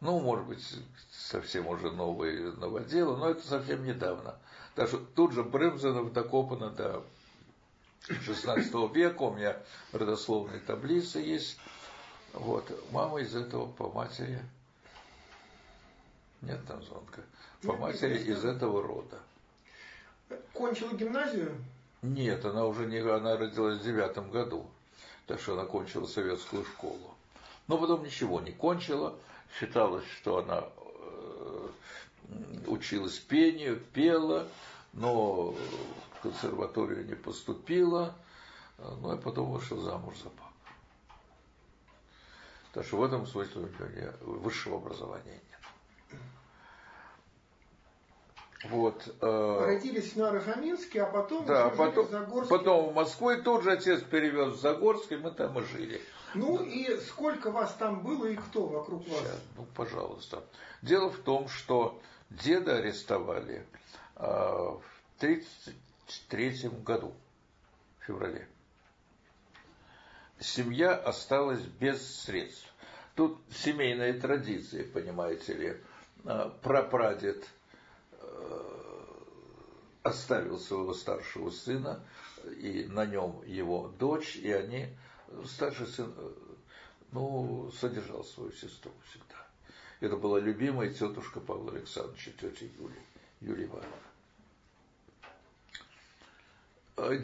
[0.00, 0.64] Ну, может быть,
[1.10, 4.36] совсем уже новые новоделы, но это совсем недавно.
[4.76, 7.02] Так что тут же Брымзенов докопано до
[8.08, 9.56] 16 века, у меня
[9.92, 11.58] родословные таблицы есть.
[12.32, 14.40] Вот, мама из этого по матери,
[16.42, 17.22] нет там звонка,
[17.62, 19.18] по нет, матери из этого рода.
[20.52, 21.56] Кончила гимназию?
[22.02, 24.66] Нет, она уже не, она родилась в девятом году,
[25.26, 27.14] так что она кончила советскую школу.
[27.68, 29.16] Но потом ничего не кончила,
[29.58, 31.68] считалось, что она э,
[32.66, 34.46] училась пению, пела,
[34.92, 35.54] но
[36.18, 38.14] в консерваторию не поступила,
[38.78, 40.46] ну и потом вышла замуж за папу.
[42.72, 46.20] Так что в этом смысле у нее высшего образования нет.
[48.70, 49.14] Вот.
[49.20, 52.50] Э, Родились в Нарохаминске, а потом да, потом, в Загорске.
[52.56, 56.00] Потом в Москву, и тут же отец перевез в Загорск, и мы там и жили.
[56.34, 59.20] Ну и сколько вас там было и кто вокруг вас?
[59.20, 60.44] Сейчас, ну, пожалуйста.
[60.82, 61.98] Дело в том, что
[62.28, 63.66] деда арестовали
[64.16, 64.82] э, в
[66.06, 67.12] 1933 году,
[67.98, 68.48] в феврале.
[70.38, 72.72] Семья осталась без средств.
[73.14, 75.76] Тут семейная традиция, понимаете ли.
[76.24, 77.48] А, прапрадед
[78.12, 78.76] э,
[80.02, 82.04] оставил своего старшего сына,
[82.58, 84.88] и на нем его дочь, и они
[85.46, 86.32] старший сын, э,
[87.12, 89.46] ну, содержал свою сестру всегда.
[90.00, 93.02] Это была любимая тетушка Павла Александровича, тетя Юлия,
[93.40, 94.05] Юлия Ивановна.
[96.96, 97.20] Э,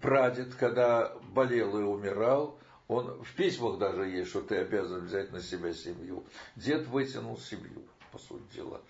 [0.00, 2.58] прадед, когда болел и умирал,
[2.88, 6.24] он в письмах даже есть, что ты обязан взять на себя семью.
[6.56, 8.80] Дед вытянул семью, по сути дела.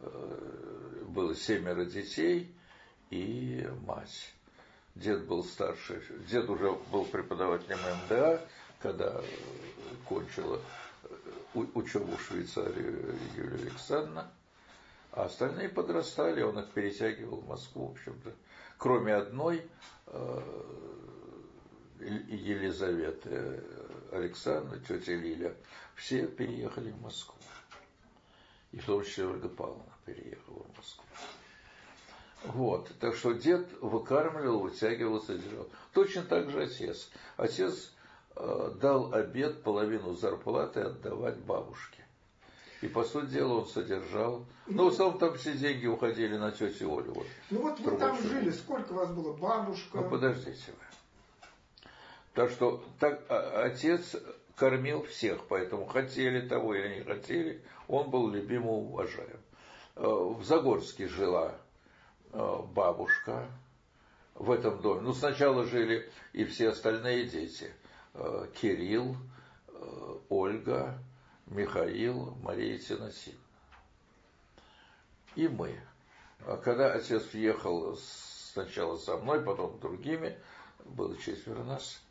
[0.00, 2.52] Э, было семеро детей
[3.10, 4.34] и мать.
[4.96, 8.44] Дед был старше, дед уже был преподавателем МДА,
[8.80, 9.20] когда
[10.08, 10.60] кончила
[11.04, 14.30] э, учебу в Швейцарии Юлия Александровна.
[15.14, 18.34] А остальные подрастали, он их перетягивал в Москву, в общем-то.
[18.78, 19.64] Кроме одной,
[20.08, 20.40] э,
[22.00, 23.62] Елизаветы
[24.10, 25.54] Александра, тетя Лиля,
[25.94, 27.36] все переехали в Москву.
[28.72, 31.04] И в том числе Ольга Павловна переехала в Москву.
[32.46, 32.90] Вот.
[32.98, 35.68] Так что дед выкармливал, вытягивал, содержал.
[35.92, 37.08] Точно так же отец.
[37.36, 37.92] Отец
[38.34, 42.03] э, дал обед половину зарплаты отдавать бабушке.
[42.84, 44.44] И, по сути дела, он содержал.
[44.66, 47.14] Ну, в основном там все деньги уходили на тетю Олю.
[47.14, 49.96] Вот, ну вот вы там жили, сколько у вас было бабушка?
[49.96, 51.88] Ну подождите вы.
[52.34, 54.14] Так что так, а, отец
[54.54, 59.40] кормил всех, поэтому хотели того или не хотели, он был любим и уважаем.
[59.96, 61.54] Э, в Загорске жила
[62.34, 63.46] э, бабушка
[64.34, 65.00] в этом доме.
[65.00, 67.72] Ну, сначала жили и все остальные дети.
[68.12, 69.16] Э, Кирилл,
[70.28, 70.98] Ольга,
[71.54, 73.34] Михаил, Мария Тиносин.
[75.34, 75.80] И мы.
[76.46, 80.38] А когда отец въехал сначала со мной, потом другими,
[80.84, 82.04] было четверо нас,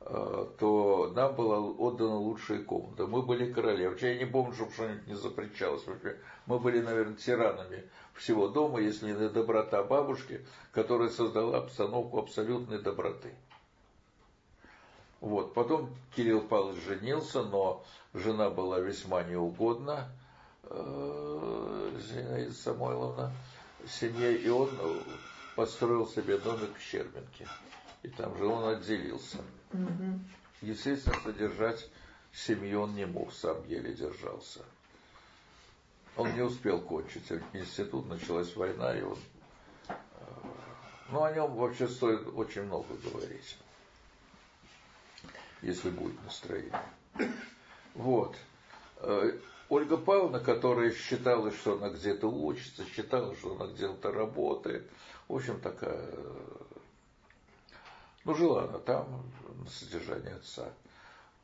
[0.00, 3.06] Э, то нам была отдана лучшая комната.
[3.06, 3.88] Мы были короли.
[3.88, 5.86] Вообще я не помню, чтобы что-нибудь не запрещалось.
[5.86, 12.78] Вообще, мы были, наверное, тиранами всего дома, если не доброта бабушки, которая создала обстановку абсолютной
[12.78, 13.34] доброты.
[15.20, 15.54] Вот.
[15.54, 20.08] Потом Кирилл Павлович женился, но жена была весьма неугодна,
[20.64, 23.32] э, Зинаида Самойловна,
[23.88, 24.70] семье, и он
[25.54, 27.48] построил себе домик в Щербинке.
[28.02, 29.38] И там же он отделился.
[29.72, 30.20] Угу.
[30.62, 31.88] Естественно, содержать
[32.32, 34.60] семью он не мог, сам еле держался.
[36.16, 39.18] Он не успел кончить институт, началась война, и он...
[39.88, 39.94] Э,
[41.10, 43.58] ну, о нем вообще стоит очень много говорить,
[45.62, 46.80] если будет настроение.
[47.94, 48.36] Вот.
[48.98, 49.38] Э,
[49.68, 54.88] Ольга Павловна, которая считала, что она где-то учится, считала, что она где-то работает,
[55.28, 56.08] в общем, такая
[58.26, 59.06] ну, жила она там,
[59.62, 60.68] на содержании отца.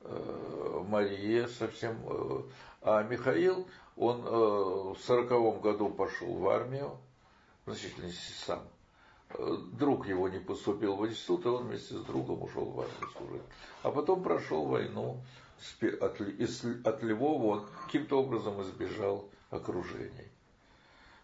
[0.01, 1.97] Э, Мария совсем.
[2.05, 2.43] Э,
[2.83, 6.99] а Михаил, он э, в сороковом году пошел в армию,
[7.67, 8.11] значительно
[8.45, 8.63] сам.
[9.79, 13.43] Друг его не поступил в институт, и он вместе с другом ушел в армию служить.
[13.83, 15.23] А потом прошел войну
[16.01, 16.21] от,
[16.87, 20.29] от Львова, он каким-то образом избежал окружений.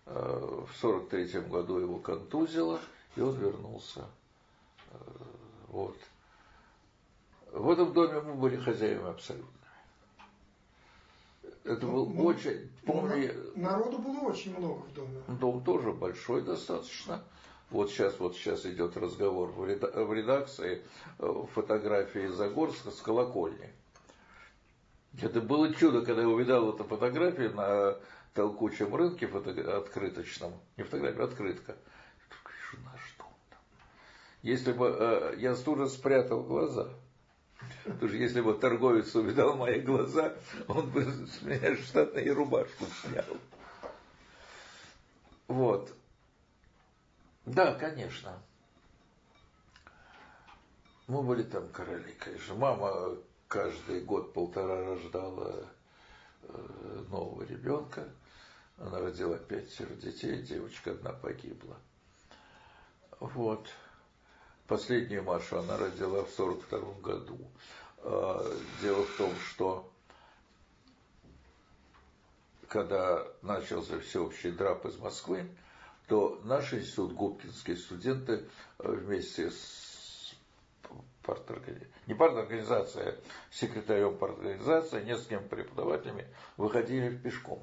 [0.06, 2.80] В сорок третьем году его контузило,
[3.16, 4.06] и он вернулся
[5.68, 5.96] вот.
[7.52, 9.48] В этом доме мы были хозяевами абсолютно.
[11.64, 13.52] Это был ну, очень, помню...
[13.54, 15.22] Народу было очень много в доме.
[15.28, 17.22] Дом тоже большой достаточно.
[17.70, 20.82] Вот сейчас, вот сейчас идет разговор в редакции
[21.18, 23.70] э, фотографии Загорска с колокольни.
[25.20, 27.98] Это было чудо, когда я увидал эту фотографию на
[28.32, 30.54] толкучем рынке открыточном.
[30.76, 31.76] Не фотография, а открытка.
[34.42, 36.88] Если бы э, я тут же спрятал глаза,
[37.84, 40.32] потому что если бы торговец увидал мои глаза,
[40.68, 43.36] он бы с меня штатные рубашку снял.
[45.48, 45.92] Вот.
[47.48, 48.38] Да, конечно.
[51.06, 52.54] Мы были там короли, конечно.
[52.54, 53.16] Мама
[53.48, 55.64] каждый год полтора рождала
[56.42, 58.06] э, нового ребенка.
[58.76, 61.76] Она родила пятеро детей, девочка одна погибла.
[63.18, 63.66] Вот.
[64.66, 67.38] Последнюю Машу она родила в 42 году.
[67.98, 68.44] А,
[68.82, 69.90] дело в том, что
[72.68, 75.48] когда начался всеобщий драп из Москвы,
[76.08, 78.44] то наш институт, губкинские студенты
[78.78, 80.34] э, вместе с
[81.22, 83.14] парторганизацией, не парторганизация, а
[83.52, 87.62] секретарем парторганизации, несколькими преподавателями выходили пешком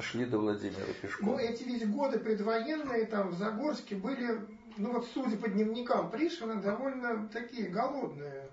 [0.00, 1.28] шли до Владимира пешком.
[1.28, 4.40] Ну, эти ведь годы предвоенные там в Загорске были
[4.76, 8.48] ну вот судя по дневникам Пришвина, довольно такие голодные.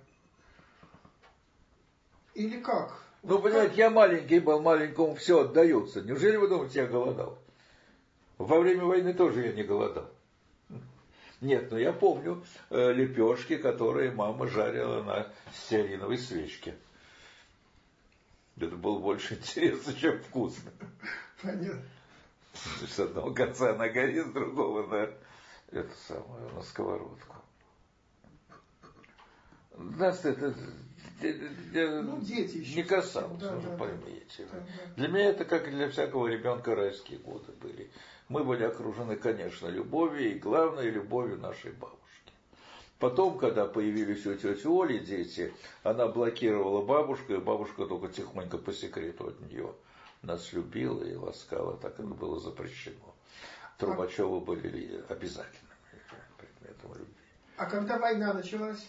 [2.34, 3.04] Или как?
[3.24, 6.02] Ну, понимаете, я маленький был, маленькому все отдается.
[6.02, 7.38] Неужели вы думаете, я голодал?
[8.46, 10.10] Во время войны тоже я не голодал.
[11.42, 16.76] Нет, но я помню э, лепешки, которые мама жарила на стеариновой свечке.
[18.58, 20.72] Это было больше интересно, чем вкусно.
[21.42, 21.84] Понятно.
[22.88, 25.10] С одного конца на горе, с другого на
[25.72, 27.38] это самое, на сковородку.
[29.78, 30.54] Нас это
[31.22, 34.48] ну, дети еще не касалось, да, вы да, поймите.
[34.52, 34.94] Да, да.
[34.96, 37.90] Для меня это, как и для всякого ребенка, райские годы были.
[38.32, 42.32] Мы были окружены, конечно, любовью, и главной любовью нашей бабушки.
[42.98, 45.54] Потом, когда появились у тети Оли дети,
[45.84, 49.76] она блокировала бабушку, и бабушка только тихонько по секрету от нее
[50.22, 53.14] нас любила и ласкала, так это было запрещено.
[53.78, 55.76] Трубачевы были обязательным
[56.38, 57.14] предметом любви.
[57.58, 58.88] А когда война началась?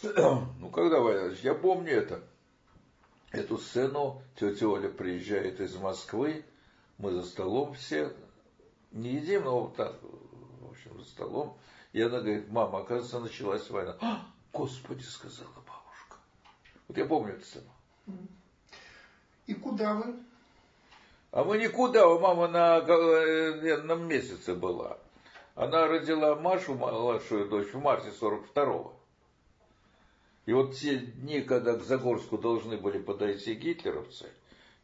[0.60, 1.34] Ну, когда война?
[1.42, 2.22] Я помню это.
[3.32, 6.44] Эту сцену тетя Оля приезжает из Москвы,
[6.98, 8.12] мы за столом все,
[8.90, 11.56] не едим, но вот так, в общем, за столом,
[11.92, 13.96] и она говорит, мама, оказывается, началась война.
[14.00, 16.16] А, Господи, сказала бабушка.
[16.86, 17.70] Вот я помню это сцену.
[19.46, 20.16] И куда вы?
[21.30, 24.98] А мы никуда, у мамы на, на месяце была.
[25.54, 28.94] Она родила Машу, младшую дочь, в марте 42-го.
[30.46, 34.30] И вот те дни, когда к Загорску должны были подойти гитлеровцы,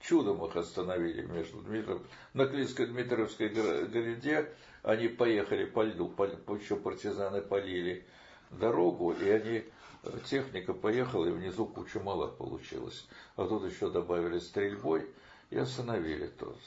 [0.01, 4.51] чудом их остановили между Дмитров, на Клинско-Дмитровской городе,
[4.83, 6.25] они поехали по льду, по,
[6.55, 8.07] еще партизаны полили
[8.51, 9.65] дорогу, и они,
[10.03, 13.07] э, техника поехала, и внизу куча мала получилось.
[13.37, 15.07] А тут еще добавили стрельбой
[15.51, 16.59] и остановили тот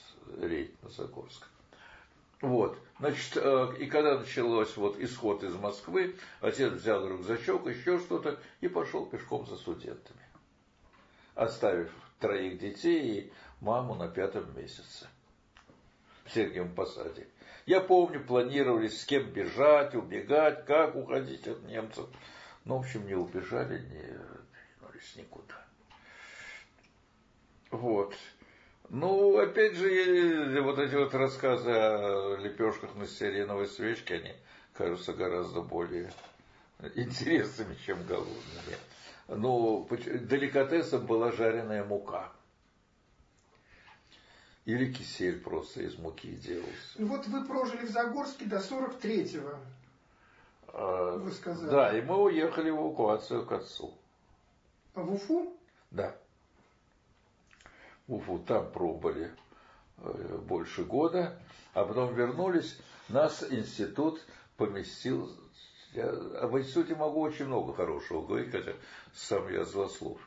[0.42, 1.48] рейд на Загорск.
[2.42, 8.40] Вот, значит, э, и когда началось вот исход из Москвы, отец взял рюкзачок, еще что-то,
[8.62, 10.22] и пошел пешком за студентами,
[11.34, 15.08] оставив троих детей и маму на пятом месяце
[16.26, 17.28] в Сергиевом Посаде.
[17.66, 22.08] Я помню, планировали с кем бежать, убегать, как уходить от немцев.
[22.64, 24.38] Ну, в общем, не убежали, не
[24.98, 25.66] двинулись никуда.
[27.72, 28.16] Вот.
[28.90, 34.34] Ну, опять же, вот эти вот рассказы о лепешках на стеариновой свечке, они
[34.74, 36.12] кажутся гораздо более
[36.96, 38.78] интересными, чем голодными.
[39.28, 42.32] Ну, деликатесом была жареная мука.
[44.66, 46.72] Или кисель просто из муки делался.
[46.98, 49.56] Ну вот вы прожили в Загорске до 43-го.
[50.74, 51.70] А, вы сказали.
[51.70, 53.94] Да, и мы уехали в эвакуацию к отцу.
[54.94, 55.54] А в Уфу?
[55.92, 56.16] Да.
[58.08, 59.32] В Уфу там пробыли
[60.00, 61.40] э, больше года,
[61.74, 62.78] а потом вернулись.
[63.10, 64.22] Нас институт
[64.58, 65.32] поместил.
[65.98, 66.10] Я
[66.42, 68.74] об институте могу очень много хорошего говорить, хотя
[69.14, 70.20] сам я злослов.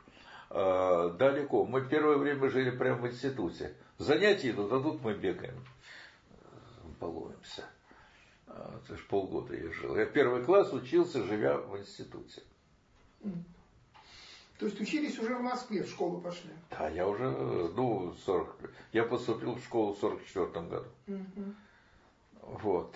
[0.51, 1.65] А, далеко.
[1.65, 5.65] Мы первое время жили прямо в институте занятия идут, а тут мы бегаем,
[6.99, 7.65] балуемся.
[8.49, 9.97] А, это же полгода я жил.
[9.97, 12.43] Я первый класс учился, живя в институте.
[14.59, 16.51] То есть учились уже в Москве, в школу пошли?
[16.71, 18.57] Да, я уже, ну, 40,
[18.93, 20.89] я поступил в школу в 44 году.
[21.07, 21.55] Угу.
[22.43, 22.95] Вот.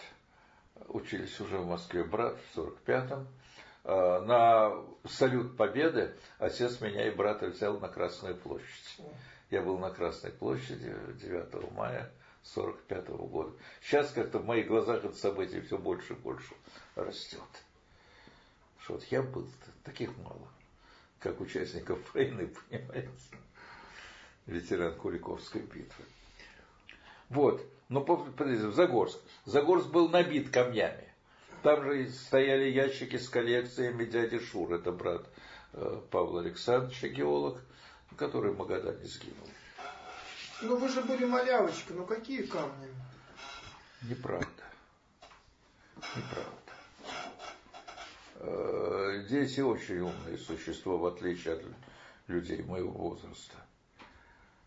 [0.88, 3.26] Учились уже в Москве брат в 45-м.
[3.84, 8.98] А, на салют Победы отец меня и брата взял на Красную площадь.
[9.50, 12.10] Я был на Красной площади 9 мая
[12.44, 13.56] 1945 года.
[13.82, 16.54] Сейчас как-то в моих глазах это событие все больше и больше
[16.94, 17.40] растет.
[18.80, 19.48] Что вот я был,
[19.82, 20.48] таких мало,
[21.18, 23.08] как участников войны, понимаете,
[24.46, 26.04] ветеран Куликовской битвы.
[27.30, 29.18] Вот, подождите, Загорск.
[29.44, 31.12] Загорск был набит камнями.
[31.62, 35.26] Там же стояли ящики с коллекциями дяди Шур, это брат
[35.72, 37.60] э, Павла Александровича, геолог
[38.16, 39.48] который в Магадане сгинул.
[40.62, 42.88] Ну вы же были малявочка, ну какие камни?
[44.02, 44.46] Неправда.
[45.96, 46.50] Неправда.
[48.36, 51.64] Э, дети очень умные существа, в отличие от
[52.28, 53.56] людей моего возраста.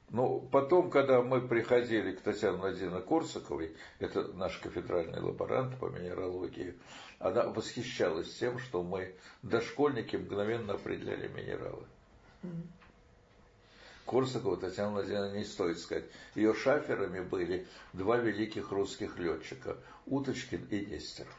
[0.10, 6.76] Ну, потом, когда мы приходили к Татьяне Владимировне Корсаковой, это наш кафедральный лаборант по минералогии,
[7.20, 11.84] она восхищалась тем, что мы, дошкольники, мгновенно определяли минералы.
[12.44, 12.68] Mm-hmm.
[14.06, 16.06] Корсакова Татьяна Владимировна не стоит сказать.
[16.34, 21.36] Ее шаферами были два великих русских летчика, Уточкин и Нестеров.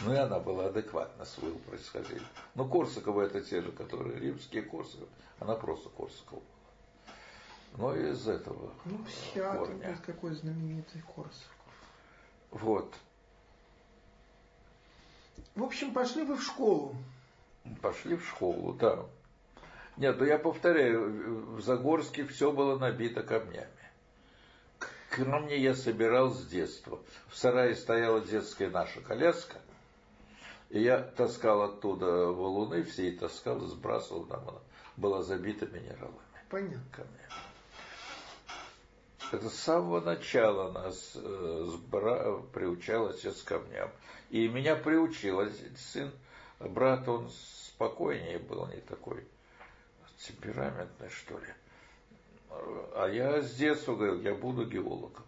[0.00, 2.26] Ну и она была адекватна своего происхождения.
[2.54, 5.08] Но Корсакова это те же, которые римские Корсаков.
[5.38, 6.54] Она просто Корсакова была.
[7.76, 9.98] Но из этого Ну, психиатр корня.
[10.04, 11.50] какой знаменитый Корсаков.
[12.50, 12.94] Вот.
[15.54, 16.96] В общем, пошли вы в школу.
[17.80, 19.06] Пошли в школу, да.
[19.96, 23.68] Нет, ну я повторяю, в Загорске все было набито камнями.
[25.10, 26.98] Камни я собирал с детства.
[27.28, 29.60] В сарае стояла детская наша коляска,
[30.74, 34.58] и я таскал оттуда валуны, все и таскал, сбрасывал, там она
[34.96, 36.18] была забита минералами.
[36.50, 37.06] Понятно.
[39.30, 42.38] Это с самого начала нас э, сбра...
[42.52, 43.88] приучал отец камням.
[44.30, 46.10] И меня приучил сын,
[46.58, 49.24] брат, он спокойнее был, не такой
[50.26, 51.54] темпераментный, что ли.
[52.50, 55.24] А я с детства говорил, я буду геологом.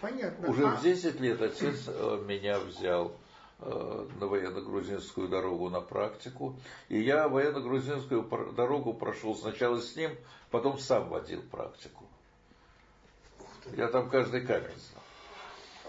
[0.00, 0.50] Понятно.
[0.50, 0.74] Уже а...
[0.74, 3.16] в 10 лет отец э, меня взял
[3.60, 6.56] на военно-грузинскую дорогу на практику.
[6.88, 10.16] И я военно-грузинскую дорогу прошел сначала с ним,
[10.50, 12.04] потом сам водил практику.
[13.76, 15.02] Я там каждый камень знал.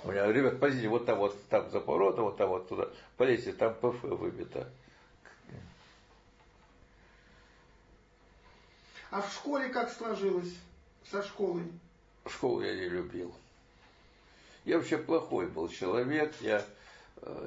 [0.04, 3.52] У меня, ребят, пойдите вот там, вот там за поворотом, вот там вот туда, полезьте,
[3.54, 4.70] там ПФ выбито.
[9.12, 10.56] А в школе как сложилось?
[11.10, 11.64] Со школой?
[12.28, 13.34] Школу я не любил.
[14.66, 16.34] Я вообще плохой был человек.
[16.42, 16.64] Я, э,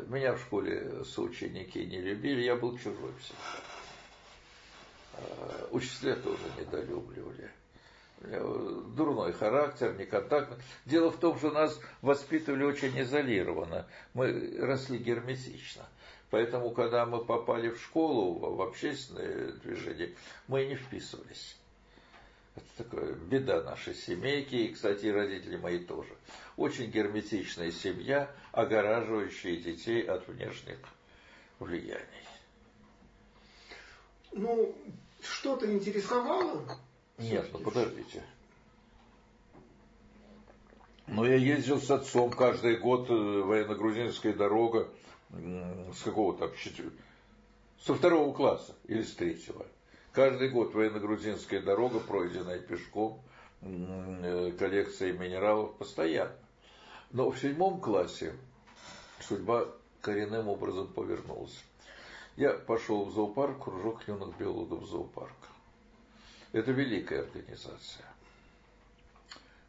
[0.09, 2.43] меня в школе соученики не любили.
[2.43, 3.39] Я был чужой всегда.
[5.14, 7.51] Э, учителя тоже недолюбливали.
[8.20, 10.57] Дурной характер, неконтактный.
[10.87, 13.89] Дело в том, что нас воспитывали очень изолированно.
[14.14, 15.89] Мы росли герметично.
[16.31, 20.14] Поэтому, когда мы попали в школу, в общественное движение,
[20.47, 21.57] мы не вписывались.
[22.55, 26.14] Это такая беда нашей семейки, и, кстати, родители мои тоже.
[26.57, 30.78] Очень герметичная семья, огораживающая детей от внешних
[31.59, 32.05] влияний.
[34.32, 34.74] Ну,
[35.20, 36.78] что-то интересовало?
[37.18, 38.22] Нет, ну подождите.
[41.07, 44.88] Но я ездил с отцом каждый год, э, военно-грузинская дорога,
[45.30, 46.50] с какого там,
[47.80, 49.66] со второго класса или с третьего.
[50.13, 53.21] Каждый год военно-грузинская дорога, пройденная пешком,
[53.63, 56.35] э, коллекция минералов постоянно.
[57.11, 58.35] Но в седьмом классе
[59.21, 59.67] судьба
[60.01, 61.65] коренным образом повернулась.
[62.37, 65.49] Я пошел в зоопарк, кружок юных биологов зоопарка.
[66.53, 68.07] Это великая организация.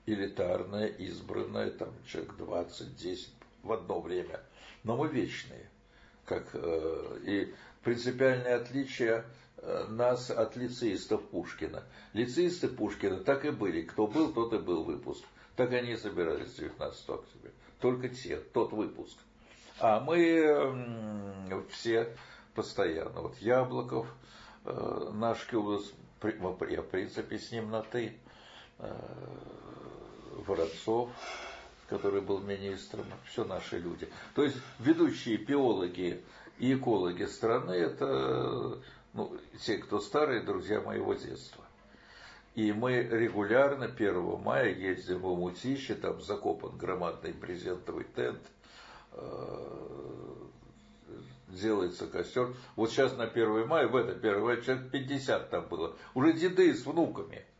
[0.05, 3.29] Элитарная, избранная, там человек 20-10
[3.63, 4.41] в одно время–
[4.83, 5.69] но мы вечные.
[6.25, 9.25] Как, э, и принципиальное отличие
[9.89, 11.83] нас от лицеистов Пушкина.
[12.13, 13.83] Лицеисты Пушкина так и были.
[13.83, 15.23] Кто был, тот и был выпуск.
[15.55, 17.51] Так они и собирались 19 октября.
[17.79, 19.17] Только те, тот выпуск.
[19.79, 22.15] А мы все
[22.55, 23.21] постоянно.
[23.21, 24.07] Вот Яблоков,
[24.65, 25.91] э, наш Кюблос,
[26.23, 28.13] я в принципе с ним на «ты»,
[30.45, 31.09] Воронцов,
[31.87, 34.09] который был министром, все наши люди.
[34.35, 36.23] То есть ведущие биологи
[36.57, 38.79] и экологи страны– это
[39.13, 41.63] ну, те, кто старые, друзья моего детства.
[42.55, 48.41] И мы регулярно 1 мая ездим в Умутище, там закопан громадный брезентовый тент,
[49.13, 50.35] э,
[51.47, 52.55] делается костер.
[52.75, 55.95] Вот сейчас на 1 мая, в это 1 мая, человек 50 там было.
[56.13, 57.43] Уже деды с внуками–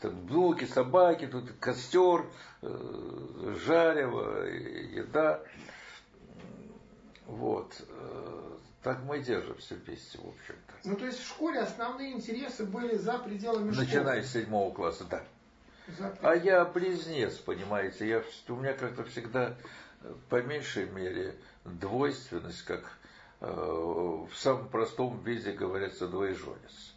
[0.00, 2.26] там внуки, собаки, тут костер,
[2.62, 5.42] э, жарево, еда.
[7.26, 7.72] Вот.
[8.86, 10.74] Э, так мы держимся вместе, в общем-то.
[10.84, 13.86] Ну, то есть в школе основные интересы были за пределами школы?
[13.86, 15.22] Начиная с седьмого класса, да.
[16.22, 18.08] А я близнец, понимаете.
[18.08, 19.56] Я, у меня как-то всегда,
[20.02, 21.34] э, по меньшей мере,
[21.64, 22.84] двойственность, как
[23.40, 26.92] э, в самом простом виде говорится, двоеженец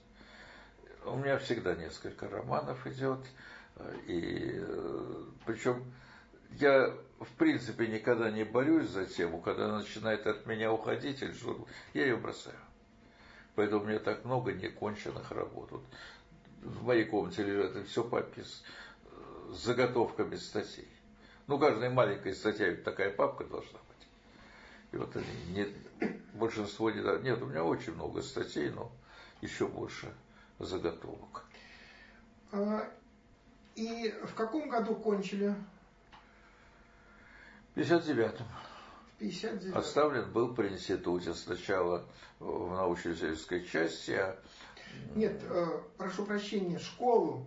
[1.06, 3.20] у меня всегда несколько романов идет,
[4.08, 5.84] и э, причем
[6.52, 11.34] я в принципе никогда не борюсь за тему, когда она начинает от меня уходить или
[11.34, 12.58] что я ее бросаю.
[13.56, 15.72] Поэтому у меня так много неконченных работ.
[15.72, 15.84] Вот
[16.62, 18.64] в моей комнате лежат все папки с,
[19.54, 20.88] с заготовками статей.
[21.48, 24.08] Ну, каждая маленькая статья, такая папка должна быть.
[24.92, 25.68] И вот они не,
[26.34, 27.02] большинство не...
[27.24, 28.92] Нет, у меня очень много статей, но
[29.42, 30.14] еще больше
[30.60, 31.46] заготовок.
[32.52, 32.90] А,
[33.76, 35.56] и в каком году кончили?
[37.76, 38.46] В 59-м.
[39.20, 42.06] 59 Оставлен был при институте сначала
[42.40, 44.40] в научно-исследовательской части, а...
[45.16, 47.46] Нет, э, прошу прощения, школу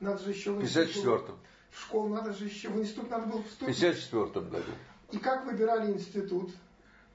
[0.00, 1.04] надо же еще в институт...
[1.04, 1.38] 54-м.
[1.70, 3.76] В школу надо же еще, в институт надо было вступить.
[3.76, 4.72] В 54-м году.
[5.10, 6.50] И как выбирали институт?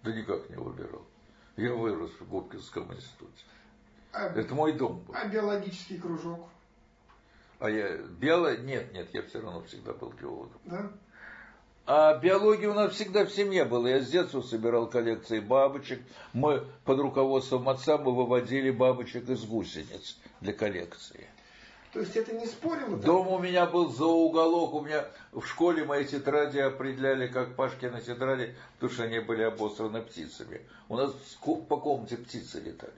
[0.03, 1.05] Да никак не выбирал.
[1.57, 3.45] Я вырос в Губкинском институте.
[4.13, 5.13] А, Это мой дом был.
[5.15, 6.47] А биологический кружок?
[7.59, 8.59] А я биолог...
[8.61, 10.59] Нет, нет, я все равно всегда был биологом.
[10.65, 10.91] Да?
[11.85, 13.89] А биология у нас всегда в семье была.
[13.89, 16.01] Я с детства собирал коллекции бабочек.
[16.33, 21.27] Мы под руководством отца мы выводили бабочек из гусениц для коллекции.
[21.91, 22.95] То есть это не спорило?
[22.97, 27.99] Дом у меня был за уголок, у меня в школе мои тетради определяли как Пашкины
[27.99, 30.61] тетради, потому что они были обосраны птицами.
[30.87, 32.93] У нас по комнате птицы летали.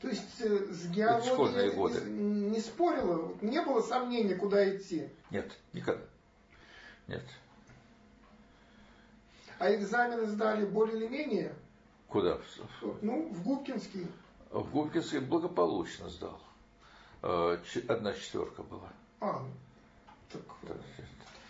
[0.00, 2.00] То есть э, с геологией годы.
[2.02, 3.32] Не, не спорило?
[3.42, 5.08] Не было сомнений, куда идти?
[5.30, 6.04] Нет, никогда.
[7.08, 7.22] Нет.
[9.58, 11.54] А экзамены сдали более или менее?
[12.08, 12.38] Куда?
[13.02, 14.06] Ну, в Губкинский.
[14.50, 16.40] В Губкинский благополучно сдал.
[17.22, 17.58] Э,
[17.88, 18.92] одна четверка была.
[19.20, 19.44] А,
[20.30, 20.42] так...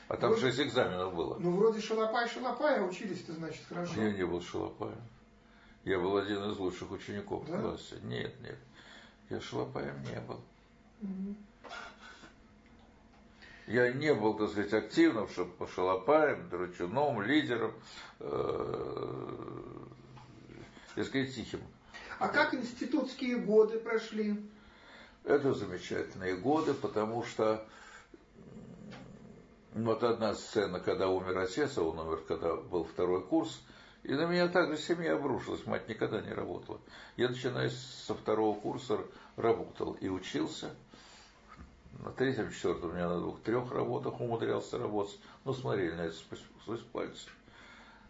[0.09, 1.39] А там вроде, шесть экзаменов было.
[1.39, 4.01] Ну, вроде Шалопай, Шалопай, а учились-то, значит, хорошо.
[4.01, 5.01] Я не был Шалопаем.
[5.85, 7.57] Я был один из лучших учеников да?
[7.57, 7.97] в классе.
[8.03, 8.59] Нет, нет.
[9.31, 10.41] Я Шалопаем не был.
[11.03, 11.35] Угу.
[13.67, 17.73] Я не был, так сказать, активным, чтобы шалопаем, драчуном, лидером,
[18.21, 19.47] э,
[20.97, 21.61] я сказать, тихим.
[22.19, 24.39] А как институтские годы прошли?
[25.25, 27.67] Это замечательные годы, потому что
[29.73, 33.63] вот одна сцена, когда умер отец, а он умер, когда был второй курс,
[34.03, 36.81] и на меня также семья обрушилась, мать никогда не работала.
[37.17, 39.01] Я, начиная со второго курса,
[39.37, 40.75] работал и учился.
[42.01, 45.19] На третьем, четвертом у меня на двух-трех работах умудрялся работать.
[45.45, 46.17] Ну, смотрели на это
[46.63, 47.29] сквозь пальцы.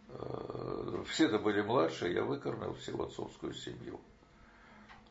[0.08, 4.00] Э, все это были младшие, я выкормил всю отцовскую семью.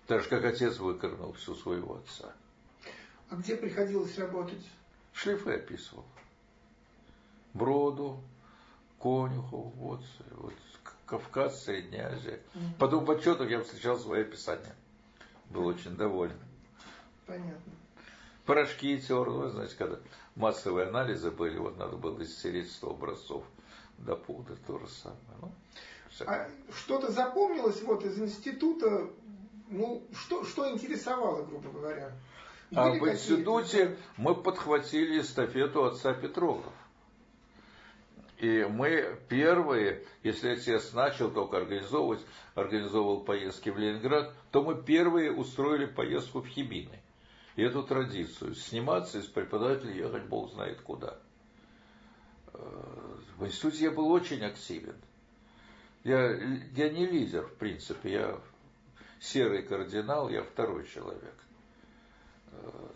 [0.07, 2.33] Так же, как отец выкормил всю своего отца.
[3.29, 4.65] А где приходилось работать?
[5.13, 6.05] Шлифы описывал.
[7.53, 8.21] Броду,
[8.99, 10.01] Конюху, вот,
[10.31, 10.53] вот
[11.05, 12.41] Кавказ, Средняя Азия.
[12.79, 14.75] Потом в отчетах я встречал свои описания.
[15.49, 16.39] Был очень доволен.
[17.25, 17.73] Понятно.
[18.45, 19.99] Порошки тер, вы знаете, когда
[20.35, 23.43] массовые анализы были, вот надо было исцелить 100 образцов
[23.97, 25.19] до пуда, то же самое.
[25.41, 25.51] Ну,
[26.25, 29.09] а что-то запомнилось вот из института
[29.73, 32.11] ну, что, что интересовало, грубо говоря?
[32.75, 36.73] А в институте мы подхватили эстафету отца Петрограф.
[38.37, 42.19] И мы первые, если отец начал только организовывать,
[42.55, 46.99] организовывал поездки в Ленинград, то мы первые устроили поездку в Хибины.
[47.55, 51.19] И эту традицию, сниматься из преподавателя, ехать бог знает куда.
[52.53, 54.95] Э, в институте я был очень активен.
[56.03, 58.39] Я, я не лидер, в принципе, я
[59.19, 61.35] серый кардинал, я второй человек.
[62.51, 62.89] Э,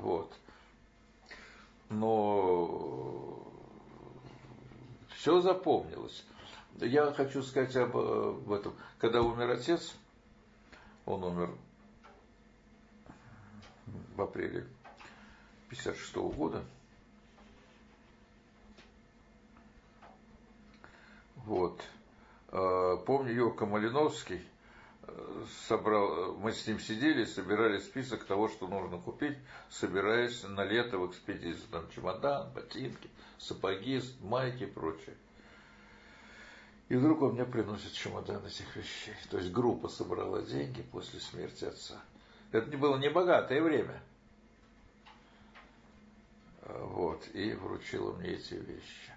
[0.00, 0.32] вот.
[1.90, 3.46] Но
[5.10, 6.24] все запомнилось.
[6.80, 8.74] Я хочу сказать об, об этом.
[8.98, 9.94] Когда умер отец,
[11.04, 11.50] он умер
[13.86, 14.66] в апреле
[15.68, 16.64] 56 -го года.
[21.36, 21.82] Вот.
[22.48, 24.42] Э, помню, Йока Малиновский
[25.68, 29.36] собрал, мы с ним сидели, собирали список того, что нужно купить,
[29.70, 31.66] собираясь на лето в экспедицию.
[31.70, 35.16] Там чемодан, ботинки, сапоги, майки и прочее.
[36.88, 39.14] И вдруг он мне приносит чемодан этих вещей.
[39.30, 42.02] То есть группа собрала деньги после смерти отца.
[42.54, 44.00] Это не было небогатое время.
[46.62, 49.12] Вот, и вручила мне эти вещи.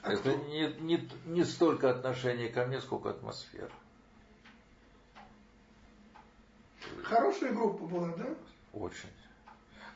[0.00, 3.70] А это не, не, не столько отношение ко мне, сколько атмосфера.
[7.02, 8.34] Хорошая группа была, да?
[8.72, 9.12] Очень.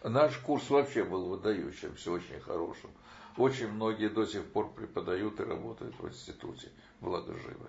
[0.02, 2.90] Наш курс вообще был выдающимся, очень хорошим.
[3.38, 6.70] Очень многие до сих пор преподают и работают в институте,
[7.00, 7.66] благо живы.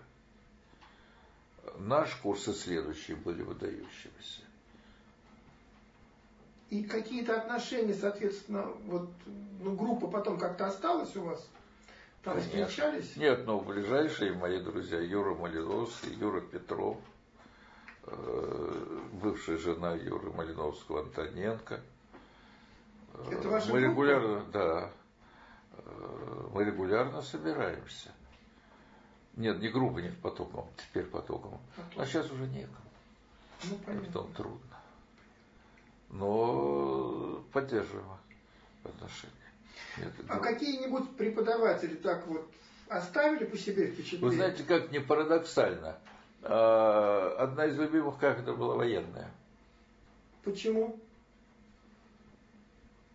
[1.78, 4.42] Наш курс и следующие были выдающимися.
[6.70, 9.10] И какие-то отношения, соответственно, вот,
[9.62, 11.48] ну, группа потом как-то осталась у вас?
[12.24, 13.16] Там встречались?
[13.16, 16.98] Нет, но ближайшие мои друзья Юра Малиновский, Юра Петров,
[18.04, 21.80] э, бывшая жена Юры Малиновского Антоненко.
[23.32, 24.92] Это ваша Мы регулярно, да,
[25.72, 28.12] э, мы регулярно собираемся.
[29.38, 31.60] Нет, не группа, нет потоком, теперь потоком.
[31.76, 31.92] Поток.
[31.96, 32.76] А сейчас уже некому.
[33.66, 34.08] Ну, понятно.
[34.08, 34.78] Потом трудно.
[36.10, 38.08] Но поддерживаем
[38.84, 39.34] отношения.
[40.28, 42.52] А какие-нибудь преподаватели так вот
[42.88, 44.28] оставили по себе впечатление?
[44.28, 46.00] Вы знаете, как не парадоксально.
[46.42, 49.30] А, одна из любимых кафедр была военная.
[50.44, 51.00] Почему?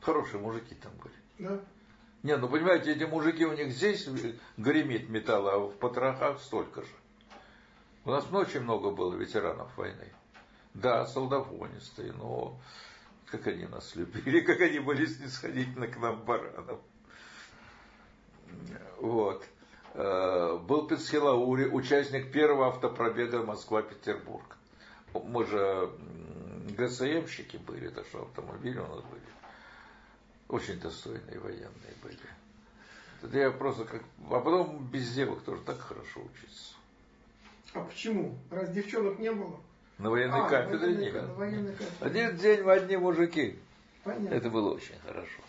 [0.00, 1.14] Хорошие мужики там были.
[1.38, 1.60] Да.
[2.22, 4.08] Не, ну понимаете, эти мужики у них здесь
[4.56, 6.88] гремит металл, а в потрохах столько же.
[8.04, 10.12] У нас очень много было ветеранов войны.
[10.74, 12.58] Да, солдафонистые, но
[13.26, 16.80] как они нас любили, как они были снисходительны к нам, баранам.
[18.98, 19.44] Вот.
[19.94, 24.56] Э, был Пецхилаури, участник первого автопробега Москва-Петербург.
[25.14, 25.90] Мы же
[26.76, 29.22] ГСМщики были, так что автомобили у нас были.
[30.52, 32.18] Очень достойные военные были.
[33.22, 34.02] Это я просто как...
[34.30, 36.74] А потом без девок тоже так хорошо учиться.
[37.72, 38.36] А почему?
[38.50, 39.58] Раз девчонок не было?
[39.96, 41.14] На военной а, кафедре нет.
[41.14, 41.96] На военной кафедре.
[42.00, 43.58] Один день в одни мужики.
[44.04, 44.34] Понятно.
[44.34, 45.40] Это было очень хорошо.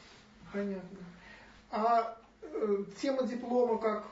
[0.53, 0.99] Понятно.
[1.69, 4.05] А э, тема диплома как?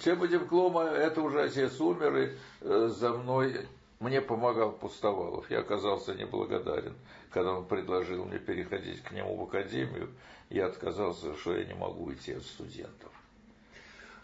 [0.00, 3.68] Тема диплома, это уже отец умер, и э, за мной
[4.00, 5.50] мне помогал Пустовалов.
[5.50, 6.94] Я оказался неблагодарен,
[7.30, 10.10] когда он предложил мне переходить к нему в академию.
[10.50, 13.10] Я отказался, что я не могу идти от студентов.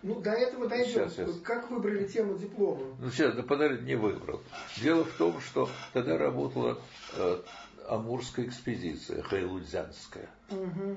[0.02, 0.90] Ну, до этого дойдем.
[0.90, 1.40] Сейчас, сейчас.
[1.40, 2.84] Как выбрали тему диплома?
[2.98, 4.40] Ну, сейчас, да подожди, не выбрал.
[4.78, 6.78] Дело в том, что тогда работала
[7.16, 7.42] э,
[7.86, 10.97] Амурская экспедиция, Хайлудзянская, угу.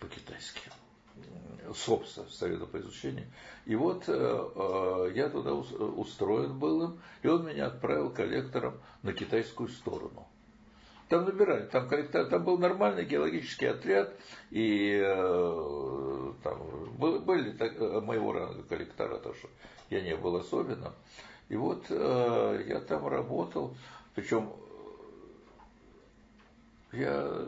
[0.00, 0.60] по-китайски.
[1.74, 3.26] СОПСа, Совета по изучению.
[3.64, 9.12] И вот э, э, я туда устроен был им, и он меня отправил коллектором на
[9.12, 10.26] китайскую сторону.
[11.08, 14.12] Там набирали, там, коллектор, там был нормальный геологический отряд,
[14.50, 16.58] и э, там
[16.98, 19.48] были так, э, моего ранга коллектора, то что
[19.88, 20.92] я не был особенным.
[21.48, 23.76] И вот э, я там работал,
[24.16, 24.50] причем
[26.90, 27.46] я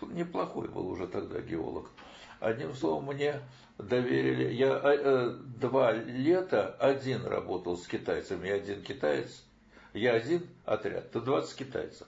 [0.00, 1.90] неплохой был уже тогда геолог.
[2.40, 3.40] Одним словом, мне
[3.78, 5.30] доверили, я э, э
[5.60, 9.44] два лета один работал с китайцами, один китаец,
[9.92, 12.06] я один отряд, то 20 китайцев.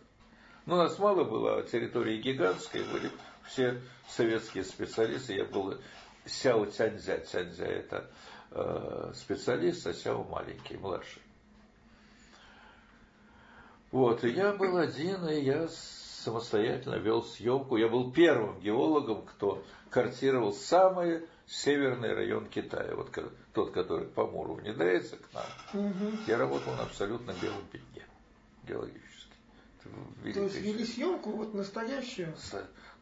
[0.67, 3.11] Ну, у нас мало было, а территория гигантская, были
[3.47, 5.35] все советские специалисты.
[5.35, 5.79] Я был
[6.25, 7.21] Сяо Цяньзя.
[7.21, 8.11] Цяньзя это
[8.51, 11.23] э, специалист, а Сяо маленький, младший.
[13.93, 15.69] Вот, и я был один, и я
[16.27, 17.77] самостоятельно вел съемку.
[17.77, 22.97] Я был первым геологом, кто картировал самый северный район Китая.
[22.97, 23.17] Вот
[23.53, 25.87] тот, который по Муру внедряется к нам.
[25.87, 26.19] Угу.
[26.27, 28.03] Я работал на абсолютно белом пятне
[28.67, 29.37] геологическом.
[30.25, 32.35] То есть вели съемку вот настоящую?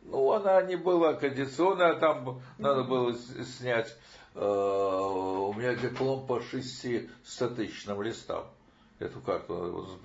[0.03, 3.97] Ну, она не была кондиционная, а там надо было снять.
[4.35, 8.45] Э, у меня диплом по шести статичным листам.
[8.99, 9.99] Эту карту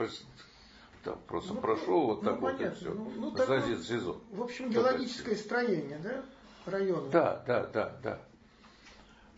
[1.03, 2.65] там просто ну, прошел вот ну, так понятно.
[2.65, 2.93] вот и все.
[2.93, 4.21] Ну, ну, За один сезон.
[4.31, 6.23] В общем, геологическое строение, да?
[6.65, 7.09] Района.
[7.09, 8.19] Да, да, да, да.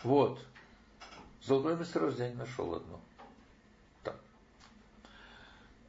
[0.04, 0.40] Вот.
[1.44, 3.00] Золотое месторождение нашел одно.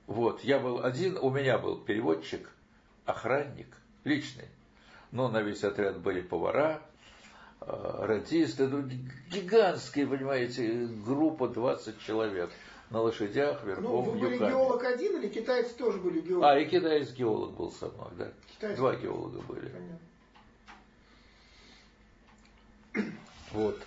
[0.07, 2.51] Вот, я был один, у меня был переводчик,
[3.07, 3.69] охранник,
[4.05, 4.49] личный.
[5.11, 6.83] Но на весь отряд были повара,
[7.61, 7.67] э,
[8.01, 8.83] радисты, ну,
[9.31, 12.51] гигантская, понимаете, группа 20 человек
[12.93, 16.45] на лошадях, верхом, Ну, вы были геолог один или китайцы тоже были геологи?
[16.45, 18.33] А, и китаец геолог был со мной, да.
[18.53, 18.77] Китайцы.
[18.77, 19.69] Два геолога были.
[19.71, 19.99] Понятно.
[23.53, 23.81] Вот.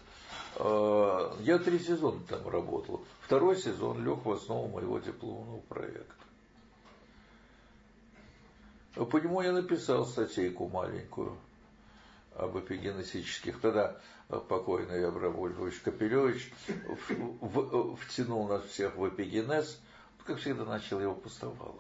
[0.57, 3.06] Э, я три сезона там работал.
[3.22, 6.14] Второй сезон лег в основу моего дипломного проекта.
[8.95, 11.38] По нему я написал статейку маленькую
[12.36, 13.60] об эпигенетических.
[13.60, 13.98] Тогда
[14.28, 16.52] покойный Абрам Ольгович Капелевич
[18.02, 19.80] втянул нас всех в эпигенез,
[20.26, 21.76] как всегда начал его Пустовалов.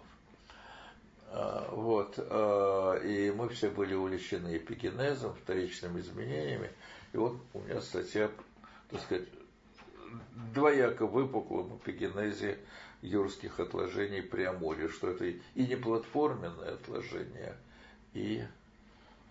[1.27, 6.71] А, вот, а, и мы все были увлечены эпигенезом, вторичными изменениями.
[7.11, 8.31] И вот у меня статья,
[8.89, 9.27] так сказать,
[10.53, 12.59] двояко выпуклом эпигенезе
[13.01, 17.57] юрских отложений Преамурья, что это и не платформенное отложение,
[18.13, 18.43] и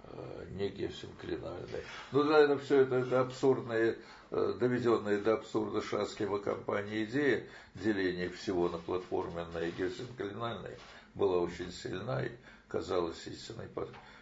[0.04, 1.82] э, не геосинклинальное.
[2.12, 3.98] Ну да, это все это, это абсурдные,
[4.30, 7.44] э, доведенные до абсурда Шаскива компании идея
[7.74, 10.78] деления всего на платформенное и геосинклинальное
[11.14, 12.30] была очень сильна и
[12.68, 13.68] казалась истинной.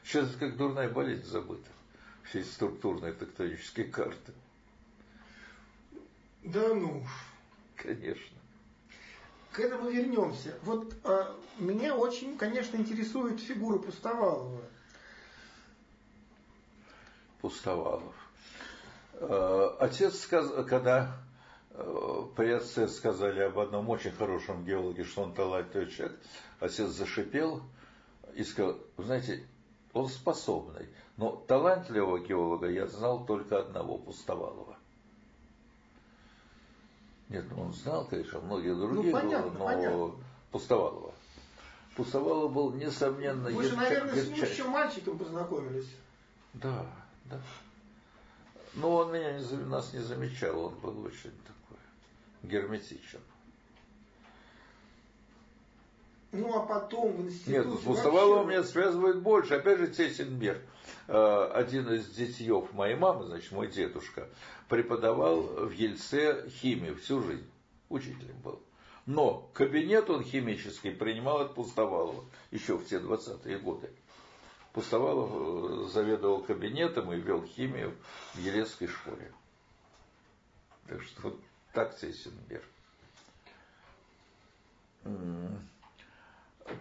[0.05, 1.69] Сейчас это как дурная болезнь забыта.
[2.25, 4.33] Все эти структурные тектонические карты.
[6.45, 7.05] Да ну.
[7.77, 8.37] Конечно.
[9.53, 10.59] К этому вернемся.
[10.63, 14.63] Вот а, меня очень, конечно, интересует фигура Пустовалова.
[17.43, 18.14] Пустовалов.
[19.14, 21.19] А, отец, сказал, когда
[21.73, 26.19] а, при отце сказали об одном очень хорошем геологе, что он талантливый человек,
[26.60, 27.62] отец зашипел
[28.35, 29.44] и сказал, знаете,
[29.93, 34.77] он способный, но талантливого геолога я знал только одного, Пустовалова.
[37.28, 40.12] Нет, ну он знал, конечно, многие другие, ну, понятно, но понятно.
[40.52, 41.12] Пустовалова.
[41.97, 45.89] Пустовалов был, несомненно, Вы же, наверное, с ним еще мальчиком познакомились.
[46.55, 46.86] Да,
[47.27, 47.40] да.
[48.74, 51.78] Но он меня не, нас не замечал, он был очень такой
[52.43, 53.20] герметичен.
[56.32, 58.57] Ну, а потом в институте Нет, с Пустоваловым вообще...
[58.57, 59.55] меня связывает больше.
[59.55, 60.62] Опять же, Тесенберг,
[61.09, 64.28] э, один из детьев моей мамы, значит, мой дедушка,
[64.69, 67.47] преподавал в Ельце химию всю жизнь.
[67.90, 68.62] Учителем был.
[69.05, 73.90] Но кабинет он химический принимал от Пустовалова еще в те 20-е годы.
[74.73, 77.94] Пустовалов э, заведовал кабинетом и вел химию
[78.35, 79.32] в Елецкой школе.
[80.86, 81.40] Так что вот
[81.73, 82.62] так тесен мир.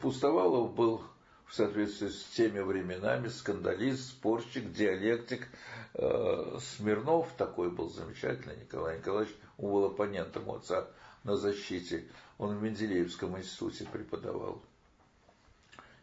[0.01, 1.03] Пустовалов был
[1.45, 5.49] в соответствии с теми временами скандалист, спорщик, диалектик.
[5.95, 10.87] Э, Смирнов такой был замечательный, Николай Николаевич, он был оппонентом отца
[11.25, 12.07] на защите.
[12.37, 14.61] Он в Менделеевском институте преподавал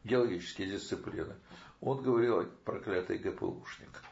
[0.05, 1.35] геологические дисциплины.
[1.81, 4.03] Он говорил проклятый ГПУшник.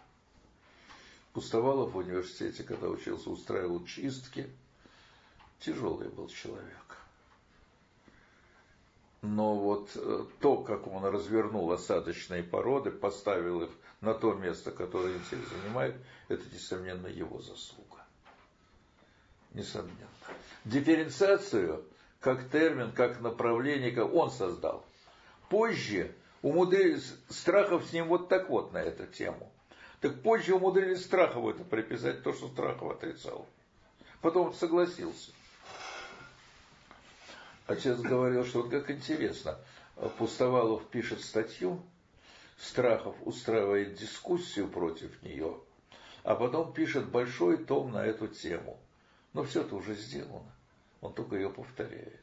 [1.33, 4.49] Пустовалов в университете, когда учился, устраивал чистки.
[5.59, 6.87] Тяжелый был человек.
[9.23, 13.71] Но вот э, то, как он развернул осадочные породы, поставил их
[14.01, 15.97] на то место, которое им всех занимает,
[16.29, 18.05] это, несомненно, его заслуга.
[19.53, 20.09] Несомненно.
[20.65, 21.85] Дифференциацию,
[22.21, 24.85] как термин, как направление, как он создал.
[25.49, 26.15] Позже
[26.47, 29.52] умудрились Страхов с ним вот так вот на эту тему.
[30.01, 33.48] Так позже умудрились Страхову это приписать, то, что Страхов отрицал.
[34.20, 35.32] Потом согласился.
[37.66, 39.59] Отец говорил, что вот как интересно,
[40.18, 41.82] Пустовалов пишет статью,
[42.56, 45.59] Страхов устраивает дискуссию против нее,
[46.23, 48.78] а потом пишет большой том на эту тему.
[49.32, 50.55] Но все это уже сделано,
[51.01, 52.23] он только ее повторяет.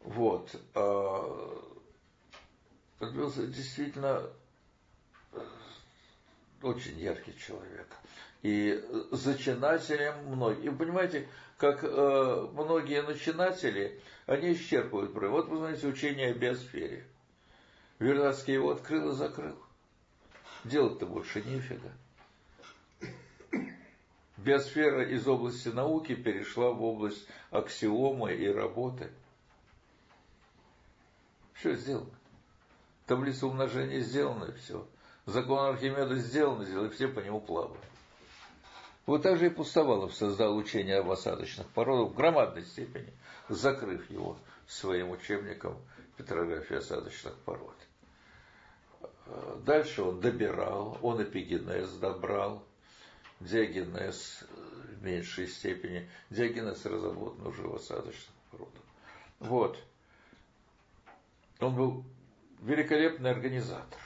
[0.00, 0.54] Вот.
[0.74, 1.62] А,
[3.00, 4.22] действительно
[6.62, 7.88] очень яркий человек.
[8.42, 10.64] И зачинателем многих.
[10.64, 11.28] И понимаете,
[11.58, 15.36] как э, многие начинатели, они исчерпывают проблему.
[15.36, 17.04] Вот вы знаете учение о биосфере.
[17.98, 19.56] Вернадский его открыл и закрыл.
[20.64, 21.90] Делать-то больше нифига.
[24.38, 29.10] Биосфера из области науки перешла в область аксиомы и работы.
[31.60, 32.08] Все сделано.
[33.06, 34.86] Таблица умножения сделана, и все.
[35.26, 37.84] Закон Архимеда сделан, и все по нему плавают.
[39.04, 43.12] Вот так же и Пустовалов создал учение об осадочных породах в громадной степени,
[43.50, 45.76] закрыв его своим учебником
[46.16, 47.76] петрографии осадочных пород.
[49.64, 52.64] Дальше он добирал, он эпигенез добрал,
[53.40, 54.44] диагенез
[54.98, 56.08] в меньшей степени.
[56.30, 58.82] Диагенез разработан уже в осадочных породах.
[59.40, 59.78] Вот.
[61.60, 62.04] Он был
[62.60, 64.00] великолепный организатор.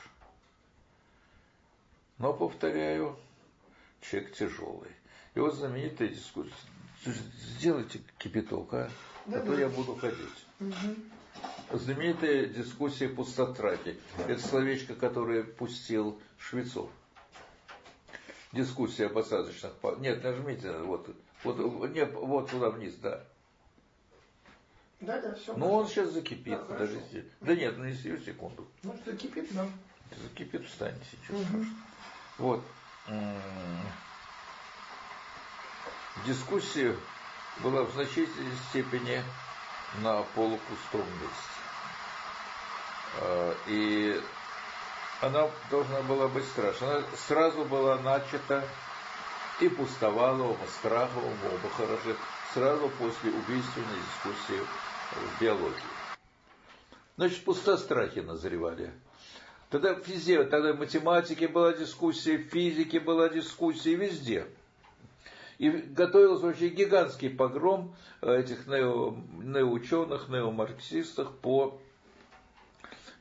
[2.19, 3.17] Но, повторяю,
[4.01, 4.91] человек тяжелый.
[5.35, 6.53] И вот знаменитая дискуссия.
[7.05, 8.91] Сделайте кипяток, а?
[9.27, 10.47] Да, а то я буду ходить.
[10.61, 11.79] Угу.
[11.79, 13.99] Знаменитая дискуссия пустотраки.
[14.29, 16.91] Это словечко, которое пустил Швецов.
[18.53, 19.73] Дискуссия об осадочных...
[19.99, 21.09] Нет, нажмите, вот,
[21.43, 23.25] вот, нет, вот сюда вниз, да.
[25.05, 25.57] Да, да, все.
[25.57, 27.05] Ну, он сейчас закипит, да, подождите.
[27.11, 27.29] Хорошо.
[27.41, 28.67] Да нет, ну не сию секунду.
[28.83, 29.67] Ну, закипит, да.
[30.23, 31.41] Закипит, встанет сейчас.
[31.41, 31.65] Угу.
[32.39, 32.65] Вот
[36.27, 36.97] дискуссия
[37.61, 39.23] была в значительной степени
[40.01, 41.55] на полупустом месте.
[43.21, 44.21] А, и
[45.21, 46.97] она должна была быть страшна.
[46.97, 48.65] Она сразу была начата
[49.61, 52.17] и Пустоваловым, и Страховым, оба хороши,
[52.55, 54.67] сразу после убийственной дискуссии
[55.13, 55.75] в биологии.
[57.17, 58.93] Значит, пустострахи назревали.
[59.71, 64.47] Тогда везде, тогда в математике была дискуссия, в физике была дискуссия, везде.
[65.59, 71.81] И готовился вообще гигантский погром этих нео, неоученых, неомарксистов по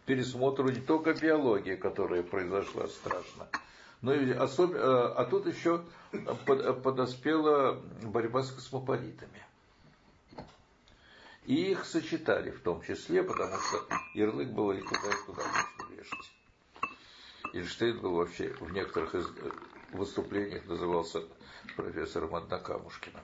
[0.06, 3.48] пересмотру не только биологии, которая произошла страшно,
[4.02, 5.84] но и особенно, а тут еще
[6.46, 9.42] подоспела борьба с космополитами.
[11.46, 15.94] И их сочетали в том числе, потому что ярлык был и туда, и туда можно
[15.96, 16.32] вешать.
[17.54, 19.52] Эйнштейн был вообще в некоторых из э,
[19.92, 21.24] выступлениях назывался
[21.76, 23.22] профессором Однокамушкиным.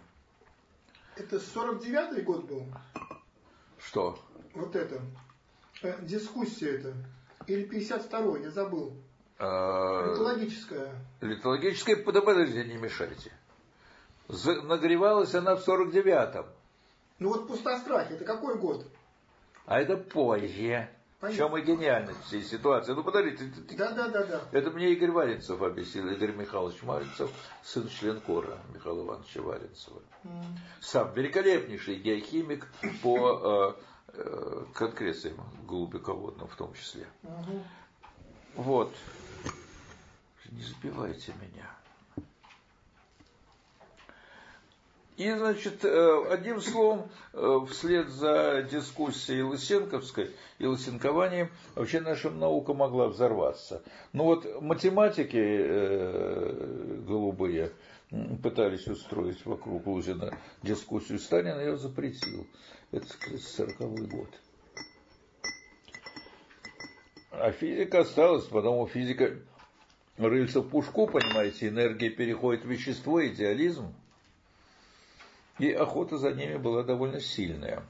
[1.16, 2.66] Это 49-й год был?
[3.78, 4.20] Что?
[4.54, 5.02] Вот это.
[5.82, 6.94] Э, дискуссия это.
[7.48, 8.94] Или 52-й, я забыл.
[9.38, 10.12] А...
[10.12, 10.94] Литологическая.
[11.22, 13.32] Литологическая, подождите, не мешайте.
[14.28, 16.46] Нагревалась она в 49-м.
[17.20, 18.86] Ну вот пустострахи, это какой год?
[19.66, 20.90] А это позже.
[21.20, 21.36] Понятно.
[21.36, 22.94] В чем и гениальность всей ситуации.
[22.94, 23.52] Ну, подождите.
[23.76, 24.42] Да, да, да, да.
[24.54, 26.08] Это мне Игорь Варенцев объяснил.
[26.08, 27.30] Игорь Михайлович Варенцев,
[27.62, 30.02] сын член кора Михаила Ивановича Варенцева.
[30.24, 30.44] Mm.
[30.80, 32.66] Сам великолепнейший геохимик
[33.04, 33.76] по
[34.14, 37.06] э, э, конкрециям глубоководным в том числе.
[37.24, 37.64] Mm-hmm.
[38.56, 38.96] Вот.
[40.52, 41.70] Не сбивайте меня.
[45.20, 52.74] И, значит, э, одним словом, э, вслед за дискуссией Лысенковской и лысенкованием, вообще наша наука
[52.74, 53.84] могла взорваться.
[54.14, 57.74] Но вот математики э, голубые
[58.42, 61.20] пытались устроить вокруг Лузина дискуссию.
[61.20, 62.48] Сталин ее запретил.
[62.92, 63.06] Это,
[63.40, 64.30] сороковой год.
[67.32, 69.36] А физика осталась, потому физика
[70.18, 73.94] рыльца в пушку, понимаете, энергия переходит в вещество, идеализм.
[75.60, 77.84] И охота за ними была довольно сильная.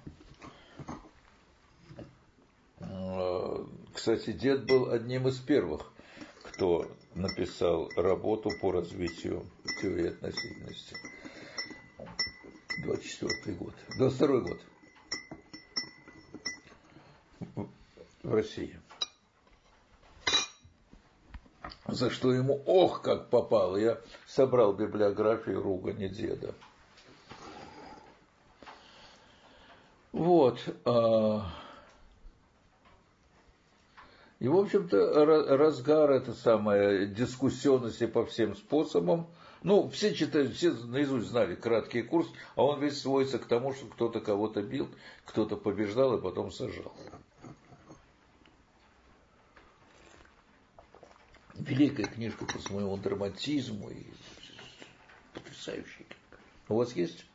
[2.80, 5.91] А, кстати, дед был одним из первых,
[6.44, 9.46] кто написал работу по развитию
[9.82, 10.96] теории относительности.
[12.84, 13.76] 24 год.
[13.98, 14.62] 22 год.
[18.24, 18.80] В России.
[21.88, 23.78] За что ему ох, как попало.
[23.78, 26.56] Я собрал библиографию ругани деда.
[30.11, 30.60] Вот.
[30.86, 31.45] А,
[34.40, 35.26] и, в общем-то,
[35.57, 39.27] разгар это самое дискуссионности по всем способам.
[39.61, 43.88] Ну, все читают, все наизусть знали краткий курс, а он весь сводится к тому, что
[43.88, 44.90] кто-то кого-то бил,
[45.26, 46.94] кто-то побеждал и потом сажал.
[51.56, 54.06] Великая книжка по своему драматизму и
[55.34, 56.06] потрясающая.
[56.69, 57.26] У вас есть?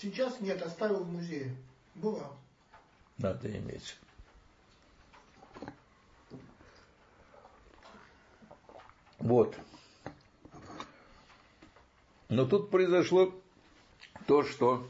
[0.00, 1.54] Сейчас нет, оставил в музее.
[1.94, 2.30] Была.
[3.18, 3.98] Надо иметь.
[9.18, 9.54] Вот.
[12.30, 13.34] Но тут произошло
[14.26, 14.88] то, что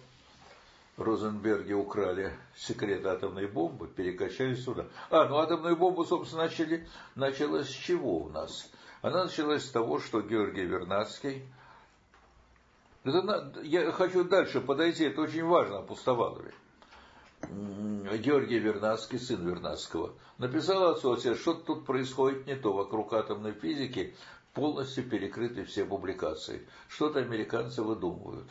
[0.97, 4.87] Розенберги украли секрет атомной бомбы, перекачали сюда.
[5.09, 8.70] А, ну атомную бомбу, собственно, начали, началась с чего у нас?
[9.03, 11.43] Она началась с того, что Георгий Вернадский–
[13.05, 16.53] это, я хочу дальше подойти, это очень важно о Пустовалове.
[17.43, 24.15] Георгий Вернадский, сын Вернадского, написал отцу, что тут происходит не то, вокруг атомной физики
[24.53, 26.67] полностью перекрыты все публикации.
[26.89, 28.49] Что-то американцы выдумывают.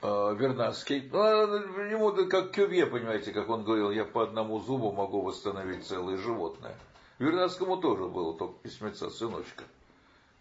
[0.00, 1.44] А, Вернадский, ну, а,
[1.88, 6.76] ему как Кювье, понимаете, как он говорил, я по одному зубу могу восстановить целое животное.
[7.20, 9.62] Вернадскому тоже было только письмеца сыночка.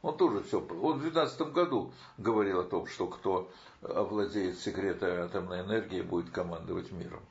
[0.01, 0.59] Он тоже все.
[0.59, 3.49] Он в 2012 году говорил о том, что кто
[3.81, 7.21] овладеет секретами атомной энергии, будет командовать миром.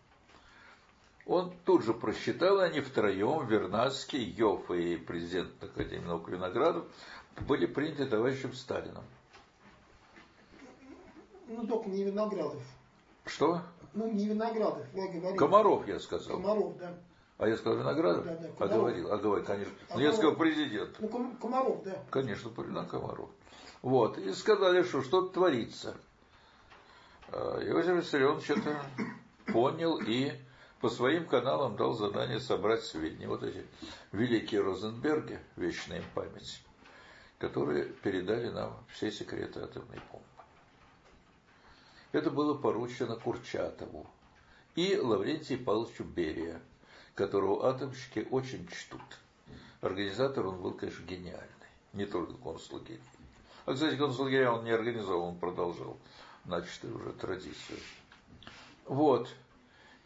[1.27, 6.85] Он тут же просчитал, они втроем, Вернадский, Йофф и президент Академии наук Виноградов,
[7.47, 9.05] были приняты товарищем Сталином.
[11.49, 12.63] Ну, только не Виноградов.
[13.27, 13.63] Что?
[13.95, 15.37] Ну, не Виноградов, я говорил.
[15.37, 16.37] Комаров, я сказал.
[16.37, 16.95] Комаров, да.
[17.41, 18.27] А я сказал Виноградов?
[18.27, 18.49] Да, да.
[18.59, 19.73] А говорил, а говорил, конечно.
[19.89, 20.95] А ну, я сказал президент.
[21.01, 22.05] Ну, Комаров, да.
[22.11, 23.31] Конечно, на Комаров.
[23.81, 24.19] Вот.
[24.19, 25.97] И сказали, что что-то творится.
[27.29, 28.77] А, Иосиф Виссарионович что-то
[29.53, 30.33] понял и
[30.83, 33.27] по своим каналам дал задание собрать сведения.
[33.27, 33.67] Вот эти
[34.13, 36.63] великие Розенберги, вечная им память,
[37.39, 40.27] которые передали нам все секреты атомной бомбы.
[42.13, 44.07] Это было поручено Курчатову
[44.75, 46.61] и Лаврентию Павловичу Берия–
[47.21, 49.03] которого атомщики очень чтут.
[49.83, 51.47] Организатор он был, конечно, гениальный.
[51.93, 53.01] Не только концлагерь.
[53.67, 55.99] А, кстати, концлагеря он не организовал, он продолжал
[56.47, 57.79] начатую уже традицию.
[58.87, 59.29] Вот.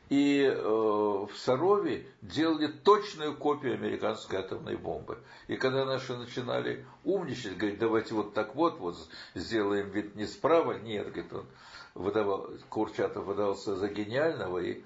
[0.08, 5.18] И э, в Сарове делали точную копию американской атомной бомбы.
[5.46, 8.96] И когда наши начинали умничать, говорить, давайте вот так вот, вот
[9.36, 11.46] сделаем вид не справа, нет, говорит, он
[11.94, 14.82] выдавал, Курчатов выдался за гениального, и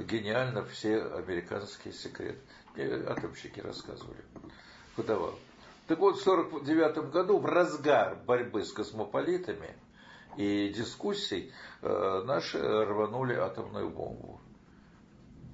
[0.00, 2.40] гениально все американские секреты.
[3.08, 4.24] Атомщики рассказывали.
[4.96, 5.38] Выдавал.
[5.86, 9.76] Так вот, в 1949 году, в разгар борьбы с космополитами
[10.36, 11.52] и дискуссий,
[11.82, 14.40] э, наши рванули атомную бомбу.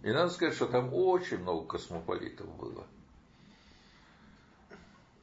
[0.02, 2.86] И надо сказать, что там очень много космополитов было.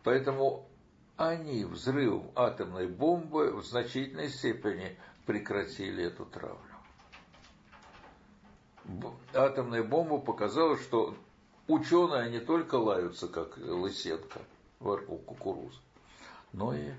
[0.04, 0.68] Поэтому
[1.16, 6.74] они взрывом атомной бомбы в значительной степени прекратили эту травлю
[9.34, 11.16] атомная бомба показала, что
[11.68, 14.40] ученые не только лаются, как лысетка
[14.80, 15.80] в арку кукурузы,
[16.53, 16.91] но и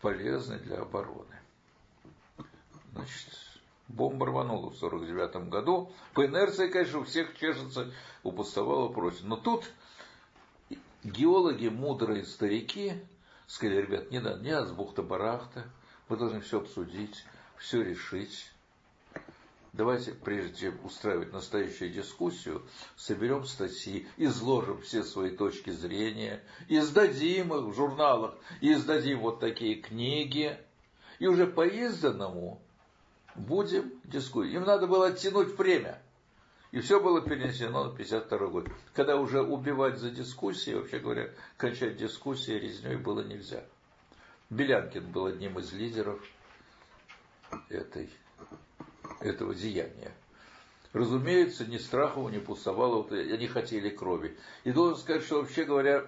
[0.00, 1.34] полезны для обороны.
[2.92, 3.34] Значит,
[3.88, 5.90] бомба рванула в 49 году.
[6.12, 7.92] По инерции, конечно, у всех чешется,
[8.22, 9.22] у пустовала против.
[9.24, 9.64] Но тут
[11.02, 12.92] геологи, мудрые старики,
[13.46, 15.64] сказали, ребят, не надо, не надо с бухта-барахта,
[16.08, 17.24] мы должны все обсудить,
[17.56, 18.50] все решить.
[19.74, 22.62] Давайте, прежде чем устраивать настоящую дискуссию,
[22.96, 30.56] соберем статьи, изложим все свои точки зрения, издадим их в журналах, издадим вот такие книги,
[31.18, 32.62] и уже по изданному
[33.34, 34.54] будем дискутировать.
[34.54, 36.00] Им надо было оттянуть время.
[36.70, 38.68] И все было перенесено на 52 год.
[38.94, 43.64] Когда уже убивать за дискуссии, вообще говоря, кончать дискуссии резней было нельзя.
[44.50, 46.20] Белянкин был одним из лидеров
[47.68, 48.10] этой,
[49.20, 50.12] этого деяния.
[50.92, 54.36] Разумеется, ни Страхову, ни Пустовалову, они хотели крови.
[54.62, 56.04] И должен сказать, что вообще говоря,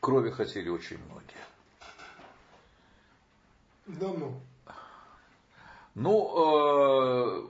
[0.00, 1.44] крови хотели очень многие.
[3.86, 4.40] Давно.
[5.94, 7.46] Ну, э,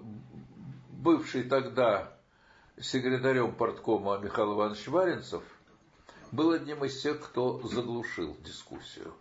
[0.91, 2.13] бывший тогда
[2.79, 5.43] секретарем порткома Михаил Иванович Варенцев
[6.33, 9.15] был одним из тех, кто заглушил дискуссию.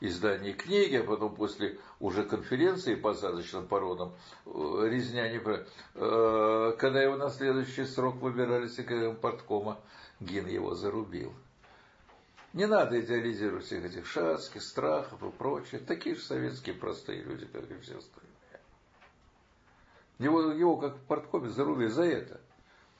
[0.00, 4.12] Издание книги, а потом после уже конференции по осадочным породам
[4.44, 4.50] э,
[4.90, 5.40] резня не...
[5.94, 9.80] Э, когда его на следующий срок выбирали секретарем порткома,
[10.18, 11.32] Гин его зарубил.
[12.54, 15.80] Не надо идеализировать всех этих шацких, страхов и прочее.
[15.80, 18.32] Такие же советские простые люди, как и все остальные.
[20.18, 22.40] Его, его как в порткоме зарубили за это.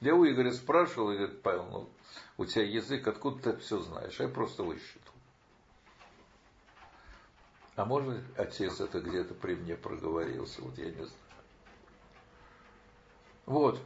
[0.00, 1.88] Я у Игоря спрашивал, и говорит, Павел, ну,
[2.38, 4.18] у тебя язык, откуда ты все знаешь?
[4.20, 5.11] Я просто высчитал.
[7.74, 11.10] А может, отец это где-то при мне проговорился, вот я не знаю.
[13.46, 13.80] Вот.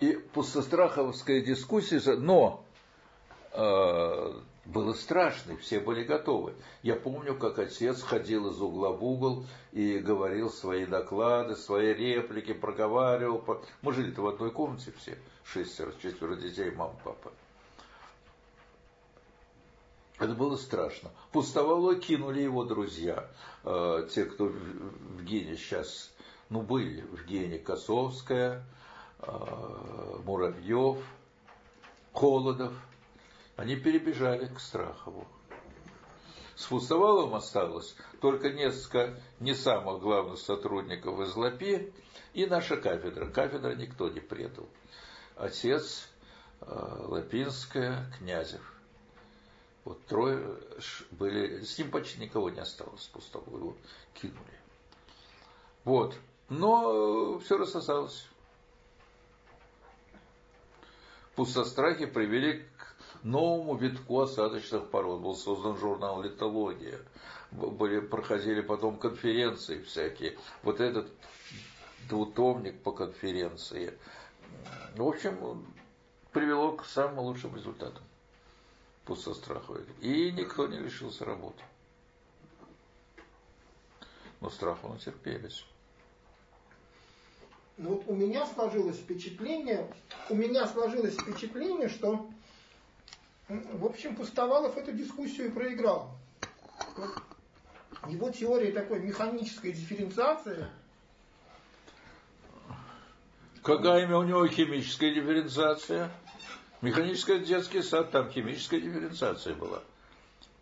[0.00, 2.66] И пустостраховская дискуссия, но
[3.56, 4.34] Э,
[4.66, 6.54] было страшно, все были готовы.
[6.82, 12.52] Я помню, как отец ходил из угла в угол и говорил свои доклады, свои реплики,
[12.52, 13.42] проговаривал.
[13.80, 17.32] Мы жили-то в одной комнате все, шестеро, четверо детей, мама, папа.
[20.18, 21.10] Это было страшно.
[21.32, 23.28] Пустовало кинули его друзья,
[23.64, 26.12] э, те, кто в Гене сейчас,
[26.48, 28.64] ну, были в Гене Косовская,
[29.20, 30.98] э, Муравьев,
[32.12, 32.72] Холодов–
[33.56, 35.26] они перебежали к Страхову.
[36.56, 41.92] С Фустоваловым осталось только несколько не самых главных сотрудников из ЛАПИ
[42.34, 43.26] и наша кафедра.
[43.26, 44.68] Кафедра никто не предал.
[45.36, 46.08] Отец,
[46.60, 48.75] э, Лапинская, Князев.
[49.86, 50.44] Вот трое
[51.12, 53.76] были, с ним почти никого не осталось, Пустового его
[54.14, 54.40] кинули.
[55.84, 56.16] Вот.
[56.48, 58.26] Но все рассосалось.
[61.36, 62.66] Пустострахи привели
[63.22, 65.20] новому витку осадочных пород.
[65.20, 66.98] Был создан журнал «Литология».
[67.52, 70.36] Были, проходили потом конференции всякие.
[70.64, 71.06] Вот этот
[72.08, 73.96] двутомник по конференции.
[74.96, 75.64] В общем,
[76.32, 78.02] привело к самым лучшим результатам
[79.06, 79.84] пустостраховой.
[80.00, 81.62] И никто не лишился работы.
[84.40, 85.64] Но страху натерпелись.
[87.78, 89.90] Ну вот у меня сложилось впечатление,
[90.30, 92.28] у меня сложилось впечатление, что
[93.48, 96.10] в общем, Пустовалов эту дискуссию проиграл.
[98.08, 100.66] Его теория такой механической дифференциации.
[103.62, 106.10] Какая имя у него химическая дифференциация?
[106.86, 109.82] Механическая детский сад, там химическая дифференциация была.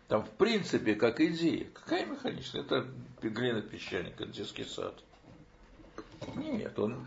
[0.07, 1.67] Там в принципе, как идея.
[1.75, 2.63] Какая механическая?
[2.63, 2.87] Это
[3.21, 4.95] глина песчаник, детский сад.
[6.35, 7.05] Нет, он...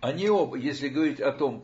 [0.00, 1.62] Они оба, если говорить о том,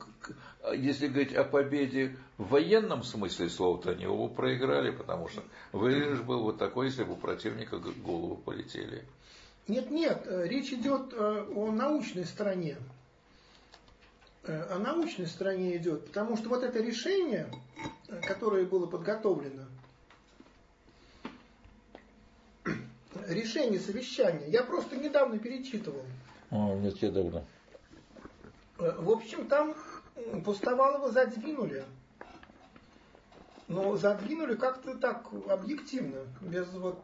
[0.76, 6.20] если говорить о победе в военном смысле слова, то они его проиграли, потому что выигрыш
[6.20, 9.04] был вот такой, если бы у противника голову полетели.
[9.66, 12.76] Нет, нет, э, речь идет э, о научной стороне.
[14.46, 17.50] Э, о научной стороне идет, потому что вот это решение,
[18.26, 19.64] которое было подготовлено,
[23.28, 26.02] решение совещания, я просто недавно перечитывал.
[26.50, 27.44] А, нет, я давно.
[28.76, 29.74] В общем, там
[30.44, 31.84] Пустовалова задвинули.
[33.66, 36.98] Но задвинули как-то так объективно, без вот...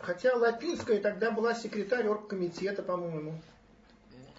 [0.00, 3.40] хотя Лапинская тогда была секретарь оргкомитета, по-моему.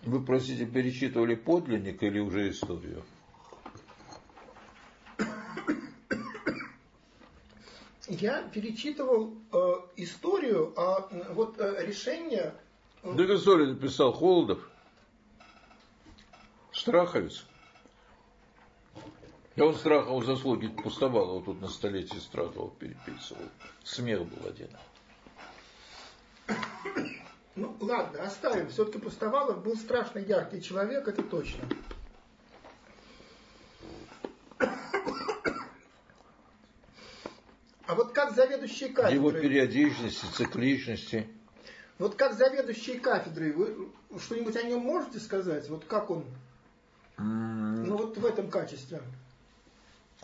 [0.03, 3.03] Вы, простите, перечитывали подлинник или уже историю?
[8.07, 12.53] Я перечитывал э, историю, а вот э, решение
[13.03, 14.69] да историю написал Холодов,
[16.71, 17.45] Страховец.
[19.55, 23.41] Я он Страхову заслуги пустовал, вот тут на столетие Страхова переписывал.
[23.83, 24.69] Смех был один.
[27.55, 28.69] Ну, ладно, оставим.
[28.69, 31.67] Все-таки Пустовалов был страшно яркий человек, это точно.
[37.85, 39.15] А вот как заведующий кафедрой...
[39.15, 41.27] Его периодичности, цикличности.
[41.97, 45.67] Вот как заведующий кафедрой, вы что-нибудь о нем можете сказать?
[45.67, 46.23] Вот как он?
[47.17, 47.83] Mm.
[47.85, 49.01] Ну вот в этом качестве.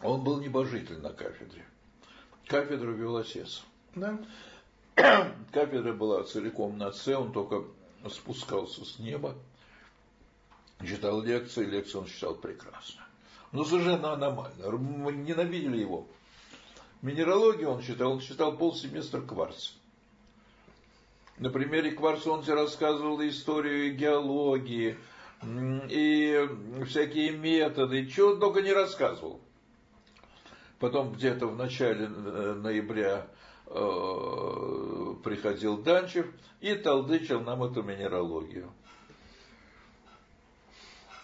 [0.01, 1.65] Он был небожитель на кафедре.
[2.47, 3.63] Кафедру вел отец.
[3.95, 4.17] Да.
[5.51, 7.63] Кафедра была целиком на С, он только
[8.09, 9.35] спускался с неба,
[10.81, 13.05] читал лекции, лекции он читал прекрасно.
[13.51, 14.71] Но совершенно аномально.
[14.71, 16.07] Мы ненавидели его.
[17.01, 19.71] Минералогию он читал, он читал полсеместра кварц.
[21.37, 24.97] На примере кварца он тебе рассказывал историю геологии,
[25.43, 26.49] и
[26.87, 29.39] всякие методы, чего он только не рассказывал.
[30.79, 33.27] Потом где-то в начале э, ноября
[35.23, 36.27] приходил Данчев
[36.61, 38.71] и толдычил нам эту минералогию.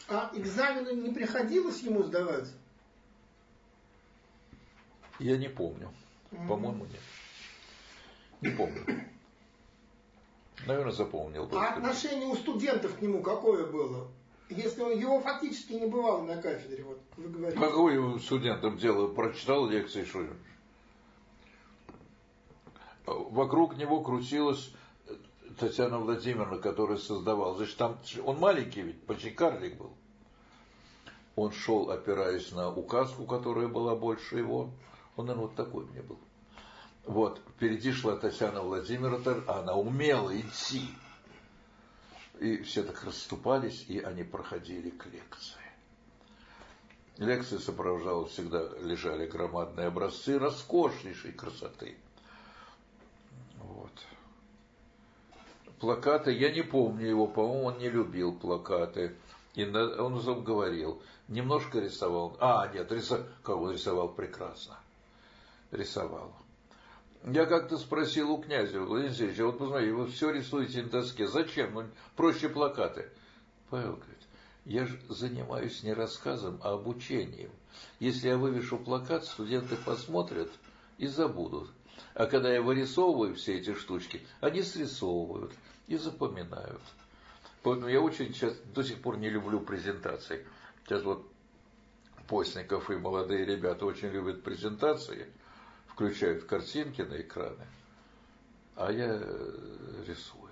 [0.09, 2.49] А экзамены не приходилось ему сдавать?
[5.19, 5.93] Я не помню.
[6.31, 6.47] Mm-hmm.
[6.47, 6.99] По-моему, нет.
[8.41, 8.83] Не помню.
[10.65, 11.49] Наверное, запомнил.
[11.53, 14.07] А отношение у студентов к нему какое было?
[14.49, 17.59] Если он его фактически не бывал на кафедре, вот вы говорите.
[17.59, 19.07] Какое студентам дело?
[19.07, 20.27] Прочитал лекции, что
[23.05, 24.71] Вокруг него крутилась
[25.59, 27.55] Татьяна Владимировна, которая создавала.
[27.57, 29.91] Значит, там он маленький ведь, почти карлик был.
[31.35, 34.69] Он шел, опираясь на указку, которая была больше его.
[35.15, 36.19] Он, наверное, вот такой мне был.
[37.05, 40.87] Вот, впереди шла Татьяна Владимировна, а она умела идти.
[42.39, 45.59] И все так расступались, и они проходили к лекции.
[47.17, 51.97] Лекции сопровождала всегда, лежали громадные образцы роскошнейшей красоты.
[53.73, 53.91] Вот.
[55.79, 59.15] Плакаты, я не помню его, по-моему, он не любил плакаты.
[59.55, 62.37] И он говорил, немножко рисовал.
[62.39, 64.79] А, нет, рисовал, как он рисовал прекрасно.
[65.71, 66.33] Рисовал.
[67.25, 71.27] Я как-то спросил у князя, Владимир Алексеевич, а вот посмотрите, вы все рисуете на доске,
[71.27, 71.73] зачем?
[71.73, 71.85] Ну,
[72.15, 73.09] проще плакаты.
[73.69, 74.19] Павел говорит,
[74.65, 77.51] я же занимаюсь не рассказом, а обучением.
[77.99, 80.49] Если я вывешу плакат, студенты посмотрят
[80.97, 81.69] и забудут.
[82.13, 85.53] А когда я вырисовываю все эти штучки, они срисовывают
[85.87, 86.81] и запоминают.
[87.63, 90.45] Поэтому я очень сейчас до сих пор не люблю презентации.
[90.85, 91.27] Сейчас вот
[92.27, 95.27] Постников и молодые ребята очень любят презентации–
[95.93, 97.65] включают картинки на экраны,
[98.75, 100.51] а я э, рисую.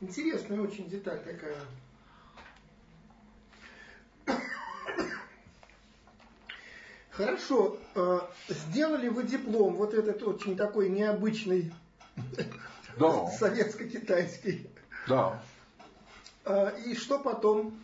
[0.00, 1.56] Интересная очень деталь такая.
[7.16, 11.72] Хорошо, э, сделали вы диплом, вот этот очень такой необычный,
[12.98, 13.26] да.
[13.38, 14.68] советско-китайский.
[15.06, 15.40] Да.
[16.44, 17.78] Э, и что потом?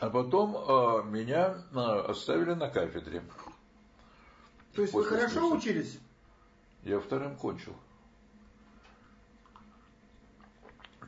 [0.00, 3.22] А потом э, меня оставили на кафедре.
[4.74, 5.56] То есть вы хорошо курса.
[5.56, 5.98] учились?
[6.84, 7.74] Я вторым кончил.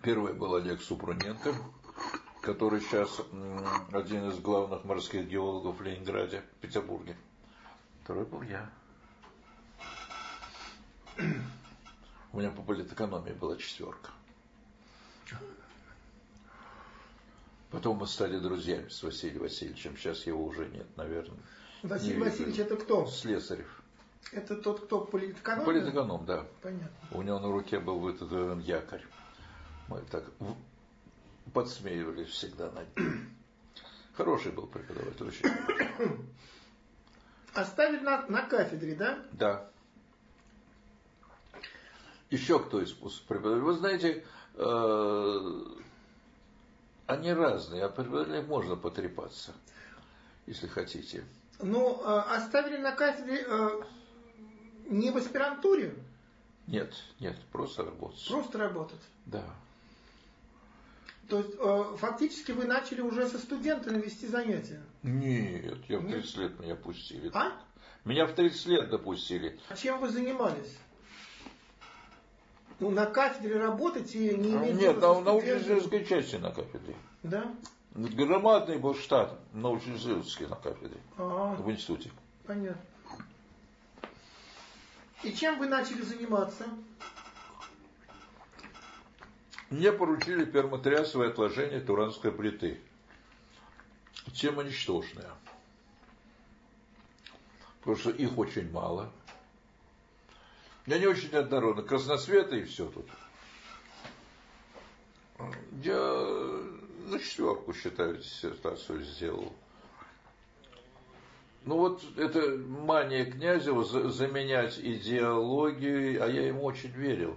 [0.03, 1.55] Первый был Олег Супруненко,
[2.49, 3.21] который сейчас
[3.93, 7.15] один из главных морских геологов в Ленинграде, в Петербурге.
[8.03, 8.71] Второй был я.
[12.33, 14.13] У меня по политэкономии была четверка.
[17.71, 19.99] Потом мы стали друзьями с Василием Васильевичем.
[19.99, 21.41] Сейчас его уже нет, наверное.
[21.83, 23.05] Василий не Васильевич это кто?
[23.05, 23.83] Слесарев.
[24.33, 25.67] Это тот, кто политэконом?
[25.67, 26.47] Политэконом, да.
[26.63, 26.89] Понятно.
[27.11, 29.05] У него на руке был вытатуирован якорь.
[29.89, 30.25] Мы так
[31.53, 33.37] подсмеивались всегда над ним.
[34.15, 35.47] Хороший был преподаватель, очень
[37.55, 39.19] Оставили на, на кафедре, да?
[39.33, 39.71] Да.
[42.31, 43.65] Еще кто из преподавателей?
[43.65, 45.65] Вы знаете, э,
[47.07, 49.55] они разные, а при можно потрепаться,
[50.47, 51.25] если хотите.
[51.61, 53.83] Ну, а, оставили на кафедре а,
[54.87, 55.95] не в аспирантуре?
[56.67, 58.29] Нет, нет, просто работать.
[58.29, 59.01] Просто работать?
[59.25, 59.43] Да.
[61.29, 64.83] То есть, а, фактически вы начали уже со студентами вести занятия?
[65.03, 67.31] Нет, я в 30 лет меня пустили.
[67.35, 67.53] А?
[68.05, 69.59] Меня в 30 лет допустили.
[69.69, 70.79] А чем вы занимались?
[72.81, 74.77] ну, на кафедре работать и не иметь...
[74.77, 76.97] Нет, на научно-исследовательской части на кафедре.
[77.23, 77.45] Да?
[77.95, 81.57] Громадный был штат научно-исследовательский на кафедре А-а-а.
[81.57, 82.11] в институте.
[82.47, 82.81] Понятно.
[85.25, 86.65] И чем вы начали заниматься?
[89.71, 92.81] Мне поручили перматриасовое отложение туранской плиты.
[94.35, 95.31] Тема ничтожная.
[97.81, 99.13] Потому что их очень мало.
[100.87, 101.83] Я не очень однородно.
[101.83, 103.07] Красноцветы и все тут.
[105.85, 105.99] Я
[107.07, 109.53] на четверку, считаю, диссертацию сделал.
[111.65, 117.37] Ну вот это мания Князева заменять идеологию, а я ему очень верил.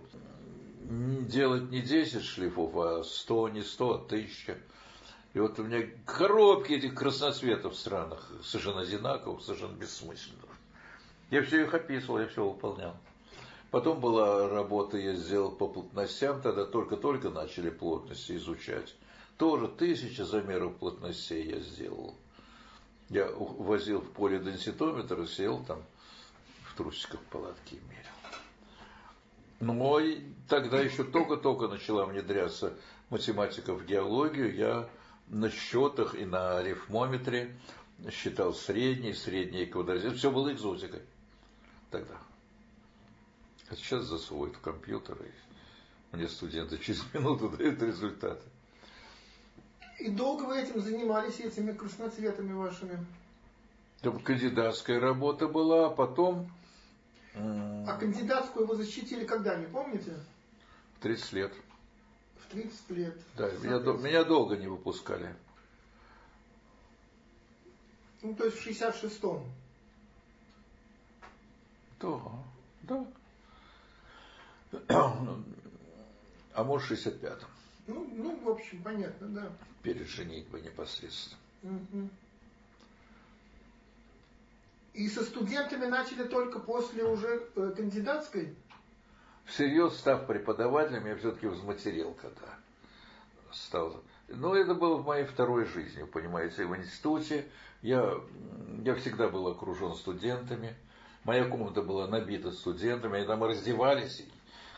[0.91, 4.57] Делать не 10 шлифов, а 100, не 100, а 1000.
[5.34, 10.49] И вот у меня коробки этих красноцветов в странах, совершенно одинаковых, совершенно бессмысленных.
[11.30, 12.97] Я все их описывал, я все выполнял.
[13.69, 18.93] Потом была работа, я сделал по плотностям, тогда только-только начали плотности изучать.
[19.38, 22.15] Тоже тысяча замеров плотностей я сделал.
[23.07, 25.81] Я возил в поле денситометр и сел там
[26.65, 28.10] в трусиках палатки мерил.
[29.61, 32.73] Но и тогда еще только-только начала внедряться
[33.11, 34.55] математика в геологию.
[34.55, 34.89] Я
[35.27, 37.55] на счетах и на арифмометре
[38.11, 40.15] считал средний, средний квадратизм.
[40.15, 41.03] Все было экзотикой
[41.91, 42.15] тогда.
[43.69, 48.43] А сейчас засовывают в компьютер, и мне студенты через минуту дают результаты.
[49.99, 53.05] И долго вы этим занимались, этими красноцветами вашими?
[54.01, 56.51] Там кандидатская работа была, а потом...
[57.33, 60.13] А кандидатскую вы защитили когда, не помните?
[60.97, 61.53] В 30 лет.
[62.39, 63.17] В 30 лет.
[63.37, 65.33] Да, меня, меня долго не выпускали.
[68.21, 69.43] Ну, то есть в 66-м.
[72.01, 72.19] Да,
[72.83, 73.05] да.
[76.53, 77.47] А может, в 65-м.
[77.87, 79.49] Ну, ну, в общем, понятно, да.
[79.83, 81.39] Перед женитьбой непосредственно.
[81.63, 82.09] Угу.
[85.02, 88.56] И со студентами начали только после уже э, кандидатской?
[89.45, 92.60] Всерьез став преподавателем, я все-таки взматерил, когда
[93.52, 93.99] стал.
[94.28, 97.48] Но это было в моей второй жизни, понимаете, в институте.
[97.82, 98.14] Я,
[98.86, 100.76] я всегда был окружен студентами.
[101.23, 104.23] Моя комната была набита студентами, они там раздевались,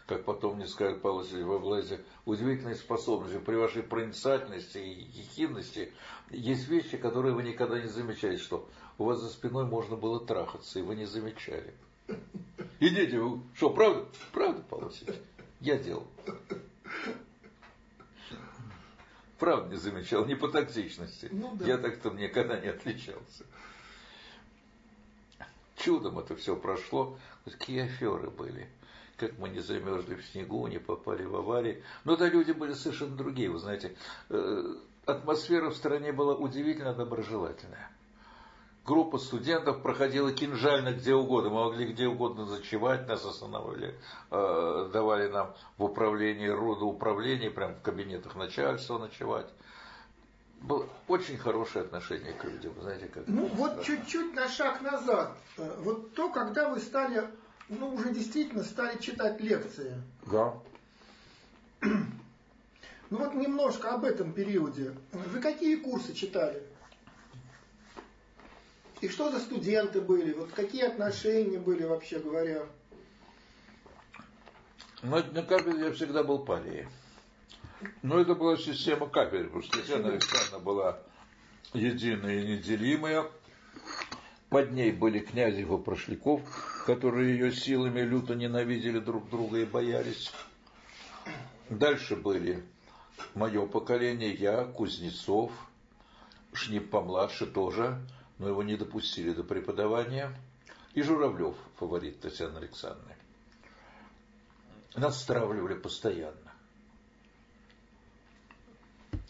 [0.08, 5.92] как потом мне скажет Павел Васильевич во власти, удивительной способностью, при вашей проницательности и ехидности
[6.30, 10.80] есть вещи, которые вы никогда не замечаете, что у вас за спиной можно было трахаться,
[10.80, 11.74] и вы не замечали.
[12.80, 14.06] Идите, вы, что, правда?
[14.32, 15.22] Правда, Павел Васильевич?
[15.60, 16.08] Я делал.
[19.40, 21.30] Правда не замечал, не по токсичности.
[21.32, 21.66] Ну, да.
[21.66, 23.44] Я так-то никогда не отличался
[25.84, 27.18] чудом это все прошло.
[27.46, 28.70] Какие аферы были.
[29.18, 31.84] Как мы не замерзли в снегу, не попали в аварии.
[32.04, 33.50] Но да, люди были совершенно другие.
[33.50, 33.96] Вы знаете,
[34.30, 34.76] э,
[35.06, 37.92] атмосфера в стране была удивительно доброжелательная.
[38.86, 41.50] Группа студентов проходила кинжально где угодно.
[41.50, 43.96] Мы могли где угодно зачевать, нас останавливали,
[44.30, 49.48] э, давали нам в управлении, рода управления, прямо в кабинетах начальства ночевать
[50.64, 53.28] было очень хорошее отношение к людям, знаете, как.
[53.28, 55.38] Ну вот чуть-чуть на шаг назад.
[55.58, 57.28] Э, вот то, когда вы стали,
[57.70, 60.02] ну уже действительно стали читать лекции.
[60.26, 60.54] Да.
[61.82, 64.96] Ну вот немножко об этом периоде.
[65.12, 66.64] Вы какие курсы читали?
[69.04, 70.32] И что за студенты были?
[70.32, 72.66] Вот какие отношения были, вообще говоря?
[75.02, 76.88] Ну, на кафедре я всегда был парией.
[78.02, 81.00] Но это была система капель, потому что Татьяна Александровна была
[81.74, 83.26] единая и неделимая.
[84.48, 86.42] Под ней были князев и прошляков,
[86.86, 90.32] которые ее силами люто ненавидели друг друга и боялись.
[91.70, 92.64] Дальше были
[93.36, 95.52] мое поколение, я, Кузнецов,
[96.54, 98.00] Шнип помладше тоже,
[98.38, 100.36] но его не допустили до преподавания.
[100.94, 103.16] И Журавлев, фаворит Татьяны Александровны.
[104.96, 106.54] Нас стравливали постоянно.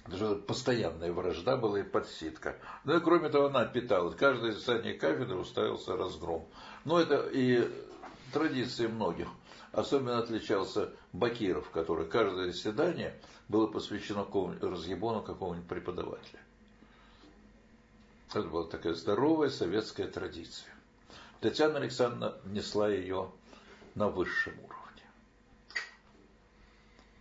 [0.08, 2.58] Даже постоянная вражда была и подсидка.
[2.84, 4.16] Ну и кроме того, она питалась.
[4.16, 6.46] Каждое заседание кафедры уставился разгром.
[6.84, 7.72] Но это и
[8.34, 9.30] традиции многих.
[9.72, 16.40] Особенно отличался Бакиров, который каждое заседание было посвящено какому-нибудь разъебону какого-нибудь преподавателя.
[18.34, 20.74] Это была такая здоровая советская традиция.
[21.40, 23.32] Татьяна Александровна несла ее
[23.94, 25.04] на высшем уровне.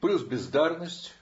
[0.00, 1.12] Плюс бездарность,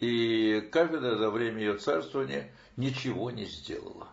[0.00, 4.08] и кафедра за время ее царствования ничего не сделала.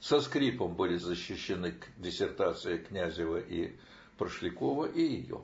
[0.00, 3.76] Со скрипом были защищены диссертация Князева и
[4.18, 5.42] Прошлякова и ее.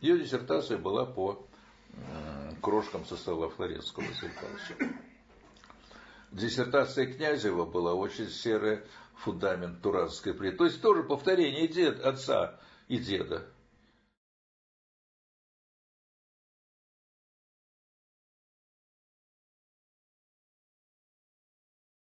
[0.00, 1.44] Ее диссертация была по
[2.60, 5.11] крошкам со стола Флоренского Василия
[6.32, 8.82] Диссертация Князева была очень серая,
[9.16, 10.56] фундамент Туранской плиты.
[10.56, 13.46] То есть тоже повторение дед, отца и деда.